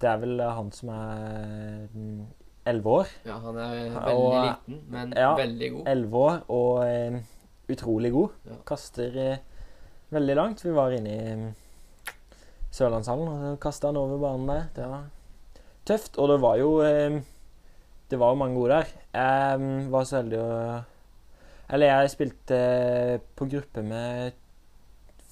Det 0.00 0.08
er 0.08 0.18
vel 0.22 0.40
han 0.40 0.70
som 0.74 0.88
er 0.94 1.88
mm, 1.92 2.22
elleve 2.66 2.94
år. 3.02 3.10
Ja, 3.26 3.36
han 3.42 3.58
er 3.58 3.74
veldig 3.90 4.14
og- 4.16 4.46
liten, 4.46 4.80
men 4.90 5.12
Ja. 5.16 5.34
veldig 5.36 5.72
god. 5.76 5.88
Elleve 5.92 6.22
år 6.22 6.38
og 6.48 6.84
eh, 6.86 7.20
utrolig 7.74 8.12
god. 8.12 8.30
Ja. 8.48 8.56
Kaster 8.66 9.18
eh, 9.18 9.36
veldig 10.10 10.36
langt. 10.38 10.64
Vi 10.64 10.70
var 10.74 10.90
inne 10.96 11.10
i 11.18 11.34
mm, 11.36 11.50
Sørlandshallen, 12.72 13.28
og 13.52 13.60
kasta 13.60 13.88
han 13.90 13.96
over 14.00 14.18
banen 14.22 14.46
der. 14.48 14.64
Det 14.74 14.88
var 14.88 15.04
tøft. 15.84 16.16
Og 16.18 16.28
det 16.32 16.40
var 16.40 16.56
jo 16.56 16.70
eh, 16.86 17.20
Det 18.12 18.18
var 18.20 18.34
jo 18.34 18.36
mange 18.36 18.58
gode 18.58 18.74
der. 18.76 18.90
Jeg 19.14 19.58
mm, 19.58 19.92
var 19.92 20.04
så 20.04 20.18
heldig 20.18 20.40
å 20.42 20.48
Eller 21.72 21.88
jeg 21.88 22.10
spilte 22.12 22.58
på 23.38 23.46
gruppe 23.48 23.80
med 23.86 24.34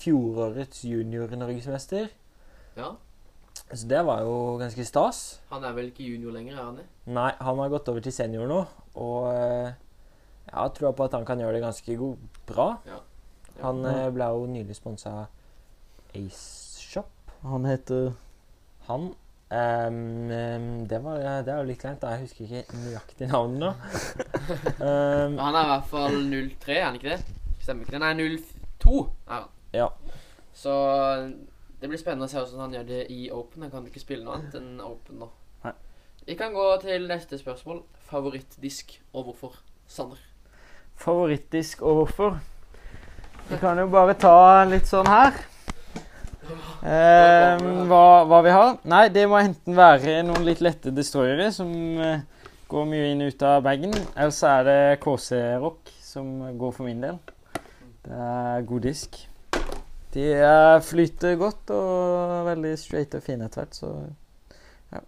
fjorårets 0.00 0.86
junior-norgesmester. 0.88 2.08
Ja. 2.78 2.94
Så 3.68 3.84
det 3.90 4.00
var 4.06 4.22
jo 4.24 4.56
ganske 4.62 4.86
stas. 4.88 5.20
Han 5.50 5.66
er 5.68 5.76
vel 5.76 5.90
ikke 5.90 6.06
junior 6.08 6.32
lenger, 6.32 6.56
er 6.56 6.64
han 6.64 6.78
det? 6.80 6.86
Nei, 7.12 7.28
han 7.36 7.60
har 7.60 7.68
gått 7.74 7.90
over 7.92 8.00
til 8.00 8.14
senior 8.16 8.48
nå, 8.48 8.62
og 8.96 9.28
eh, 9.34 9.76
jeg 10.46 10.56
har 10.56 10.72
trua 10.78 10.94
på 10.96 11.04
at 11.04 11.18
han 11.18 11.28
kan 11.28 11.42
gjøre 11.42 11.58
det 11.58 11.62
ganske 11.66 11.96
god, 12.00 12.24
bra. 12.48 12.70
Ja. 12.88 13.02
Han 13.60 13.84
eh, 13.84 14.06
ble 14.14 14.30
jo 14.32 14.48
nylig 14.56 14.78
sponsa 14.78 15.12
av 15.20 16.16
Ace 16.16 16.80
Shop. 16.80 17.12
Han 17.44 17.68
heter 17.68 18.14
Han 18.88 19.12
ehm, 19.56 20.30
ehm, 20.30 20.70
det, 20.90 21.02
var, 21.04 21.20
det 21.46 21.52
er 21.52 21.60
jo 21.60 21.68
litt 21.68 21.82
kleint. 21.82 22.02
Jeg 22.02 22.24
husker 22.24 22.46
ikke 22.46 22.80
nøyaktig 22.80 23.28
navnet 23.30 23.60
nå. 23.64 23.70
um, 24.86 25.38
han 25.38 25.54
er 25.54 25.62
i 25.62 25.70
hvert 25.74 25.88
fall 25.90 26.18
03, 26.22 26.74
er 26.76 26.84
han 26.84 26.98
ikke 26.98 27.14
det? 27.14 27.38
Stemmer 27.60 27.86
ikke 27.86 27.96
det? 27.96 28.02
Nei, 28.04 28.42
02 28.80 28.98
er 29.28 29.36
han. 29.36 29.48
Ja. 29.76 29.88
Så 30.56 30.74
det 31.80 31.88
blir 31.88 32.00
spennende 32.00 32.26
å 32.28 32.30
se 32.30 32.40
hvordan 32.40 32.66
han 32.66 32.74
gjør 32.76 32.88
det 32.90 33.04
i 33.12 33.30
Open. 33.32 33.62
Han 33.64 33.72
kan 33.72 33.86
ikke 33.88 34.02
spille 34.02 34.26
noe 34.26 34.36
annet 34.36 34.56
enn 34.58 34.80
Open 34.84 35.22
nå. 35.22 35.30
Nei. 35.64 35.72
Vi 36.26 36.36
kan 36.36 36.52
gå 36.56 36.66
til 36.82 37.06
neste 37.08 37.38
spørsmål. 37.40 37.82
Favorittdisk 38.10 38.98
og 39.14 39.30
hvorfor? 39.30 39.60
Sander. 39.90 40.18
favorittdisk 41.00 41.82
og 41.82 41.94
hvorfor. 41.94 42.40
Vi 43.48 43.56
kan 43.58 43.78
jo 43.80 43.86
bare 43.90 44.14
ta 44.14 44.64
litt 44.68 44.86
sånn 44.86 45.08
her. 45.08 45.32
Eh, 46.48 47.62
hva, 47.90 48.04
hva 48.26 48.40
vi 48.44 48.52
har? 48.54 48.76
Nei, 48.88 49.06
det 49.12 49.26
må 49.28 49.38
enten 49.40 49.76
være 49.76 50.20
noen 50.26 50.46
litt 50.46 50.62
lette 50.64 50.92
destroyere 50.94 51.50
som 51.54 51.70
eh, 52.00 52.22
går 52.70 52.86
mye 52.88 53.10
inn 53.12 53.24
og 53.24 53.34
ut 53.34 53.44
av 53.46 53.64
bagen. 53.66 53.94
Eller 54.14 54.34
så 54.34 54.54
er 54.56 54.68
det 54.68 54.78
KC 55.04 55.40
Rock 55.62 55.92
som 56.04 56.32
går 56.58 56.72
for 56.76 56.88
min 56.88 57.02
del. 57.04 57.20
Det 58.06 58.16
er 58.16 58.66
god 58.66 58.86
disk. 58.88 59.20
De 60.14 60.26
eh, 60.34 60.76
flyter 60.82 61.36
godt 61.38 61.70
og 61.74 62.36
er 62.40 62.46
veldig 62.50 62.76
straight 62.80 63.14
og 63.14 63.22
fine 63.22 63.46
etter 63.46 63.62
hvert, 63.62 63.76
så 63.76 63.92
ja. 64.90 65.02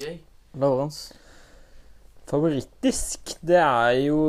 Gøy. 0.00 0.20
Lawrence. 0.60 1.18
Favorittdisk, 2.30 3.34
det 3.42 3.58
er 3.58 3.90
jo 4.06 4.20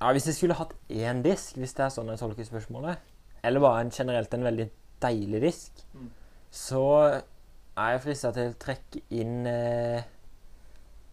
Ja, 0.00 0.12
Hvis 0.12 0.26
jeg 0.26 0.34
skulle 0.34 0.54
hatt 0.54 0.72
én 0.90 1.22
disk, 1.22 1.56
hvis 1.58 1.74
det 1.74 1.84
er 1.84 1.92
sånn 1.94 2.10
jeg 2.10 2.18
tolker 2.18 2.46
spørsmålet, 2.46 2.98
eller 3.44 3.60
bare 3.64 3.80
en 3.84 3.90
generelt 3.90 4.34
en 4.34 4.44
veldig 4.48 4.68
deilig 5.02 5.40
disk, 5.42 5.84
Mm. 5.94 6.08
så 6.50 6.82
er 7.76 7.90
jeg 7.92 8.02
frista 8.04 8.30
til 8.32 8.50
å 8.52 8.58
trekke 8.60 9.00
inn 9.10 9.46
eh, 9.46 10.02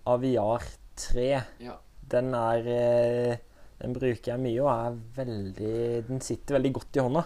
Aviar 0.09 0.63
3. 0.99 1.27
Ja. 1.63 1.75
Den 2.09 2.33
er 2.33 2.65
eh, 2.73 3.37
Den 3.79 3.93
bruker 3.95 4.33
jeg 4.33 4.41
mye 4.43 4.61
og 4.65 4.69
er 4.73 4.95
veldig 5.15 6.07
Den 6.09 6.19
sitter 6.25 6.57
veldig 6.57 6.71
godt 6.75 6.97
i 6.99 7.03
hånda. 7.05 7.21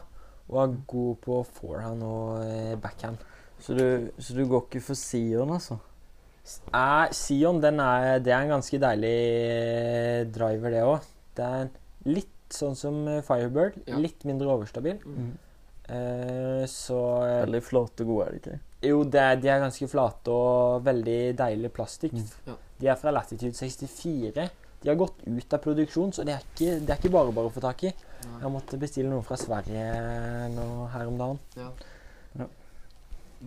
Og 0.52 0.60
er 0.62 0.76
god 0.92 1.16
på 1.24 1.40
forehand 1.58 2.04
og 2.06 2.44
eh, 2.44 2.76
backhand. 2.84 3.18
Så 3.64 3.74
du, 3.78 4.12
så 4.20 4.36
du 4.36 4.44
går 4.46 4.66
ikke 4.68 4.82
for 4.84 5.00
Sion, 5.00 5.54
altså? 5.56 5.78
Eh, 6.76 7.08
Sion 7.16 7.62
den 7.64 7.80
er, 7.80 8.20
det 8.20 8.34
er 8.36 8.44
en 8.44 8.52
ganske 8.58 8.80
deilig 8.84 9.16
eh, 9.48 10.26
driver, 10.36 10.70
det 10.76 10.84
òg. 10.84 11.08
Det 11.40 11.48
er 11.48 11.70
litt 12.12 12.33
sånn 12.56 12.78
som 12.78 13.02
eh, 13.10 13.24
Firebird. 13.26 13.82
Ja. 13.90 14.00
Litt 14.02 14.24
mindre 14.28 14.52
overstabil. 14.54 15.02
Mm. 15.04 15.32
Eh, 15.84 16.64
så 16.72 17.00
eh, 17.26 17.42
Veldig 17.44 17.64
flate 17.66 18.06
og 18.06 18.12
gode, 18.14 18.28
er 18.28 18.36
de 18.36 18.42
ikke? 18.42 18.60
Jo, 18.84 19.04
det 19.08 19.24
de 19.44 19.52
er 19.52 19.64
ganske 19.64 19.88
flate 19.92 20.34
og 20.34 20.84
veldig 20.88 21.20
deilig 21.40 21.72
plastikk. 21.76 22.16
Mm. 22.16 22.52
Ja. 22.52 22.58
De 22.80 22.92
er 22.92 23.00
fra 23.00 23.14
Latitude 23.16 23.56
64. 23.56 24.48
De 24.84 24.92
har 24.92 25.00
gått 25.00 25.22
ut 25.24 25.56
av 25.56 25.62
produksjon, 25.64 26.12
så 26.12 26.26
det 26.28 26.36
er 26.36 26.44
ikke, 26.44 26.80
det 26.84 26.92
er 26.92 27.00
ikke 27.00 27.14
bare 27.14 27.36
bare 27.36 27.48
å 27.48 27.54
få 27.56 27.64
tak 27.64 27.86
i. 27.88 27.94
Nei. 28.24 28.40
Jeg 28.42 28.52
måtte 28.52 28.80
bestille 28.80 29.12
noe 29.12 29.24
fra 29.24 29.38
Sverige 29.40 29.86
nå 30.52 30.66
her 30.92 31.12
om 31.12 31.20
dagen. 31.22 31.40
Ja. 31.60 31.70
Ja. 32.42 32.50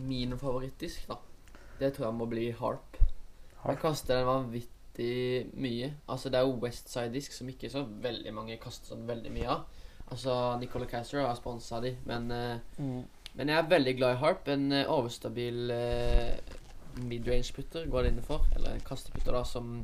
Min 0.06 0.32
favorittdisk, 0.40 1.04
da. 1.10 1.18
Det 1.76 1.92
tror 1.96 2.08
jeg 2.08 2.16
må 2.16 2.28
bli 2.30 2.46
Harp. 2.56 2.96
Harp. 3.60 3.68
Jeg 3.68 3.82
kaster 3.82 4.16
den 4.16 4.28
vanvittig 4.30 4.75
mye. 5.04 5.90
Altså, 6.08 6.30
det 6.30 6.38
er 6.38 6.46
jo 6.46 6.60
Westside-disk 6.62 7.34
som 7.36 7.48
ikke 7.50 7.70
så 7.72 7.82
veldig 7.84 8.32
mange 8.34 8.56
kaster 8.62 8.94
sånn 8.94 9.06
veldig 9.08 9.32
mye 9.34 9.50
av. 9.52 9.82
Altså, 10.06 10.32
Nicola 10.60 10.86
Caster 10.86 11.24
har 11.24 11.34
sponsa 11.38 11.80
de, 11.82 11.96
men 12.06 12.30
eh, 12.30 12.58
Men 13.36 13.50
jeg 13.52 13.58
er 13.58 13.68
veldig 13.68 13.96
glad 13.98 14.14
i 14.14 14.20
Harp. 14.22 14.46
En 14.48 14.70
uh, 14.72 14.86
overstabil 14.94 15.68
uh, 15.68 16.54
midrange-putter 17.04 17.84
går 17.92 18.06
det 18.06 18.12
innenfor. 18.14 18.46
Eller 18.56 18.78
kasteputter, 18.86 19.34
da, 19.36 19.42
som, 19.44 19.82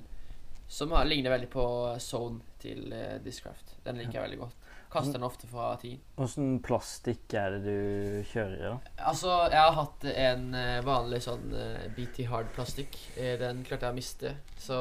som 0.69 0.95
har, 0.97 1.05
ligner 1.05 1.35
veldig 1.35 1.51
på 1.53 1.65
Zone 2.01 2.41
til 2.63 2.87
uh, 2.95 3.19
Discraft. 3.21 3.75
Den 3.85 4.01
liker 4.01 4.17
jeg 4.17 4.25
veldig 4.31 4.41
godt. 4.47 4.72
Kaster 4.93 5.17
den 5.17 5.25
ofte 5.25 5.49
fra 5.49 5.71
ti. 5.81 5.95
Åssen 6.21 6.59
plastikk 6.65 7.33
er 7.39 7.55
det 7.57 7.63
du 7.65 8.29
kjører 8.29 8.57
i, 8.59 8.63
da? 8.67 8.93
Altså, 9.09 9.31
jeg 9.49 9.61
har 9.63 9.77
hatt 9.79 10.05
en 10.13 10.45
eh, 10.59 10.83
vanlig 10.85 11.23
sånn 11.25 11.55
eh, 11.57 11.87
BT 11.97 12.27
Hard 12.29 12.53
plastikk. 12.53 12.99
Eh, 13.17 13.39
den 13.41 13.65
klarte 13.65 13.89
jeg 13.89 13.97
å 13.97 13.99
miste. 13.99 14.35
Så 14.61 14.79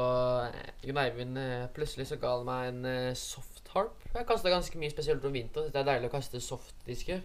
Jon 0.83 0.99
Eivind 0.99 1.39
plutselig 1.75 2.09
så 2.11 2.19
ga 2.19 2.35
han 2.35 2.47
meg 2.49 2.73
en 2.73 3.15
soft 3.15 3.71
harp. 3.71 4.03
Jeg 4.11 4.27
kasta 4.27 4.51
ganske 4.51 4.81
mye, 4.81 4.91
spesielt 4.91 5.25
om 5.25 5.35
vinteren. 5.35 5.71
Det 5.71 5.79
er 5.79 5.87
deilig 5.93 6.11
å 6.11 6.15
kaste 6.17 6.43
softdisker. 6.43 7.23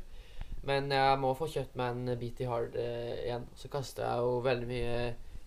Men 0.66 0.90
jeg 0.94 1.18
må 1.22 1.34
få 1.38 1.50
kjøpt 1.50 1.76
meg 1.78 1.94
en 1.94 2.18
BT 2.22 2.46
Hard 2.50 2.78
igjen. 2.78 3.50
Så 3.58 3.70
kaster 3.70 4.06
jeg 4.06 4.22
jo 4.24 4.40
veldig 4.46 4.70
mye 4.70 4.96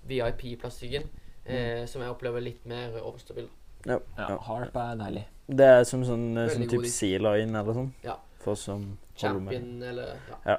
VIP-plastikken, 0.09 1.09
eh, 1.45 1.85
som 1.87 2.01
jeg 2.03 2.11
opplever 2.13 2.43
litt 2.43 2.65
mer 2.69 2.99
overstabil. 3.01 3.49
Ja. 3.85 3.99
Ja, 4.17 4.35
Harp 4.43 4.75
er 4.75 4.97
deilig. 4.99 5.25
Det 5.49 5.65
er 5.65 5.83
som 5.89 6.03
sånn, 6.05 6.27
sånn 6.49 6.67
type 6.69 6.83
disk. 6.85 6.95
C-line 7.01 7.55
eller 7.57 7.73
sånn? 7.73 7.87
Ja. 8.05 8.17
For 8.43 8.55
som. 8.59 8.83
Champion 9.19 9.81
eller 9.83 10.13
ja. 10.45 10.55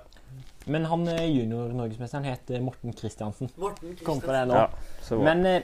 Men 0.69 0.85
han 0.91 1.07
eh, 1.09 1.23
junior-norgesmesteren 1.33 2.27
het 2.29 2.51
eh, 2.53 2.61
Morten 2.61 2.93
Kristiansen. 2.93 3.49
Morten 3.57 3.95
Kom 4.05 4.19
på 4.21 4.35
det 4.35 4.43
nå. 4.51 4.55
Ja, 4.59 4.67
så 5.07 5.17
bra. 5.17 5.31
Men 5.31 5.47
eh, 5.49 5.63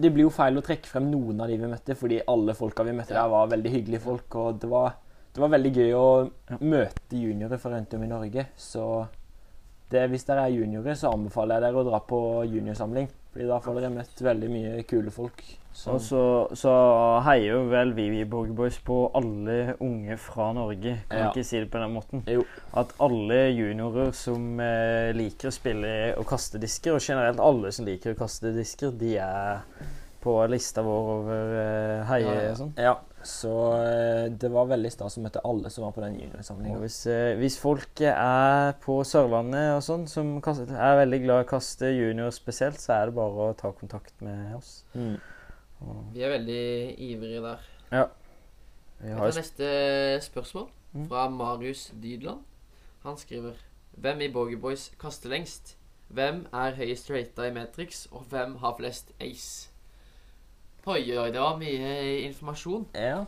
det 0.00 0.08
blir 0.14 0.24
jo 0.24 0.30
feil 0.32 0.56
å 0.56 0.62
trekke 0.64 0.88
frem 0.88 1.10
noen 1.12 1.42
av 1.44 1.50
de 1.52 1.58
vi 1.60 1.68
møtte, 1.68 1.96
fordi 1.98 2.22
alle 2.32 2.54
folka 2.56 2.86
vi 2.88 2.94
møtte 2.96 3.12
Ja. 3.12 3.26
der, 3.26 3.34
var 3.34 3.50
veldig 3.52 3.72
hyggelige 3.74 4.00
folk. 4.06 4.34
Og 4.40 4.60
det 4.62 4.70
var, 4.72 4.94
det 5.34 5.42
var 5.44 5.52
veldig 5.52 5.72
gøy 5.76 5.92
å 5.98 6.06
Ja. 6.54 6.56
møte 6.60 7.20
juniorer 7.20 7.60
fra 7.60 7.74
rundt 7.74 7.92
om 7.98 8.02
i 8.06 8.08
Norge. 8.14 8.46
Så 8.56 8.86
det, 9.92 10.06
hvis 10.08 10.24
dere 10.24 10.46
er 10.48 10.56
juniorer, 10.56 10.96
så 10.96 11.12
anbefaler 11.12 11.58
jeg 11.60 11.66
dere 11.66 11.82
å 11.82 11.88
dra 11.90 12.00
på 12.00 12.22
juniorsamling. 12.48 13.10
Fordi 13.34 13.46
da 13.52 13.60
får 13.60 13.74
dere 13.80 13.92
møtt 13.92 14.24
veldig 14.24 14.48
mye 14.56 14.82
kule 14.88 15.12
folk. 15.12 15.44
Som- 15.72 15.94
Og 15.94 16.00
så, 16.00 16.22
så 16.56 16.72
heier 17.24 17.52
jo 17.54 17.62
vel 17.70 17.92
vi 17.96 18.08
i 18.20 18.24
på 18.24 18.98
alle 19.14 19.76
unge 19.80 20.16
fra 20.18 20.52
Norge. 20.52 20.98
Kan 21.08 21.18
Ja. 21.18 21.30
ikke 21.30 21.44
si 21.44 21.58
det 21.60 21.70
på 21.70 21.78
den 21.80 21.94
måten? 21.94 22.22
Jo. 22.26 22.44
At 22.74 22.92
alle 23.00 23.52
juniorer 23.56 24.12
som 24.12 24.60
eh, 24.60 25.12
liker 25.12 25.48
å 25.48 25.52
spille 25.52 26.14
og 26.18 26.26
kaste 26.26 26.58
disker, 26.60 26.94
og 26.94 27.00
generelt 27.00 27.40
alle 27.40 27.72
som 27.72 27.86
liker 27.86 28.14
å 28.14 28.18
kaste 28.18 28.52
disker, 28.54 28.90
de 28.96 29.16
er 29.18 29.62
på 30.22 30.36
lista 30.48 30.82
vår 30.82 31.08
over 31.18 31.56
eh, 31.58 32.04
heie 32.06 32.26
Ja, 32.28 32.34
ja. 32.42 32.50
og 32.52 32.56
sånn. 32.60 32.72
Ja, 32.78 32.92
så 33.26 33.54
eh, 33.82 34.28
det 34.30 34.50
var 34.52 34.66
veldig 34.70 34.92
stas 34.92 35.16
å 35.18 35.22
møte 35.24 35.40
alle 35.44 35.68
som 35.70 35.82
var 35.84 35.90
på 35.96 36.00
den 36.04 36.14
Og 36.14 36.20
juniorsamlinga. 36.28 36.78
hvis, 36.78 37.06
eh, 37.10 37.34
hvis 37.40 37.58
folk 37.58 38.00
er 38.06 38.72
på 38.84 39.00
Sørlandet 39.02 39.74
og 39.74 39.82
sånn, 39.82 40.06
som 40.08 40.40
kaster, 40.40 40.70
er 40.70 41.00
veldig 41.06 41.24
glad 41.24 41.40
i 41.42 41.44
å 41.46 41.50
kaste 41.50 41.90
junior 41.90 42.30
spesielt, 42.30 42.78
så 42.78 42.94
er 43.00 43.06
det 43.10 43.14
bare 43.16 43.48
å 43.50 43.56
ta 43.56 43.72
kontakt 43.72 44.12
med 44.22 44.54
oss. 44.54 44.84
Mm. 44.94 45.18
Vi 46.14 46.22
er 46.22 46.28
veldig 46.38 46.62
ivrige 46.98 47.42
der. 47.42 47.58
vi 49.00 49.08
har 49.08 49.18
tar 49.30 49.38
neste 49.40 49.68
spørsmål 50.22 50.68
Mm. 50.94 51.08
fra 51.08 51.28
Marius 51.28 51.92
Dydland. 52.02 52.40
Han 53.02 53.16
skriver 53.16 53.52
Hvem 53.96 54.20
i 54.20 54.28
Bogey 54.32 54.56
Boys 54.60 54.90
kaster 55.00 55.28
lengst? 55.30 55.76
Hvem 56.08 56.46
er 56.52 56.74
høyest 56.76 57.10
rata 57.10 57.42
i 57.48 57.52
Matrix, 57.52 58.06
og 58.12 58.22
hvem 58.28 58.56
har 58.56 58.74
flest 58.78 59.12
ace? 59.20 59.70
Oi, 60.86 61.16
oi, 61.18 61.30
det 61.30 61.40
var 61.40 61.56
mye 61.56 62.20
informasjon. 62.26 62.86
Ja, 62.94 63.24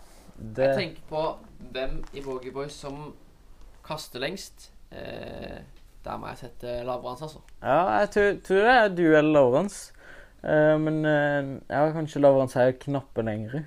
Jeg 0.56 0.76
tenker 0.78 1.02
på 1.08 1.36
hvem 1.72 2.04
i 2.14 2.20
Bogey 2.20 2.50
Boys 2.52 2.72
som 2.72 3.14
kaster 3.84 4.18
lengst. 4.20 4.70
Eh, 4.92 5.60
der 6.04 6.16
må 6.18 6.26
jeg 6.26 6.38
sette 6.38 6.82
Lavrans, 6.84 7.22
altså. 7.22 7.38
Ja, 7.62 7.88
jeg 7.98 8.10
tror, 8.10 8.40
tror 8.44 8.56
det 8.56 8.74
er 8.74 8.88
du 8.88 9.16
eller 9.16 9.40
Eh, 10.44 10.74
men 10.78 11.04
eh, 11.08 11.54
ja, 11.70 11.86
kanskje 11.94 12.20
Lawrence 12.20 12.60
er 12.60 12.76
knappen 12.80 13.30
lengre. 13.30 13.64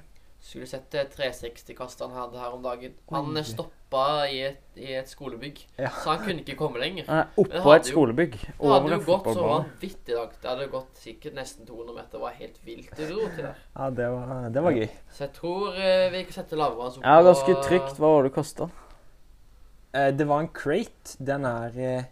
Skulle 0.48 0.68
sett 0.70 0.94
eh, 0.96 1.08
360-kasteren 1.12 2.14
han 2.14 2.28
hadde 2.28 2.40
her 2.44 2.54
om 2.54 2.62
dagen. 2.64 2.94
Han 3.12 3.34
Oi. 3.34 3.42
eh, 3.42 3.48
stoppa 3.48 4.04
i 4.30 4.38
et, 4.52 4.62
i 4.78 4.94
et 5.00 5.10
skolebygg. 5.10 5.64
Ja. 5.80 5.90
Så 5.90 6.14
han 6.14 6.22
kunne 6.22 6.44
ikke 6.44 6.58
komme 6.60 6.80
lenger. 6.84 7.10
Er 7.10 7.34
oppå 7.34 7.74
et 7.74 7.90
jo- 7.90 7.96
skolebygg. 7.96 8.38
Det 8.46 8.72
hadde 8.72 8.94
jo 8.94 9.02
gått 9.08 9.30
så 9.34 9.48
vanvittig 9.50 10.16
langt. 10.20 10.38
Det 10.44 10.52
hadde 10.52 10.70
gått 10.76 11.02
sikkert 11.02 11.38
nesten 11.40 11.68
200 11.68 11.98
meter. 11.98 12.12
Det 12.14 12.24
var 12.28 12.38
helt 12.38 12.60
vilt 12.68 12.94
det 12.94 13.10
du 13.10 13.16
dro 13.16 13.28
til 13.34 13.48
der. 13.50 13.62
Ja, 13.74 13.90
det 14.02 14.10
var, 14.14 14.50
det 14.54 14.66
var 14.70 14.78
gøy. 14.78 14.90
Så 15.18 15.26
jeg 15.26 15.34
tror 15.40 15.70
uh, 15.74 16.08
vi 16.14 16.24
kan 16.30 16.38
sette 16.38 16.60
lavere 16.62 16.92
Ja, 17.02 17.18
ganske 17.26 17.58
trygt. 17.66 17.98
Hva 17.98 18.14
var 18.16 18.28
det 18.30 18.36
kosta? 18.38 18.70
Uh, 19.96 20.10
det 20.14 20.28
var 20.30 20.46
en 20.46 20.54
crate. 20.54 21.18
Den 21.20 21.48
er, 21.50 21.74
uh, 21.74 22.04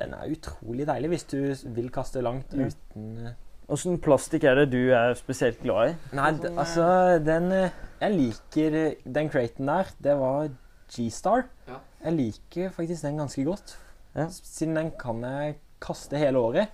den 0.00 0.14
er 0.16 0.32
utrolig 0.32 0.86
deilig 0.88 1.12
hvis 1.14 1.28
du 1.30 1.40
vil 1.76 1.90
kaste 1.92 2.22
langt 2.24 2.54
uten 2.54 3.10
eh, 3.26 3.34
Åssen 3.72 3.96
plastikk 3.98 4.44
er 4.46 4.60
det 4.60 4.68
du 4.76 4.92
er 4.94 5.16
spesielt 5.18 5.58
glad 5.64 5.90
i? 5.90 5.94
Nei, 6.14 6.30
d- 6.38 6.52
altså 6.54 6.84
den 7.26 7.48
eh, 7.52 7.70
Jeg 8.00 8.12
liker 8.14 8.76
eh, 8.78 8.92
den 9.18 9.30
craten 9.32 9.66
der. 9.66 9.90
Det 10.04 10.14
var 10.20 10.48
G-Star. 10.94 11.46
Ja. 11.66 11.80
Jeg 12.04 12.14
liker 12.20 12.70
faktisk 12.76 13.02
den 13.08 13.18
ganske 13.18 13.42
godt. 13.48 13.74
Ja. 14.14 14.28
Siden 14.30 14.76
den 14.78 14.92
kan 15.00 15.24
jeg 15.26 15.56
kaste 15.82 16.16
hele 16.20 16.38
året. 16.38 16.68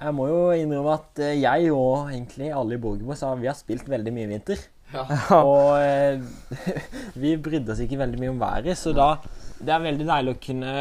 Jeg 0.00 0.14
må 0.16 0.30
jo 0.30 0.38
innrømme 0.56 0.94
at 0.96 1.20
eh, 1.20 1.34
jeg 1.42 1.68
og 1.76 2.08
egentlig 2.08 2.48
alle 2.56 2.78
i 2.78 2.80
Borgerboss 2.80 3.20
har, 3.26 3.36
vi 3.36 3.50
har 3.50 3.58
spilt 3.58 3.90
veldig 3.92 4.14
mye 4.16 4.24
i 4.24 4.32
vinter. 4.32 4.62
Ja. 4.94 5.04
Og 5.36 5.76
eh, 5.84 6.24
vi 7.22 7.36
brydde 7.38 7.70
oss 7.76 7.82
ikke 7.84 8.00
veldig 8.00 8.18
mye 8.24 8.32
om 8.32 8.40
været, 8.40 8.72
så 8.80 8.90
da 8.96 9.12
Det 9.60 9.70
er 9.70 9.84
veldig 9.84 10.06
deilig 10.08 10.32
å 10.34 10.40
kunne 10.42 10.72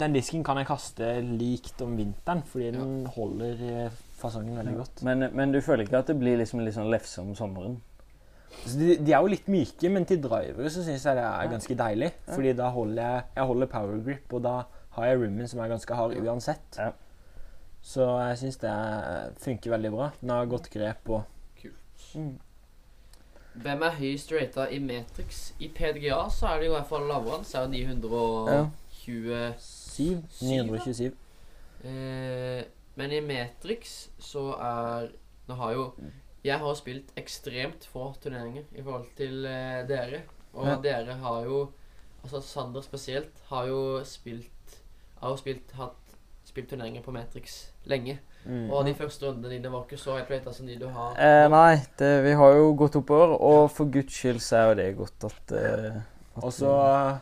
Den 0.00 0.16
disken 0.16 0.42
kan 0.42 0.58
jeg 0.58 0.66
kaste 0.66 1.12
likt 1.22 1.84
om 1.84 1.92
vinteren, 2.00 2.40
fordi 2.48 2.72
den 2.74 3.04
holder 3.14 3.62
eh, 3.68 4.00
fasongen 4.20 4.56
veldig 4.58 4.74
godt. 4.76 5.02
Men, 5.06 5.28
men 5.34 5.52
du 5.54 5.60
føler 5.64 5.84
ikke 5.86 5.98
at 6.02 6.10
det 6.10 6.18
blir 6.20 6.36
liksom 6.40 6.60
litt 6.64 6.74
sånn 6.76 6.90
lefse 6.92 7.20
om 7.22 7.34
sommeren? 7.38 7.78
Altså, 8.62 8.78
de, 8.80 8.96
de 9.04 9.12
er 9.12 9.20
jo 9.22 9.30
litt 9.30 9.48
myke, 9.52 9.90
men 9.92 10.06
til 10.08 10.20
drivere 10.24 10.70
så 10.72 10.82
syns 10.82 11.04
jeg 11.06 11.16
det 11.18 11.24
er 11.26 11.50
ganske 11.52 11.76
deilig. 11.78 12.10
Ja. 12.26 12.32
Fordi 12.34 12.52
da 12.58 12.70
holder 12.74 13.02
jeg 13.02 13.24
Jeg 13.36 13.44
holder 13.52 13.66
power 13.74 14.00
grip, 14.06 14.32
og 14.32 14.42
da 14.48 14.54
har 14.98 15.06
jeg 15.06 15.20
rimmen 15.22 15.48
som 15.48 15.60
er 15.60 15.68
ganske 15.70 15.94
hard 15.94 16.16
uansett. 16.18 16.78
Ja. 16.80 16.90
Så 17.82 18.06
jeg 18.18 18.38
syns 18.40 18.56
det 18.62 18.70
er- 18.70 19.30
funker 19.38 19.70
veldig 19.76 19.90
bra. 19.94 20.10
Den 20.20 20.30
har 20.30 20.46
godt 20.46 20.70
grep 20.70 21.08
og 21.08 21.22
Mm. 22.14 22.38
Hvem 23.58 23.82
er 23.82 23.90
høyest 23.98 24.30
rata 24.32 24.64
i 24.72 24.78
Matrix? 24.78 25.52
I 25.60 25.68
PDGA 25.74 26.28
så 26.30 26.46
er 26.46 26.58
det 26.60 26.66
jo 26.68 26.72
i 26.72 26.76
hvert 26.76 26.88
fall 26.88 27.02
lavere. 27.08 27.44
Så 27.44 27.58
er 27.58 27.66
det 27.66 27.70
927. 27.70 28.72
927. 29.12 30.22
927. 30.42 31.12
eh, 31.84 32.62
Men 32.98 33.12
i 33.14 33.20
Matrix 33.24 34.08
så 34.18 34.50
er 34.58 35.12
Nå 35.48 35.56
har 35.60 35.72
jo 35.76 35.84
Jeg 36.44 36.58
har 36.60 36.74
spilt 36.78 37.12
ekstremt 37.18 37.86
få 37.92 38.10
turneringer 38.22 38.66
i 38.74 38.82
forhold 38.82 39.08
til 39.18 39.46
eh, 39.46 39.82
dere. 39.88 40.22
Og 40.54 40.66
Ja. 40.66 40.76
dere 40.82 41.18
har 41.22 41.44
jo 41.44 41.68
Altså 42.22 42.40
Sander 42.42 42.82
spesielt 42.82 43.38
har 43.48 43.66
jo 43.70 43.80
spilt 44.04 44.78
Har 45.20 45.30
jo 45.34 45.36
spilt 45.40 45.72
hatt 45.78 46.04
spilt 46.48 46.70
turneringer 46.70 47.02
på 47.04 47.12
Matrix 47.12 47.58
lenge. 47.84 48.18
Mm. 48.46 48.70
Og 48.72 48.86
de 48.86 48.94
første 48.96 49.26
rundene 49.26 49.50
dine 49.52 49.68
var 49.72 49.82
ikke 49.84 49.98
så 50.00 50.14
helt 50.16 50.30
rata 50.32 50.52
som 50.56 50.66
de 50.66 50.78
du 50.80 50.86
har. 50.88 51.12
Eh, 51.20 51.48
nei, 51.52 51.74
det, 52.00 52.08
vi 52.24 52.32
har 52.40 52.54
jo 52.56 52.70
gått 52.78 52.96
oppover, 52.96 53.34
og 53.36 53.66
for 53.74 53.90
guds 53.92 54.16
skyld 54.16 54.40
så 54.40 54.56
er 54.56 54.70
jo 54.70 54.78
det 54.78 54.86
godt 54.96 55.26
at, 55.28 55.52
eh, 55.58 55.98
Og 56.42 56.52
så 56.54 56.72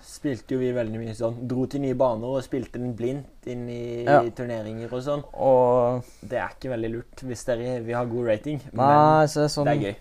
spilte 0.04 0.56
jo 0.56 0.60
vi 0.60 0.72
veldig 0.76 1.00
mye 1.00 1.14
sånn 1.16 1.38
Dro 1.48 1.66
til 1.70 1.82
nye 1.84 1.96
baner 1.98 2.36
og 2.38 2.44
spilte 2.44 2.80
den 2.80 2.94
blindt 2.98 3.46
inn 3.50 3.68
i 3.68 4.04
Ja. 4.04 4.22
turneringer 4.30 4.92
og 4.92 5.02
sånn. 5.02 5.22
Og 5.34 6.04
Det 6.22 6.38
er 6.38 6.48
ikke 6.54 6.72
veldig 6.74 6.90
lurt 6.92 7.22
hvis 7.22 7.44
dere 7.46 7.80
vil 7.84 7.94
ha 7.94 8.04
god 8.04 8.26
rating, 8.26 8.60
Nei, 8.72 9.26
så 9.26 9.44
er 9.44 9.48
sånn 9.48 9.64
men 9.64 9.80
det 9.80 9.86
er 9.86 9.92
gøy. 9.92 9.96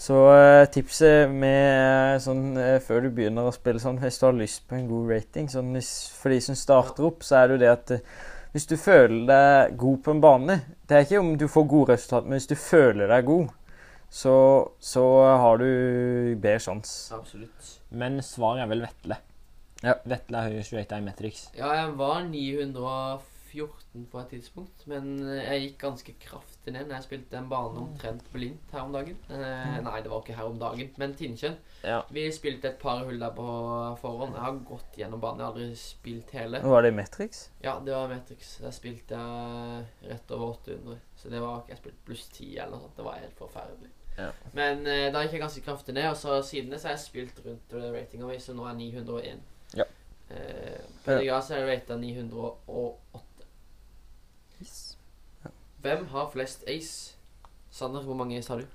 Så 0.00 0.16
eh, 0.32 0.66
tipset 0.72 1.28
med 1.28 2.14
eh, 2.16 2.18
sånn 2.24 2.56
eh, 2.56 2.78
før 2.80 3.02
du 3.04 3.10
begynner 3.10 3.44
å 3.44 3.52
spille 3.52 3.82
sånn, 3.82 3.98
hvis 4.00 4.18
du 4.18 4.26
har 4.26 4.32
lyst 4.32 4.66
på 4.66 4.78
en 4.78 4.88
god 4.88 5.10
rating 5.12 5.48
sånn, 5.52 5.74
hvis, 5.76 6.10
For 6.16 6.32
de 6.32 6.40
som 6.40 6.56
starter 6.56 7.04
opp, 7.04 7.20
så 7.20 7.36
er 7.42 7.48
det 7.48 7.58
jo 7.58 7.64
det 7.64 7.72
at 7.74 7.92
hvis 8.54 8.66
du 8.66 8.76
føler 8.80 9.26
deg 9.28 9.76
god 9.78 10.00
på 10.02 10.10
en 10.10 10.20
bane 10.20 10.56
Det 10.88 10.96
er 10.96 11.04
ikke 11.04 11.20
om 11.20 11.36
du 11.38 11.46
får 11.46 11.68
gode 11.68 11.92
resultat, 11.92 12.24
men 12.24 12.38
hvis 12.40 12.48
du 12.50 12.56
føler 12.56 13.12
deg 13.12 13.28
god, 13.28 13.52
så, 14.10 14.34
så 14.80 15.04
har 15.38 15.60
du 15.60 16.34
bedre 16.40 16.58
sjanse. 16.64 17.14
Absolutt. 17.14 17.76
Men 17.90 18.22
svaret 18.22 18.64
er 18.64 18.70
vel 18.70 18.84
Vetle. 18.86 19.18
Ja. 19.80 19.96
Vetle 20.04 20.44
er 20.44 20.54
høyest 20.54 20.74
rata 20.76 21.00
i 21.00 21.04
Metrix. 21.04 21.46
Ja, 21.56 21.70
jeg 21.78 21.92
var 21.96 22.20
914 22.28 24.04
på 24.12 24.20
et 24.20 24.28
tidspunkt, 24.30 24.82
men 24.90 25.14
jeg 25.24 25.62
gikk 25.64 25.78
ganske 25.82 26.12
kraftig 26.22 26.74
ned 26.74 26.84
når 26.86 26.98
jeg 26.98 27.06
spilte 27.08 27.38
en 27.40 27.48
bane 27.50 27.80
omtrent 27.80 28.28
blindt 28.30 28.74
her 28.74 28.84
om 28.84 28.92
dagen. 28.94 29.16
Eh, 29.32 29.78
nei, 29.82 29.96
det 30.04 30.12
var 30.12 30.20
ikke 30.22 30.36
her 30.36 30.50
om 30.52 30.60
dagen, 30.60 30.92
men 31.00 31.16
Tinnkjønn. 31.18 31.56
Ja. 31.82 32.02
Vi 32.12 32.26
spilte 32.36 32.70
et 32.70 32.78
par 32.82 33.02
hull 33.08 33.18
der 33.18 33.32
på 33.34 33.46
forhånd. 34.02 34.36
Jeg 34.36 34.44
har 34.44 34.60
gått 34.68 35.00
gjennom 35.00 35.24
banen, 35.24 35.40
jeg 35.40 35.48
har 35.48 35.56
aldri 35.56 35.80
spilt 35.80 36.34
hele. 36.36 36.60
Var 36.74 36.86
det 36.86 36.92
Metrix? 37.00 37.46
Ja, 37.64 37.78
det 37.84 37.96
var 37.96 38.12
Matrix. 38.12 38.58
Der 38.62 38.76
spilte 38.76 39.18
jeg 39.18 40.12
rett 40.12 40.36
over 40.36 40.60
800. 40.60 41.00
Så 41.16 41.32
det 41.32 41.40
var 41.42 41.64
ikke 41.64 41.74
jeg 41.74 41.82
spilte 41.82 42.06
pluss 42.06 42.28
10 42.36 42.52
eller 42.52 42.76
noe 42.76 42.84
sånt. 42.84 43.00
Det 43.00 43.08
var 43.08 43.24
helt 43.24 43.40
forferdelig. 43.40 43.94
Ja. 44.18 44.30
Men 44.52 44.86
eh, 44.86 45.08
da 45.12 45.22
gikk 45.24 45.38
jeg 45.38 45.44
ganske 45.44 45.64
kraftig 45.64 45.94
ned, 45.94 46.10
og 46.10 46.16
så 46.16 46.42
siden 46.44 46.72
det 46.72 46.80
så 46.80 46.90
har 46.90 46.96
jeg 46.98 47.04
spilt 47.04 47.40
rundt 47.46 47.74
ratinga 47.94 48.26
mi, 48.26 48.38
så 48.40 48.54
nå 48.56 48.66
er 48.68 48.76
901. 48.76 49.40
Ja. 49.76 49.86
Eh, 50.30 50.80
på 51.04 51.20
ja. 51.24 51.40
så 51.40 51.54
er 51.54 51.64
det 51.64 51.70
rata 51.72 51.96
908. 51.96 53.24
Hvem 55.80 56.06
har 56.12 56.28
flest 56.32 56.64
ace? 56.68 57.16
Sander, 57.70 58.02
hvor 58.02 58.14
mange 58.14 58.38
ace 58.38 58.52
har 58.52 58.60
du? 58.60 58.66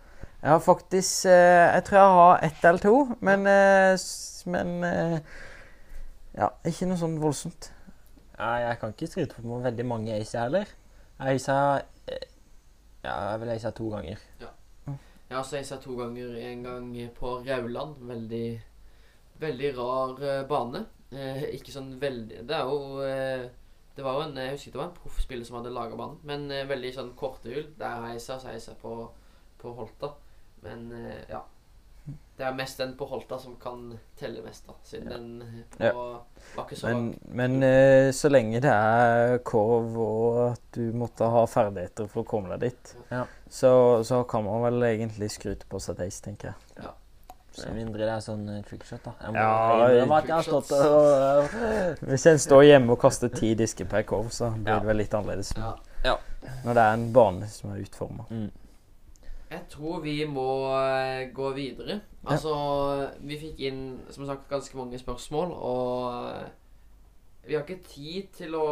Jeg 0.42 0.52
har 0.52 0.60
faktisk 0.60 1.26
eh, 1.26 1.32
Jeg 1.74 1.84
tror 1.84 1.98
jeg 1.98 2.08
har 2.08 2.40
ett 2.46 2.66
eller 2.66 2.80
to, 2.80 3.16
men, 3.20 3.48
eh, 3.48 3.98
men 4.46 4.84
eh, 4.84 5.20
Ja, 6.36 6.50
ikke 6.66 6.90
noe 6.90 7.00
sånn 7.00 7.20
voldsomt. 7.22 7.72
Jeg 8.36 8.78
kan 8.82 8.92
ikke 8.92 9.08
skryte 9.08 9.38
på 9.38 9.48
meg 9.48 9.64
veldig 9.70 9.86
mange 9.88 10.16
ace 10.18 10.40
heller. 10.40 10.68
Jeg 11.20 11.38
aisa 11.38 11.58
eh, 12.08 12.28
Ja, 13.04 13.16
jeg 13.32 13.42
vil 13.42 13.54
aisa 13.56 13.72
to 13.72 13.90
ganger. 13.90 14.22
Jeg 15.30 15.38
så 15.46 15.58
jeg 15.58 15.66
aisa 15.66 15.78
to 15.82 15.96
ganger. 15.98 16.36
En 16.38 16.64
gang 16.64 16.90
på 17.16 17.32
Rauland. 17.48 17.96
Veldig, 18.10 18.48
veldig 19.42 19.72
rar 19.78 20.22
eh, 20.22 20.44
bane. 20.50 20.86
Eh, 21.16 21.44
ikke 21.56 21.72
sånn 21.72 21.94
veldig 22.02 22.42
Det 22.50 22.56
er 22.58 22.66
jo 22.66 22.98
eh, 23.06 23.44
Det 23.96 24.04
var 24.04 24.18
jo 24.18 24.24
en 24.26 24.40
Jeg 24.42 24.56
husker 24.56 24.74
det 24.74 24.80
var 24.80 24.88
en 24.90 24.96
proffspiller 24.98 25.46
som 25.48 25.60
hadde 25.60 25.72
laga 25.72 25.96
banen, 25.96 26.18
men 26.28 26.50
eh, 26.52 26.66
veldig 26.68 26.92
sånn 26.98 27.12
korte 27.18 27.54
hull. 27.54 27.70
Der 27.80 28.10
jeg 28.12 28.24
så 28.26 28.40
jeg 28.44 28.78
på, 28.82 28.96
på 29.62 29.76
Holta. 29.78 30.16
Men 30.66 30.90
eh, 30.94 31.22
ja. 31.30 31.44
Det 32.38 32.44
er 32.44 32.52
mest 32.54 32.78
den 32.82 32.98
på 33.00 33.06
Holta 33.08 33.38
som 33.40 33.54
kan 33.56 33.94
telle 34.20 34.42
mest, 34.44 34.66
da. 34.68 34.74
Siden 34.84 35.08
Ja. 35.12 35.18
den 35.18 35.42
eh, 35.42 35.78
på, 35.78 35.84
Ja. 35.86 35.92
var 36.56 36.66
ikke 36.66 36.76
så 36.76 36.88
Men, 36.88 36.96
lang. 36.96 37.20
men 37.32 37.64
uh, 37.64 38.12
så 38.12 38.30
lenge 38.30 38.60
det 38.62 38.72
er 38.72 39.38
korv 39.38 39.96
og 39.98 40.52
at 40.52 40.62
du 40.76 40.92
måtte 40.94 41.30
ha 41.32 41.46
ferdigheter 41.48 42.08
for 42.12 42.24
å 42.24 42.28
komme 42.28 42.50
deg 42.58 42.60
dit, 42.72 42.96
Ja. 43.12 43.24
så, 43.50 44.04
så 44.04 44.24
kan 44.28 44.44
man 44.44 44.62
vel 44.64 44.84
egentlig 44.84 45.32
skryte 45.32 45.66
på 45.70 45.80
seg 45.80 45.96
Days, 45.98 46.20
tenker 46.22 46.52
jeg. 46.52 46.90
Så. 47.56 47.70
Med 47.72 47.86
mindre 47.86 48.04
det 48.04 48.10
er 48.12 48.20
sånn 48.20 48.50
eh, 48.52 48.62
trickshot, 48.68 49.00
da. 49.06 49.14
Jeg 49.22 49.32
må 49.32 49.40
Ja, 49.40 49.88
innrømme 49.88 50.18
at 50.18 50.26
jeg 50.28 50.36
har 50.36 50.44
stått 50.44 50.72
og 50.76 52.04
Hvis 52.10 52.26
en 52.28 52.38
står 52.44 52.64
hjemme 52.68 52.92
og 52.92 53.00
kaster 53.00 53.30
ti 53.32 53.54
disker 53.56 53.86
per 53.88 54.04
korv, 54.04 54.28
så 54.30 54.50
blir 54.52 54.74
Ja. 54.74 54.80
det 54.80 54.88
vel 54.90 54.98
litt 54.98 55.14
annerledes. 55.16 55.54
Ja. 55.56 55.72
Ja. 56.04 56.18
Når 56.66 56.74
det 56.74 56.84
er 56.84 56.94
en 56.98 57.14
bane 57.14 57.48
som 57.48 57.72
er 57.72 57.80
utforma. 57.80 58.26
mm. 58.30 58.52
Jeg 59.56 59.70
tror 59.72 60.02
vi 60.04 60.18
må 60.28 60.50
eh, 60.76 61.30
gå 61.36 61.50
videre. 61.56 62.02
Altså, 62.28 62.54
vi 63.24 63.38
fikk 63.40 63.62
inn, 63.70 63.82
som 64.12 64.26
sagt, 64.28 64.50
ganske 64.52 64.78
mange 64.78 65.00
spørsmål, 65.00 65.54
og 65.56 66.30
eh, 66.34 66.54
vi 67.46 67.56
har 67.56 67.64
ikke 67.64 67.86
tid 67.88 68.32
til 68.36 68.58
å 68.58 68.68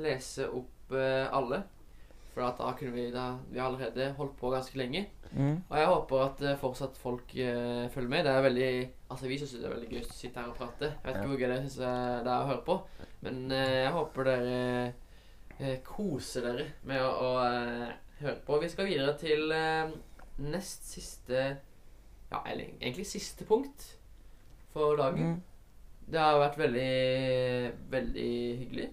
lese 0.00 0.48
opp 0.48 0.96
eh, 0.96 1.26
alle. 1.30 1.62
For 2.36 2.44
at 2.44 2.58
da 2.60 2.74
kunne 2.76 2.92
vi 2.92 3.06
da 3.08 3.30
Vi 3.48 3.56
har 3.56 3.70
allerede 3.70 4.10
holdt 4.18 4.34
på 4.36 4.50
ganske 4.52 4.76
lenge. 4.76 5.06
Mm. 5.30 5.62
Og 5.70 5.78
jeg 5.78 5.86
håper 5.88 6.24
at 6.24 6.42
fortsatt 6.60 6.98
folk 7.00 7.32
uh, 7.32 7.86
følger 7.92 8.10
med. 8.12 8.24
Det 8.26 8.32
er 8.32 8.42
veldig 8.44 8.68
Altså, 9.08 9.28
vi 9.30 9.38
syns 9.38 9.54
det 9.56 9.64
er 9.64 9.72
veldig 9.72 9.88
gøy 9.88 10.02
å 10.02 10.10
sitte 10.10 10.42
her 10.42 10.50
og 10.50 10.58
prate. 10.58 10.90
Jeg 10.90 11.06
vet 11.06 11.16
ikke 11.16 11.30
hvor 11.30 11.40
gøy 11.40 11.48
det, 11.54 11.60
det 11.78 12.32
er 12.34 12.42
å 12.42 12.50
høre 12.50 12.64
på, 12.66 12.76
men 13.24 13.38
uh, 13.54 13.62
jeg 13.78 13.94
håper 13.94 14.28
dere 14.28 14.58
uh, 15.62 15.76
koser 15.86 16.44
dere 16.50 16.66
med 16.90 17.00
å, 17.06 17.30
å 17.30 17.32
høre 18.20 18.36
på. 18.44 18.60
Vi 18.66 18.70
skal 18.74 18.90
videre 18.90 19.16
til 19.20 19.56
nest 20.38 20.90
siste 20.90 21.56
Ja, 22.30 22.40
eller 22.42 22.64
egentlig 22.80 23.06
siste 23.06 23.44
punkt 23.46 23.84
for 24.72 24.96
dagen. 24.98 25.36
Mm. 25.36 25.42
Det 26.12 26.20
har 26.20 26.38
vært 26.38 26.58
veldig, 26.58 27.72
veldig 27.90 28.32
hyggelig. 28.58 28.88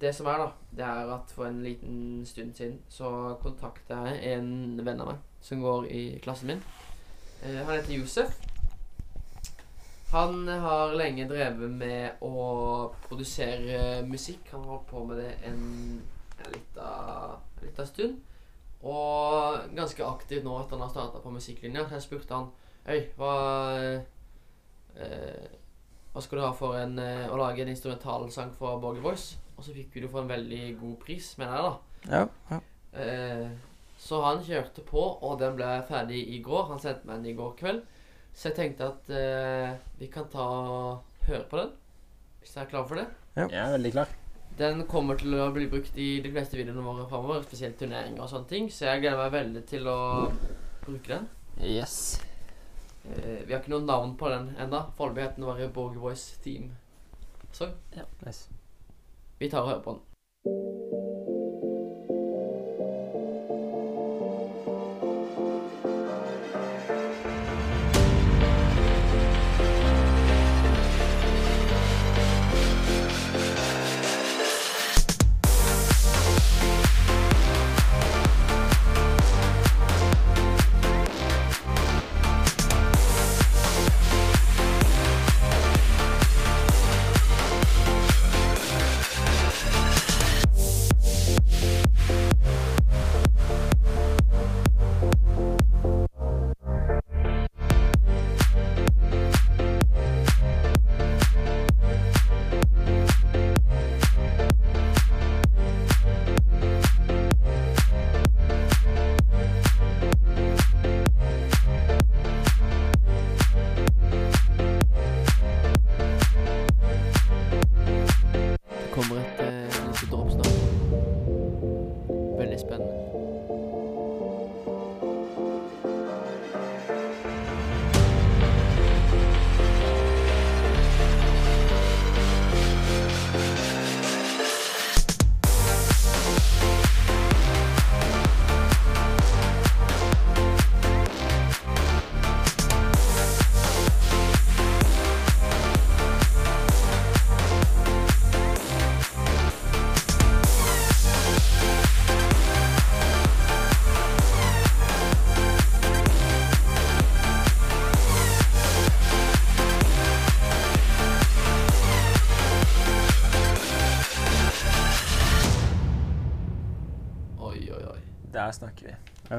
Det 0.00 0.14
som 0.14 0.26
er, 0.26 0.38
da, 0.38 0.46
det 0.76 0.86
er 0.86 1.10
at 1.14 1.34
for 1.34 1.46
en 1.46 1.60
liten 1.62 2.22
stund 2.26 2.54
siden 2.54 2.78
så 2.90 3.10
kontakta 3.42 4.00
jeg 4.08 4.36
en 4.36 4.80
venn 4.82 5.02
av 5.02 5.12
meg 5.12 5.20
som 5.42 5.62
går 5.62 5.86
i 5.90 6.02
klassen 6.22 6.52
min. 6.52 6.64
Eh, 7.42 7.58
han 7.58 7.74
heter 7.74 7.94
Josef. 7.94 8.38
Han 10.12 10.48
har 10.48 10.92
lenge 10.98 11.24
drevet 11.30 11.70
med 11.70 12.20
å 12.20 12.34
produsere 13.06 14.02
musikk. 14.04 14.50
Han 14.52 14.66
har 14.66 14.74
holdt 14.74 14.90
på 14.90 15.04
med 15.08 15.22
det 15.22 15.30
en, 15.48 15.62
en 16.36 16.52
lita, 16.52 17.86
stund. 17.86 18.18
Og 18.82 19.68
ganske 19.76 20.04
aktiv 20.06 20.42
nå 20.44 20.56
etter 20.58 20.76
han 20.76 20.86
har 20.86 20.92
starta 20.94 21.22
på 21.22 21.34
musikklinja. 21.34 21.86
Jeg 21.90 22.04
spurte 22.04 22.34
han 22.34 22.50
Øy, 22.82 23.04
hva 23.14 23.34
eh, 24.98 25.50
hva 26.12 26.20
skal 26.20 26.38
du 26.38 26.44
ha 26.44 26.50
for 26.52 26.76
en, 26.76 26.98
eh, 27.00 27.30
å 27.32 27.38
lage 27.40 27.62
en 27.62 27.70
instrumentalsang 27.72 28.52
for 28.58 28.80
Borger 28.82 29.04
Voice? 29.04 29.38
Og 29.56 29.64
så 29.64 29.72
fikk 29.72 29.94
vi 29.94 30.02
det 30.02 30.10
for 30.12 30.20
en 30.20 30.28
veldig 30.28 30.64
god 30.80 30.96
pris, 31.00 31.30
mener 31.38 31.54
jeg, 31.56 31.62
da. 31.64 31.72
Ja, 32.12 32.26
ja. 32.50 32.58
Eh, 33.00 33.50
så 34.02 34.20
han 34.24 34.42
kjørte 34.44 34.84
på, 34.84 35.00
og 35.00 35.38
den 35.40 35.56
ble 35.56 35.70
ferdig 35.88 36.20
i 36.34 36.42
går. 36.44 36.66
Han 36.72 36.82
sendte 36.82 37.08
meg 37.08 37.22
den 37.22 37.32
i 37.32 37.36
går 37.38 37.54
kveld. 37.56 37.84
Så 38.34 38.50
jeg 38.50 38.58
tenkte 38.58 38.90
at 38.90 39.12
eh, 39.14 39.76
vi 40.00 40.10
kan 40.12 40.28
ta 40.32 40.48
og 40.48 41.28
høre 41.28 41.46
på 41.48 41.62
den. 41.62 41.72
Hvis 42.42 42.56
jeg 42.56 42.66
er 42.66 42.72
klar 42.74 42.88
for 42.88 43.00
det. 43.00 43.06
Jeg 43.38 43.62
er 43.62 43.76
veldig 43.78 43.94
klar. 43.96 44.18
Den 44.58 44.84
kommer 44.90 45.16
til 45.18 45.34
å 45.38 45.50
bli 45.54 45.68
brukt 45.70 45.96
i 45.96 46.20
de 46.24 46.32
fleste 46.32 46.58
videoene 46.58 46.84
våre 46.84 47.06
framover, 47.08 47.44
spesielt 47.46 47.78
turneringer 47.80 48.20
og 48.20 48.28
sånne 48.30 48.50
ting. 48.50 48.68
Så 48.70 48.86
jeg 48.88 49.04
gleder 49.04 49.22
meg 49.22 49.32
veldig 49.36 49.64
til 49.70 49.88
å 49.88 49.98
bruke 50.84 51.08
den. 51.14 51.28
Yes. 51.62 52.20
Eh, 53.04 53.42
vi 53.46 53.52
har 53.52 53.60
ikke 53.60 53.74
noe 53.74 53.86
navn 53.86 54.16
på 54.20 54.30
den 54.32 54.52
ennå. 54.60 54.84
Foreløpig 54.98 55.24
heter 55.26 55.40
den 55.40 55.48
bare 55.48 55.72
Borg 55.74 55.98
Voice 56.02 56.38
Team. 56.44 56.70
Så 57.52 57.72
ja. 57.96 58.04
Nice. 58.26 58.48
vi 59.38 59.50
tar 59.50 59.64
og 59.64 59.68
hører 59.68 59.82
på 59.84 59.96
den. 59.96 61.11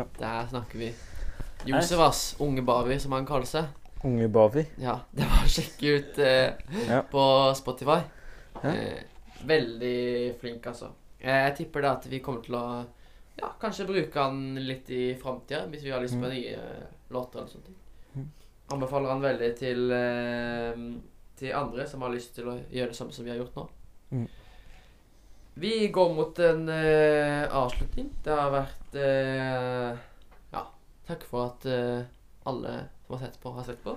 Vi. 0.01 0.05
Der 0.19 0.47
snakker 0.49 0.77
vi. 0.79 0.93
Josefas, 1.65 2.35
unge 2.43 2.61
Bavi, 2.67 2.97
som 2.99 3.11
han 3.15 3.25
kaller 3.25 3.45
seg. 3.47 3.65
Unge 4.03 4.27
Bavi. 4.27 4.65
Ja, 4.83 4.97
det 5.15 5.23
var 5.29 5.45
å 5.45 5.51
sjekke 5.51 5.93
ut 5.99 6.17
eh, 6.19 6.53
Ja. 6.89 7.01
på 7.11 7.23
Spotify. 7.55 8.01
Ja. 8.63 8.73
Eh, 8.73 9.03
veldig 9.47 10.35
flink, 10.41 10.65
altså. 10.67 10.89
Eh, 11.19 11.39
jeg 11.47 11.55
tipper 11.61 11.81
det 11.85 11.89
at 11.91 12.05
vi 12.11 12.19
kommer 12.19 12.41
til 12.43 12.55
å 12.59 12.65
ja, 13.39 13.49
kanskje 13.61 13.87
bruke 13.89 14.19
han 14.19 14.55
litt 14.61 14.89
i 14.93 15.15
framtida, 15.19 15.65
hvis 15.71 15.83
vi 15.87 15.91
har 15.95 16.01
lyst 16.03 16.19
på 16.19 16.27
Mm. 16.27 16.33
nye 16.35 16.53
eh, 16.53 16.83
låter 17.09 17.39
eller 17.39 17.49
sånne 17.49 17.65
ting. 17.65 17.79
Mm. 18.15 18.27
Anbefaler 18.75 19.09
han 19.09 19.21
veldig 19.23 19.49
til, 19.57 19.91
eh, 19.91 20.83
til 21.39 21.55
andre 21.57 21.87
som 21.87 22.01
har 22.05 22.11
lyst 22.13 22.35
til 22.35 22.51
å 22.51 22.57
gjøre 22.69 22.91
det 22.91 22.95
samme 22.99 23.11
som 23.15 23.25
vi 23.25 23.31
har 23.31 23.37
gjort 23.41 23.55
nå. 23.55 23.65
Mm. 24.11 24.27
Vi 25.54 25.88
går 25.88 26.14
mot 26.14 26.39
en 26.39 26.70
uh, 26.70 27.56
avslutning. 27.56 28.10
Det 28.24 28.34
har 28.34 28.49
vært 28.54 28.95
uh, 28.97 29.99
Ja, 30.54 30.64
takk 31.08 31.26
for 31.30 31.51
at 31.51 31.68
uh, 31.70 32.06
alle 32.49 32.78
som 33.06 33.16
har 33.16 33.26
sett 33.28 33.38
på, 33.41 33.51
har 33.54 33.68
sett 33.68 33.84
på. 33.84 33.93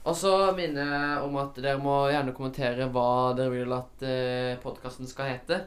Og 0.00 0.16
så 0.16 0.32
minner 0.56 0.88
jeg 0.88 1.26
om 1.26 1.36
at 1.42 1.58
dere 1.60 1.82
må 1.82 1.96
gjerne 2.08 2.32
kommentere 2.32 2.88
hva 2.88 3.34
dere 3.36 3.52
vil 3.52 3.76
at 3.76 4.06
uh, 4.06 4.56
podkasten 4.64 5.10
skal 5.10 5.34
hete. 5.34 5.60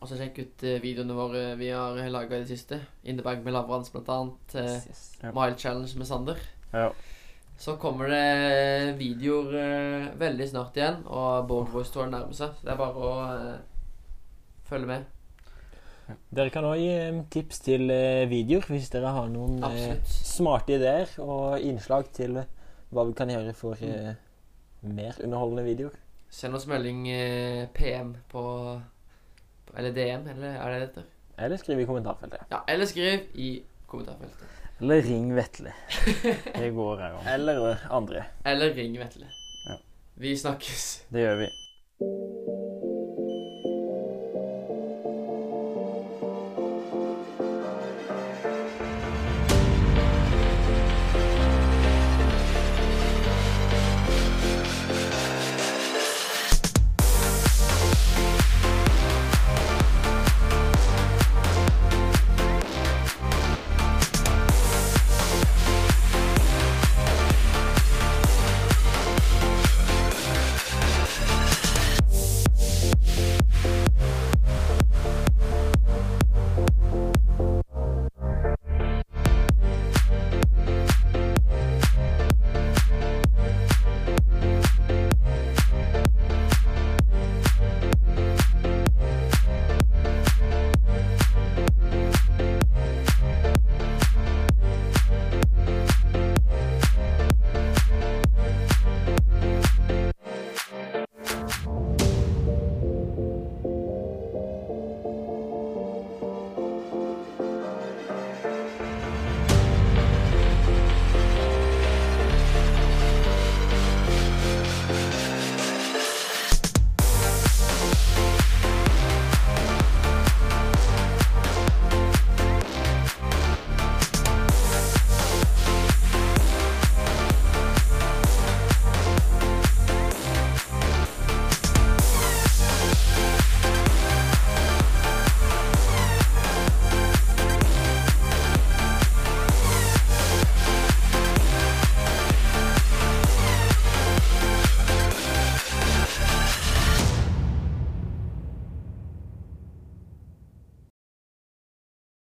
Og 0.00 0.08
så 0.08 0.16
sjekk 0.20 0.40
ut 0.40 0.64
videoene 0.84 1.16
våre 1.16 1.44
vi 1.56 1.70
har 1.72 1.96
laga 2.12 2.36
i 2.36 2.42
det 2.42 2.50
siste. 2.50 2.80
In 3.04 3.20
the 3.20 3.24
bag 3.24 3.44
med 3.44 3.56
Lavrans, 3.56 3.92
blant 3.92 4.08
annet. 4.12 4.56
Yes, 4.56 4.88
yes. 4.88 5.04
Mile 5.24 5.56
Challenge 5.56 6.00
med 6.00 6.08
Sander. 6.08 6.40
Ja. 6.72 6.90
Så 7.56 7.76
kommer 7.80 8.08
det 8.10 8.96
videoer 8.98 9.54
eh, 9.60 10.06
veldig 10.20 10.46
snart 10.50 10.76
igjen, 10.76 11.02
og 11.06 11.46
Borgboys 11.48 11.90
Tour 11.94 12.08
nærmer 12.10 12.34
seg. 12.34 12.56
Så 12.58 12.66
det 12.66 12.72
er 12.74 12.80
bare 12.80 13.04
å 13.08 13.12
eh, 13.24 13.58
følge 14.68 14.88
med. 14.90 15.04
Dere 16.34 16.50
kan 16.52 16.66
òg 16.68 16.76
gi 16.82 16.88
eh, 16.92 17.20
tips 17.32 17.62
til 17.64 17.86
eh, 17.94 18.26
videoer 18.28 18.66
hvis 18.74 18.90
dere 18.92 19.12
har 19.16 19.30
noen 19.32 19.62
eh, 19.62 19.68
Absolutt. 19.70 20.10
smarte 20.34 20.74
ideer 20.76 21.14
og 21.24 21.62
innslag 21.64 22.10
til 22.12 22.42
eh, 22.42 22.50
hva 22.92 23.06
vi 23.08 23.14
kan 23.16 23.30
gjøre 23.32 23.54
for 23.56 23.80
eh, 23.86 24.10
mer 24.84 25.16
underholdende 25.24 25.64
videoer. 25.64 25.94
Send 26.34 26.58
oss 26.58 26.66
melding 26.68 27.06
eh, 27.08 27.62
PM 27.72 28.16
på 28.32 28.42
på- 29.64 29.78
Eller 29.78 29.94
DM, 29.96 30.26
eller 30.34 30.58
er 30.58 30.74
det 30.74 30.80
det 30.80 30.88
heter? 30.88 31.06
Eller 31.46 31.56
skriv 31.58 31.80
i 31.80 31.86
kommentarfeltet. 31.88 32.44
Ja, 32.52 32.60
eller 32.68 32.86
skriv 32.86 33.24
i 33.40 33.48
kommentarfeltet. 33.90 34.50
Eller 34.84 35.02
ring 35.02 35.34
Vetle. 35.34 35.72
Det 36.54 36.66
går 36.76 36.98
òg 37.06 37.14
om. 37.16 37.28
Eller 37.32 37.78
andre. 37.88 38.24
Eller 38.44 38.74
ring 38.76 38.98
Vetle. 39.00 39.30
Ja. 39.64 39.78
Vi 40.20 40.36
snakkes. 40.36 40.84
Det 41.08 41.24
gjør 41.24 41.38
vi. 41.40 41.48